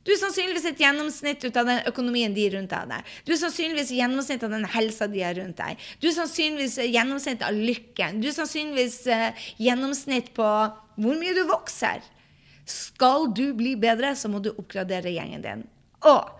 Du 0.00 0.14
er 0.14 0.20
sannsynligvis 0.22 0.64
et 0.70 0.78
gjennomsnitt 0.80 1.42
ut 1.44 1.58
av 1.60 1.66
den 1.68 1.82
økonomien 1.90 2.32
de 2.32 2.46
rundt 2.54 2.72
deg. 2.72 3.10
Du 3.26 3.34
er 3.34 3.40
sannsynligvis 3.42 3.90
et 3.90 3.98
gjennomsnitt 3.98 4.46
av 4.46 4.54
den 4.54 4.64
helsa 4.72 5.10
de 5.10 5.20
har 5.26 5.36
rundt 5.36 5.58
deg. 5.58 5.82
Du 6.00 6.08
er 6.08 6.14
sannsynligvis 6.16 6.78
et 6.80 6.94
gjennomsnitt 6.94 7.44
av 7.44 7.58
lykken. 7.58 8.22
Du 8.22 8.30
er 8.30 8.38
sannsynligvis 8.38 8.96
et 9.12 9.44
gjennomsnitt 9.60 10.32
på 10.38 10.48
hvor 11.00 11.20
mye 11.20 11.36
du 11.36 11.42
vokser. 11.50 12.00
Skal 12.70 13.30
du 13.34 13.50
bli 13.56 13.74
bedre, 13.80 14.14
så 14.16 14.30
må 14.30 14.40
du 14.42 14.52
oppgradere 14.54 15.12
gjengen 15.14 15.44
din. 15.44 15.64
Og 16.06 16.30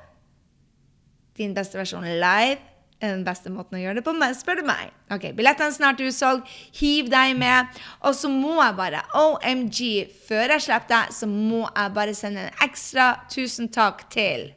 din 1.38 1.54
beste 1.56 1.78
versjon 1.80 2.06
live 2.06 2.60
er 3.00 3.14
den 3.14 3.24
beste 3.24 3.48
måten 3.52 3.78
å 3.78 3.80
gjøre 3.80 4.00
det 4.00 4.04
på, 4.04 4.12
spør 4.36 4.60
du 4.60 4.66
meg. 4.68 4.92
Ok, 5.12 5.30
Billettene 5.36 5.72
snart 5.72 6.02
utsolgt. 6.04 6.48
Hiv 6.76 7.08
deg 7.12 7.32
med. 7.40 7.80
Og 8.04 8.16
så 8.16 8.28
må 8.28 8.58
jeg 8.60 8.76
bare, 8.76 9.02
OMG, 9.16 9.80
før 10.28 10.56
jeg 10.56 10.66
slipper 10.68 10.92
deg, 10.92 11.14
så 11.16 11.28
må 11.30 11.64
jeg 11.64 11.94
bare 11.96 12.16
sende 12.16 12.46
en 12.46 12.64
ekstra 12.68 13.12
tusen 13.32 13.70
takk 13.72 14.04
til 14.12 14.50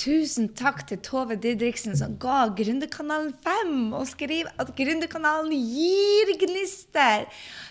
Tusen 0.00 0.46
takk 0.56 0.86
til 0.88 0.96
Tove 1.04 1.34
Didriksen 1.36 1.92
som 1.98 2.14
ga 2.22 2.46
Gründerkanalen 2.56 3.34
5 3.44 3.90
og 3.98 4.06
skriver 4.08 4.48
at 4.62 4.70
Gründerkanalen 4.78 5.52
gir 5.52 6.30
gnister. 6.40 7.26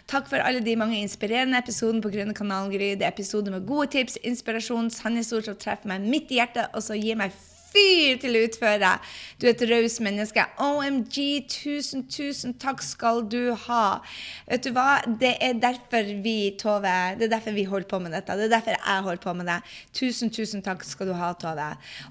Takk 0.05 0.29
for 0.29 0.45
alle 0.45 0.61
de 0.61 0.75
mange 0.77 0.99
inspirerende 1.01 1.57
episodene 1.57 2.03
på 2.05 2.11
Gründerkanalen 2.13 2.69
Gry. 2.69 2.91
Det 2.99 3.07
er 3.07 3.15
episoder 3.15 3.55
med 3.55 3.65
gode 3.65 3.89
tips, 3.95 4.19
inspirasjon, 4.21 4.91
sannhetsord 4.93 5.49
som 5.49 5.57
treffer 5.57 5.89
meg 5.89 6.05
midt 6.05 6.29
i 6.29 6.37
hjertet, 6.37 6.69
og 6.69 6.85
som 6.85 7.01
gir 7.01 7.17
meg 7.17 7.33
fyr 7.69 8.19
til 8.21 8.35
å 8.35 8.43
utføre. 8.47 8.93
Du 9.39 9.47
er 9.47 9.53
et 9.53 9.63
raust 9.69 10.01
menneske. 10.03 10.43
OMG, 10.59 11.17
tusen, 11.51 12.03
tusen 12.11 12.55
takk 12.59 12.81
skal 12.83 13.21
du 13.29 13.53
ha. 13.67 14.01
Vet 14.49 14.65
du 14.65 14.73
hva? 14.75 14.99
Det 15.21 15.35
er 15.43 15.59
derfor 15.61 16.09
vi, 16.23 16.51
Tove, 16.59 16.95
det 17.19 17.27
er 17.27 17.33
derfor 17.35 17.55
vi 17.55 17.65
holder 17.69 17.89
på 17.91 18.01
med 18.03 18.15
dette. 18.17 18.35
Det 18.35 18.49
er 18.49 18.55
derfor 18.57 18.75
jeg 18.75 19.05
holder 19.05 19.23
på 19.23 19.35
med 19.39 19.49
det. 19.51 19.59
Tusen, 19.95 20.33
tusen 20.33 20.65
takk 20.65 20.83
skal 20.87 21.11
du 21.11 21.15
ha, 21.17 21.31
Tove. 21.39 21.69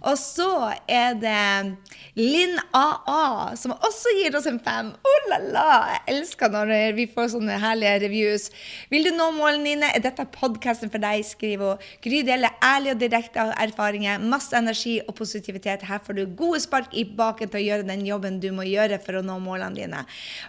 Og 0.09 0.17
så 0.21 0.49
er 0.89 1.19
det 1.21 1.43
Linn 2.19 2.57
AA, 2.73 3.57
som 3.61 3.75
også 3.77 4.15
gir 4.19 4.39
oss 4.39 4.49
en 4.51 4.61
fem. 4.63 4.95
Oh 5.05 5.29
la 5.33 5.41
la! 5.53 5.69
Jeg 5.93 6.17
elsker 6.17 6.55
når 6.55 6.75
vi 6.97 7.09
får 7.13 7.35
sånne 7.35 7.59
herlige 7.61 7.99
reviews. 8.07 8.49
Vil 8.93 9.11
du 9.11 9.13
nå 9.17 9.31
målene 9.37 9.75
dine? 9.75 9.93
Er 9.93 10.05
dette 10.05 10.27
podkasten 10.39 10.93
for 10.93 11.03
deg? 11.03 11.27
Skriv 11.29 11.63
og 11.67 11.85
Gry 12.05 12.23
deler 12.25 12.55
ærlige 12.65 12.95
og 12.95 13.03
direkte 13.03 13.45
erfaringer, 13.59 14.23
masse 14.23 14.57
energi 14.57 14.99
og 15.05 15.17
positivitet 15.19 15.48
positivitet. 15.49 15.87
Her 15.89 15.99
får 16.05 16.15
du 16.15 16.27
gode 16.37 16.61
spark 16.61 16.93
i 16.93 17.05
baken 17.05 17.49
til 17.49 17.61
å 17.61 17.65
gjøre 17.65 17.87
den 17.89 18.05
jobben 18.07 18.41
du 18.41 18.51
må 18.53 18.65
gjøre 18.67 18.99
for 19.01 19.19
å 19.19 19.23
nå 19.25 19.39
målene 19.41 19.75
dine. 19.77 20.05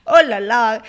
Oh 0.06 0.22
la 0.26 0.40
la. 0.40 0.80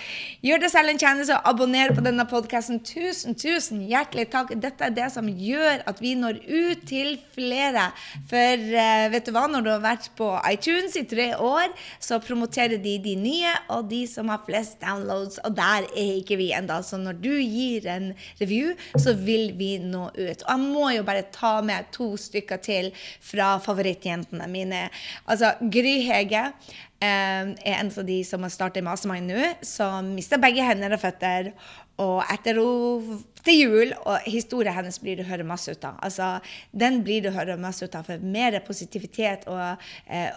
Gjør 0.41 0.61
deg 0.61 0.71
selv 0.71 0.91
en 0.91 0.99
tjeneste 0.99 1.35
og 1.35 1.47
abonner 1.47 1.93
på 1.95 2.03
denne 2.03 2.25
podkasten. 2.27 2.81
Tusen, 2.83 3.35
tusen 3.35 3.81
hjertelig 3.87 4.29
takk. 4.31 4.53
Dette 4.55 4.85
er 4.85 4.95
det 4.95 5.09
som 5.13 5.27
gjør 5.27 5.83
at 5.87 6.01
vi 6.01 6.15
når 6.15 6.41
ut 6.47 6.83
til 6.87 7.17
flere. 7.35 7.91
For 8.29 8.65
uh, 8.75 9.07
vet 9.13 9.27
du 9.27 9.31
hva, 9.35 9.47
når 9.47 9.65
du 9.65 9.71
har 9.71 9.83
vært 9.83 10.09
på 10.17 10.29
iTunes 10.51 10.97
i 10.99 11.05
tre 11.07 11.31
år, 11.37 11.71
så 11.99 12.19
promoterer 12.23 12.81
de 12.81 12.97
de 13.01 13.15
nye 13.19 13.53
og 13.71 13.87
de 13.91 14.03
som 14.09 14.29
har 14.31 14.43
flest 14.45 14.79
downloads, 14.83 15.39
og 15.45 15.55
der 15.57 15.87
er 15.87 16.17
ikke 16.19 16.39
vi 16.39 16.51
ennå. 16.55 16.81
Så 16.83 16.99
når 16.99 17.19
du 17.21 17.31
gir 17.39 17.87
en 17.91 18.11
review, 18.41 18.75
så 18.99 19.15
vil 19.17 19.51
vi 19.57 19.73
nå 19.81 20.09
ut. 20.11 20.43
Og 20.43 20.51
jeg 20.51 20.61
må 20.61 20.91
jo 20.95 21.05
bare 21.07 21.27
ta 21.31 21.57
med 21.65 21.89
to 21.95 22.11
stykker 22.19 22.61
til 22.63 22.91
fra 23.21 23.53
favoritt 23.63 24.00
favorittjentene 24.01 24.47
mine. 24.47 24.89
Altså, 25.25 25.53
Gry 25.61 26.01
Hege 26.05 26.51
eh, 27.01 27.51
er 27.53 27.79
en 27.79 27.91
av 27.91 28.05
de 28.05 28.23
som 28.23 28.41
har 28.43 28.49
startet 28.49 28.83
Mastermind 28.83 29.31
nå, 29.31 29.53
som 29.61 30.13
mista 30.15 30.37
begge 30.37 30.63
hender 30.63 30.93
og 30.93 31.01
føtter. 31.01 31.53
Og 32.01 32.23
etter 32.31 32.57
henne 32.57 33.19
til 33.41 33.57
jul, 33.57 33.93
og 34.05 34.21
historien 34.29 34.75
hennes 34.75 34.99
blir 35.01 35.21
å 35.21 35.27
høre 35.27 35.45
masse 35.45 35.71
ut 35.71 35.83
av. 35.83 35.97
Altså, 36.01 36.39
den 36.71 37.01
blir 37.03 37.27
å 37.27 37.35
høre 37.35 37.57
masse 37.57 37.85
ut 37.85 37.95
av, 37.95 38.05
for 38.05 38.21
mer 38.21 38.59
positivitet 38.65 39.47
og 39.49 39.81
eh, 40.07 40.29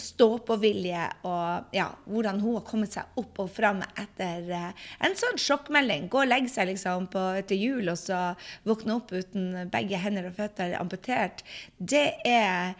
stå-på-vilje 0.00 1.02
og 1.28 1.74
ja, 1.76 1.88
hvordan 2.08 2.40
hun 2.40 2.56
har 2.56 2.64
kommet 2.64 2.94
seg 2.94 3.18
opp 3.20 3.42
og 3.44 3.50
fram 3.52 3.82
etter 4.00 4.48
eh, 4.48 4.86
en 5.04 5.16
sånn 5.18 5.40
sjokkmelding. 5.40 6.08
Gå 6.12 6.22
og 6.22 6.30
legge 6.30 6.52
seg 6.52 6.70
liksom 6.70 7.10
på, 7.12 7.24
til 7.48 7.66
jul 7.66 7.92
og 7.92 7.98
så 8.00 8.22
våkne 8.68 8.96
opp 9.00 9.12
uten 9.12 9.68
begge 9.72 10.00
hender 10.00 10.30
og 10.30 10.38
føtter 10.38 10.78
amputert. 10.80 11.44
Det 11.76 12.06
er 12.28 12.76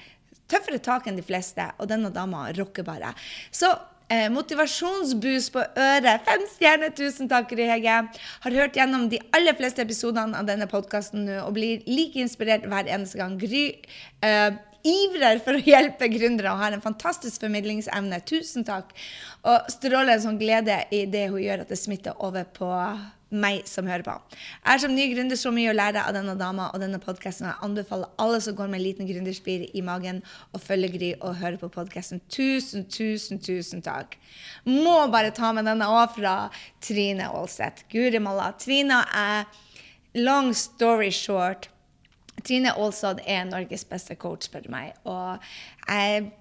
tøffere 0.51 0.83
tak 0.83 1.09
enn 1.09 1.19
de 1.19 1.25
fleste, 1.27 1.71
og 1.79 1.91
denne 1.91 2.13
dama 2.15 2.49
rocker 2.57 2.87
bare. 2.87 3.13
Så 3.55 3.71
eh, 4.13 4.29
motivasjonsboost 4.33 5.53
på 5.55 5.63
øret. 5.63 6.27
Fem 6.27 6.45
stjerner, 6.55 6.93
tusen 6.97 7.31
takk, 7.31 7.55
Hege. 7.59 8.01
Har 8.47 8.59
hørt 8.59 8.77
gjennom 8.77 9.09
de 9.13 9.23
aller 9.37 9.57
fleste 9.59 9.85
episodene 9.85 10.39
av 10.39 10.49
denne 10.49 10.69
podkasten 10.71 11.27
nå 11.29 11.41
og 11.47 11.57
blir 11.57 11.87
like 11.89 12.21
inspirert 12.21 12.67
hver 12.69 12.91
eneste 12.91 13.21
gang. 13.21 13.39
Gry 13.41 13.65
eh, 14.27 14.53
ivrer 14.83 15.41
for 15.45 15.57
å 15.57 15.63
hjelpe 15.63 16.11
gründere 16.11 16.53
og 16.53 16.63
har 16.63 16.75
en 16.75 16.85
fantastisk 16.85 17.45
formidlingsevne. 17.45 18.21
Tusen 18.29 18.67
takk. 18.67 18.93
Og 19.47 19.73
stråler 19.73 20.17
en 20.17 20.25
sånn 20.27 20.41
glede 20.41 20.83
i 20.95 21.05
det 21.11 21.29
hun 21.31 21.43
gjør, 21.43 21.65
at 21.65 21.73
det 21.73 21.81
smitter 21.81 22.19
over 22.23 22.47
på 22.57 22.71
meg 23.33 23.67
som 23.69 23.89
hører 23.89 24.05
på. 24.07 24.15
Jeg 24.35 24.75
er 24.75 24.83
som 24.83 24.95
ny 24.95 25.07
gründer 25.15 25.39
så 25.41 25.53
mye 25.55 25.73
å 25.73 25.77
lære 25.77 26.05
av 26.05 26.15
denne 26.17 26.35
dama 26.39 26.69
og 26.73 26.83
denne 26.83 27.01
podkasten. 27.03 27.49
Jeg 27.49 27.65
anbefaler 27.65 28.13
alle 28.23 28.41
som 28.45 28.57
går 28.59 28.71
med 28.71 28.81
en 28.81 28.85
liten 28.85 29.09
gründerspir 29.09 29.65
i 29.73 29.85
magen, 29.85 30.21
å 30.53 30.61
følge 30.61 30.93
Gry 30.93 31.11
og 31.21 31.39
høre 31.41 31.61
på 31.61 31.71
podkasten. 31.73 32.21
Tusen, 32.33 32.85
tusen, 32.93 33.41
tusen 33.43 33.85
takk. 33.85 34.19
Må 34.69 34.99
bare 35.13 35.33
ta 35.35 35.53
med 35.57 35.69
denne 35.69 35.89
òg 35.89 36.19
fra 36.19 36.37
Trine 36.85 37.31
Aalseth. 37.31 37.87
Guri 37.93 38.21
malla. 38.23 38.53
Trine 38.61 39.03
er 39.17 39.49
long 40.19 40.53
story 40.55 41.11
short. 41.11 41.71
Trine 42.43 42.75
Aalseth 42.77 43.25
er 43.29 43.49
Norges 43.49 43.87
beste 43.89 44.17
coach, 44.21 44.49
spør 44.49 44.67
du 44.67 44.73
meg. 44.75 44.95
Og 45.09 45.41
jeg 45.89 46.33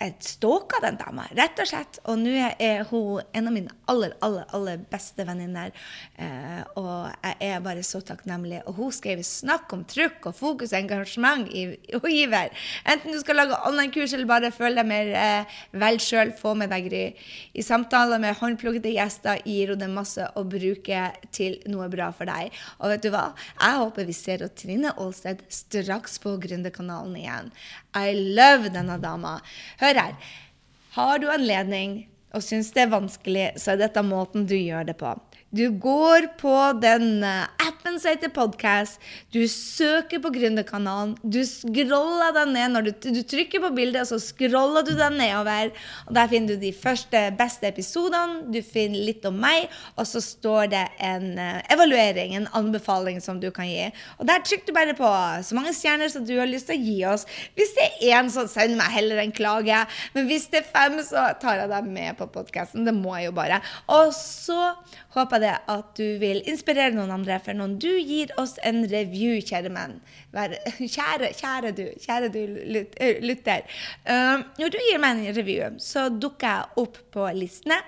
jeg 0.00 0.14
stalka 0.24 0.78
den 0.80 0.96
dama, 0.96 1.26
rett 1.36 1.58
og 1.60 1.68
slett. 1.68 1.98
Og 2.08 2.16
nå 2.22 2.32
er 2.32 2.86
hun 2.88 3.20
en 3.36 3.48
av 3.50 3.52
mine 3.52 3.74
aller, 3.90 4.14
aller, 4.24 4.46
aller 4.56 4.80
beste 4.88 5.26
venninner. 5.28 5.74
Eh, 6.16 6.62
og 6.80 7.10
jeg 7.20 7.50
er 7.50 7.64
bare 7.64 7.84
så 7.84 8.00
takknemlig. 8.00 8.62
Og 8.64 8.78
hun 8.78 8.92
skrev 8.96 9.20
'snakk 9.20 9.72
om 9.76 9.84
trykk 9.84 10.30
og 10.30 10.34
fokus 10.34 10.72
og 10.72 10.80
engasjement' 10.80 11.52
i, 11.52 11.76
giver. 12.10 12.48
Enten 12.86 13.12
du 13.12 13.20
skal 13.20 13.36
lage 13.36 13.58
online-kurs 13.66 14.14
eller 14.14 14.26
bare 14.26 14.50
føle 14.50 14.80
deg 14.80 14.86
mer 14.86 15.12
eh, 15.14 15.44
vel 15.72 15.98
sjøl, 16.00 16.32
få 16.32 16.54
med 16.54 16.70
deg 16.70 16.88
Gry. 16.88 17.14
I 17.54 17.62
samtaler 17.62 18.18
med 18.18 18.36
håndplukkede 18.40 18.94
gjester 18.94 19.42
gir 19.44 19.74
hun 19.74 19.78
deg 19.78 19.90
masse 19.90 20.24
å 20.34 20.44
bruke 20.44 21.12
til 21.30 21.60
noe 21.66 21.88
bra 21.92 22.10
for 22.10 22.24
deg. 22.24 22.56
Og 22.80 22.88
vet 22.88 23.02
du 23.02 23.10
hva? 23.10 23.34
Jeg 23.60 23.76
håper 23.76 24.08
vi 24.08 24.16
ser 24.16 24.48
Trine 24.48 24.94
Aalsted 24.96 25.44
straks 25.48 26.18
på 26.18 26.38
Gründerkanalen 26.40 27.16
igjen. 27.20 27.52
I 27.94 28.14
love 28.14 28.70
denne 28.70 28.96
dama. 29.02 29.40
Hør 29.80 29.89
her. 29.98 30.14
Har 30.94 31.18
du 31.18 31.28
anledning 31.30 32.04
og 32.34 32.44
syns 32.46 32.70
det 32.74 32.84
er 32.84 32.92
vanskelig, 32.92 33.46
så 33.58 33.74
er 33.74 33.82
dette 33.82 34.02
måten 34.06 34.46
du 34.46 34.54
gjør 34.54 34.86
det 34.86 34.96
på. 35.00 35.14
Du 35.50 35.64
går 35.82 36.28
på 36.38 36.54
den 36.78 37.24
eh, 37.26 37.48
appen 37.66 37.96
som 37.98 38.12
heter 38.12 38.30
Podcast. 38.30 39.00
Du 39.34 39.40
søker 39.50 40.20
på 40.22 40.30
Gründerkanalen. 40.30 41.16
Du 41.26 41.40
scroller 41.42 42.30
deg 42.36 42.52
ned 42.52 42.74
når 42.76 42.86
du, 42.86 42.90
du 43.16 43.18
trykker 43.26 43.64
på 43.64 43.72
bildet, 43.74 44.04
og 44.04 44.12
så 44.12 44.20
scroller 44.22 44.86
du 44.86 44.92
deg 44.94 45.16
nedover. 45.16 45.72
Og 46.06 46.14
Der 46.14 46.30
finner 46.30 46.54
du 46.54 46.62
de 46.62 46.70
første, 46.70 47.24
beste 47.34 47.66
episodene. 47.66 48.44
Du 48.54 48.60
finner 48.62 49.02
litt 49.08 49.26
om 49.26 49.40
meg, 49.42 49.66
og 49.98 50.06
så 50.06 50.22
står 50.22 50.70
det 50.70 50.84
en 51.02 51.26
uh, 51.34 51.58
evaluering, 51.74 52.36
en 52.38 52.46
anbefaling 52.60 53.18
som 53.18 53.42
du 53.42 53.48
kan 53.50 53.66
gi. 53.66 53.88
Og 54.22 54.30
Der 54.30 54.46
trykker 54.46 54.70
du 54.70 54.76
bare 54.78 54.94
på 54.94 55.10
så 55.50 55.58
mange 55.58 55.74
stjerner 55.74 56.14
som 56.14 56.22
du 56.30 56.36
har 56.38 56.46
lyst 56.46 56.70
til 56.70 56.78
å 56.78 56.86
gi 56.92 56.96
oss. 57.10 57.26
Hvis 57.58 57.74
det 57.74 57.88
er 57.88 58.20
én, 58.20 58.30
så 58.30 58.46
send 58.46 58.78
meg 58.78 58.94
heller 58.94 59.24
en 59.24 59.34
klage. 59.34 59.82
Men 60.14 60.30
hvis 60.30 60.46
det 60.54 60.62
er 60.62 60.70
fem, 60.70 61.02
så 61.02 61.26
tar 61.42 61.64
jeg 61.64 61.74
deg 61.74 61.90
med 61.90 62.22
på 62.22 62.30
podkasten. 62.38 62.86
Det 62.86 62.94
må 62.94 63.18
jeg 63.18 63.32
jo 63.32 63.36
bare. 63.42 63.58
Og 63.98 64.14
så 64.14 64.76
håper 65.14 65.46
jeg 65.46 65.58
at 65.74 65.90
du 65.98 66.06
vil 66.22 66.42
inspirere 66.48 66.94
noen 66.94 67.12
andre, 67.14 67.40
for 67.42 67.56
når 67.56 67.74
du 67.82 67.90
gir 67.98 68.32
oss 68.40 68.56
en 68.66 68.84
review, 68.90 69.40
kjære 69.46 69.72
menn 69.74 69.98
Kjære, 70.94 71.32
kjære 71.38 71.74
du, 71.74 71.84
kjære 72.04 72.30
du 72.34 72.40
lytter. 73.26 73.66
Når 74.60 74.72
du 74.72 74.78
gir 74.86 75.02
meg 75.02 75.18
en 75.18 75.36
review, 75.40 75.76
så 75.82 76.08
dukker 76.14 76.46
jeg 76.46 76.84
opp 76.84 77.02
på 77.14 77.26
listene, 77.36 77.80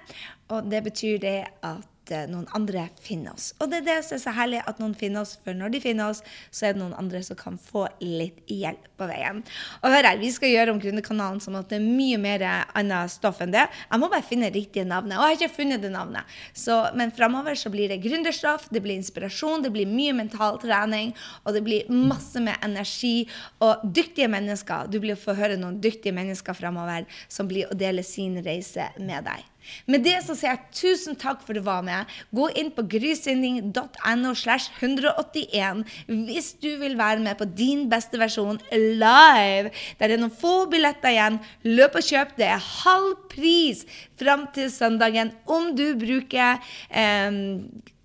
og 0.53 0.69
det 0.73 0.83
betyr 0.89 1.23
det 1.23 1.39
at 1.63 1.92
Eh, 2.11 2.25
noen 2.27 2.49
andre 2.57 2.89
finner 2.99 3.37
oss. 3.37 3.53
Og 3.63 3.71
det 3.71 3.83
er 3.83 3.85
det 3.87 3.97
som 4.07 4.17
er 4.17 4.23
så 4.25 4.33
herlig, 4.35 4.61
at 4.67 4.81
noen 4.83 4.95
finner 4.99 5.23
oss, 5.23 5.37
for 5.45 5.55
når 5.55 5.71
de 5.75 5.81
finner 5.85 6.11
oss, 6.11 6.23
så 6.51 6.67
er 6.67 6.75
det 6.75 6.83
noen 6.83 6.97
andre 6.99 7.21
som 7.23 7.39
kan 7.39 7.59
få 7.63 7.85
litt 8.03 8.41
hjelp 8.51 8.89
på 8.99 9.07
veien. 9.07 9.43
Og 9.81 9.95
hør 9.95 10.09
her, 10.11 10.19
vi 10.19 10.33
skal 10.35 10.51
gjøre 10.51 10.75
om 10.75 10.81
Gründerkanalen 10.83 11.39
sånn 11.43 11.61
at 11.61 11.71
det 11.71 11.79
er 11.79 11.87
mye 11.87 12.19
mer 12.21 12.45
annet 12.75 13.13
stoff 13.13 13.39
enn 13.45 13.55
det. 13.55 13.69
Jeg 13.87 14.03
må 14.03 14.11
bare 14.11 14.27
finne 14.27 14.51
riktige 14.53 14.85
navnet, 14.89 15.15
og 15.15 15.25
jeg 15.25 15.37
har 15.37 15.39
ikke 15.39 15.61
funnet 15.61 15.85
det 15.85 15.93
navnet. 15.95 16.35
Så, 16.59 16.81
men 16.99 17.15
framover 17.15 17.59
så 17.59 17.71
blir 17.73 17.93
det 17.93 18.03
gründerstoff, 18.03 18.67
det 18.75 18.83
blir 18.83 18.99
inspirasjon, 18.99 19.63
det 19.63 19.73
blir 19.75 19.91
mye 19.91 20.17
mental 20.25 20.59
trening, 20.63 21.15
og 21.47 21.55
det 21.55 21.65
blir 21.65 21.89
masse 21.93 22.43
med 22.43 22.59
energi 22.67 23.29
og 23.63 23.87
dyktige 23.87 24.31
mennesker. 24.33 24.91
Du 24.91 24.99
blir 24.99 25.15
å 25.15 25.23
få 25.23 25.39
høre 25.39 25.61
noen 25.61 25.79
dyktige 25.83 26.17
mennesker 26.19 26.59
framover 26.59 27.07
som 27.31 27.49
blir 27.51 27.71
å 27.71 27.79
dele 27.79 28.03
sin 28.07 28.41
reise 28.43 28.91
med 28.99 29.31
deg. 29.31 29.52
Med 29.91 30.05
det 30.07 30.19
så 30.27 30.37
sier 30.39 30.55
jeg 30.55 30.77
tusen 30.77 31.19
takk 31.19 31.43
for 31.43 31.55
at 31.55 31.61
du 31.61 31.67
var 31.67 31.85
med. 31.87 32.11
Gå 32.35 32.49
inn 32.59 32.73
på 32.75 32.85
grysynding.no 32.95 34.35
slash 34.39 34.73
181 34.81 35.85
hvis 36.09 36.53
du 36.63 36.71
vil 36.81 36.97
være 36.99 37.23
med 37.25 37.39
på 37.41 37.49
din 37.49 37.87
beste 37.93 38.21
versjon 38.21 38.61
live. 38.73 39.73
Der 40.01 40.09
er 40.09 40.21
noen 40.21 40.35
få 40.35 40.67
billetter 40.73 41.13
igjen. 41.13 41.41
Løp 41.69 41.99
og 42.01 42.07
kjøp. 42.07 42.37
Det 42.39 42.49
er 42.49 42.69
halv 42.83 43.15
pris 43.33 43.85
fram 44.21 44.49
til 44.55 44.71
søndagen 44.73 45.33
om 45.51 45.73
du 45.77 45.87
bruker 46.01 46.61
eh, 46.91 47.41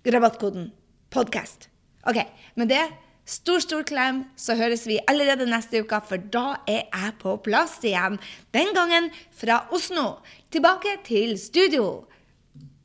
rabattkoden 0.08 0.70
podcast. 1.12 1.68
OK. 2.08 2.22
Med 2.56 2.72
det 2.72 2.86
Stor, 3.28 3.60
stor 3.60 3.82
klem, 3.84 4.22
så 4.40 4.54
høres 4.56 4.86
vi 4.88 4.94
allerede 5.04 5.44
neste 5.50 5.82
uke, 5.84 5.98
for 6.08 6.22
da 6.32 6.62
er 6.64 6.86
jeg 6.86 7.10
på 7.20 7.34
plass 7.44 7.74
igjen. 7.84 8.16
Den 8.56 8.70
gangen 8.72 9.10
fra 9.36 9.66
Oslo. 9.68 10.22
Tilbake 10.48 10.94
til 11.04 11.34
studio. 11.36 12.06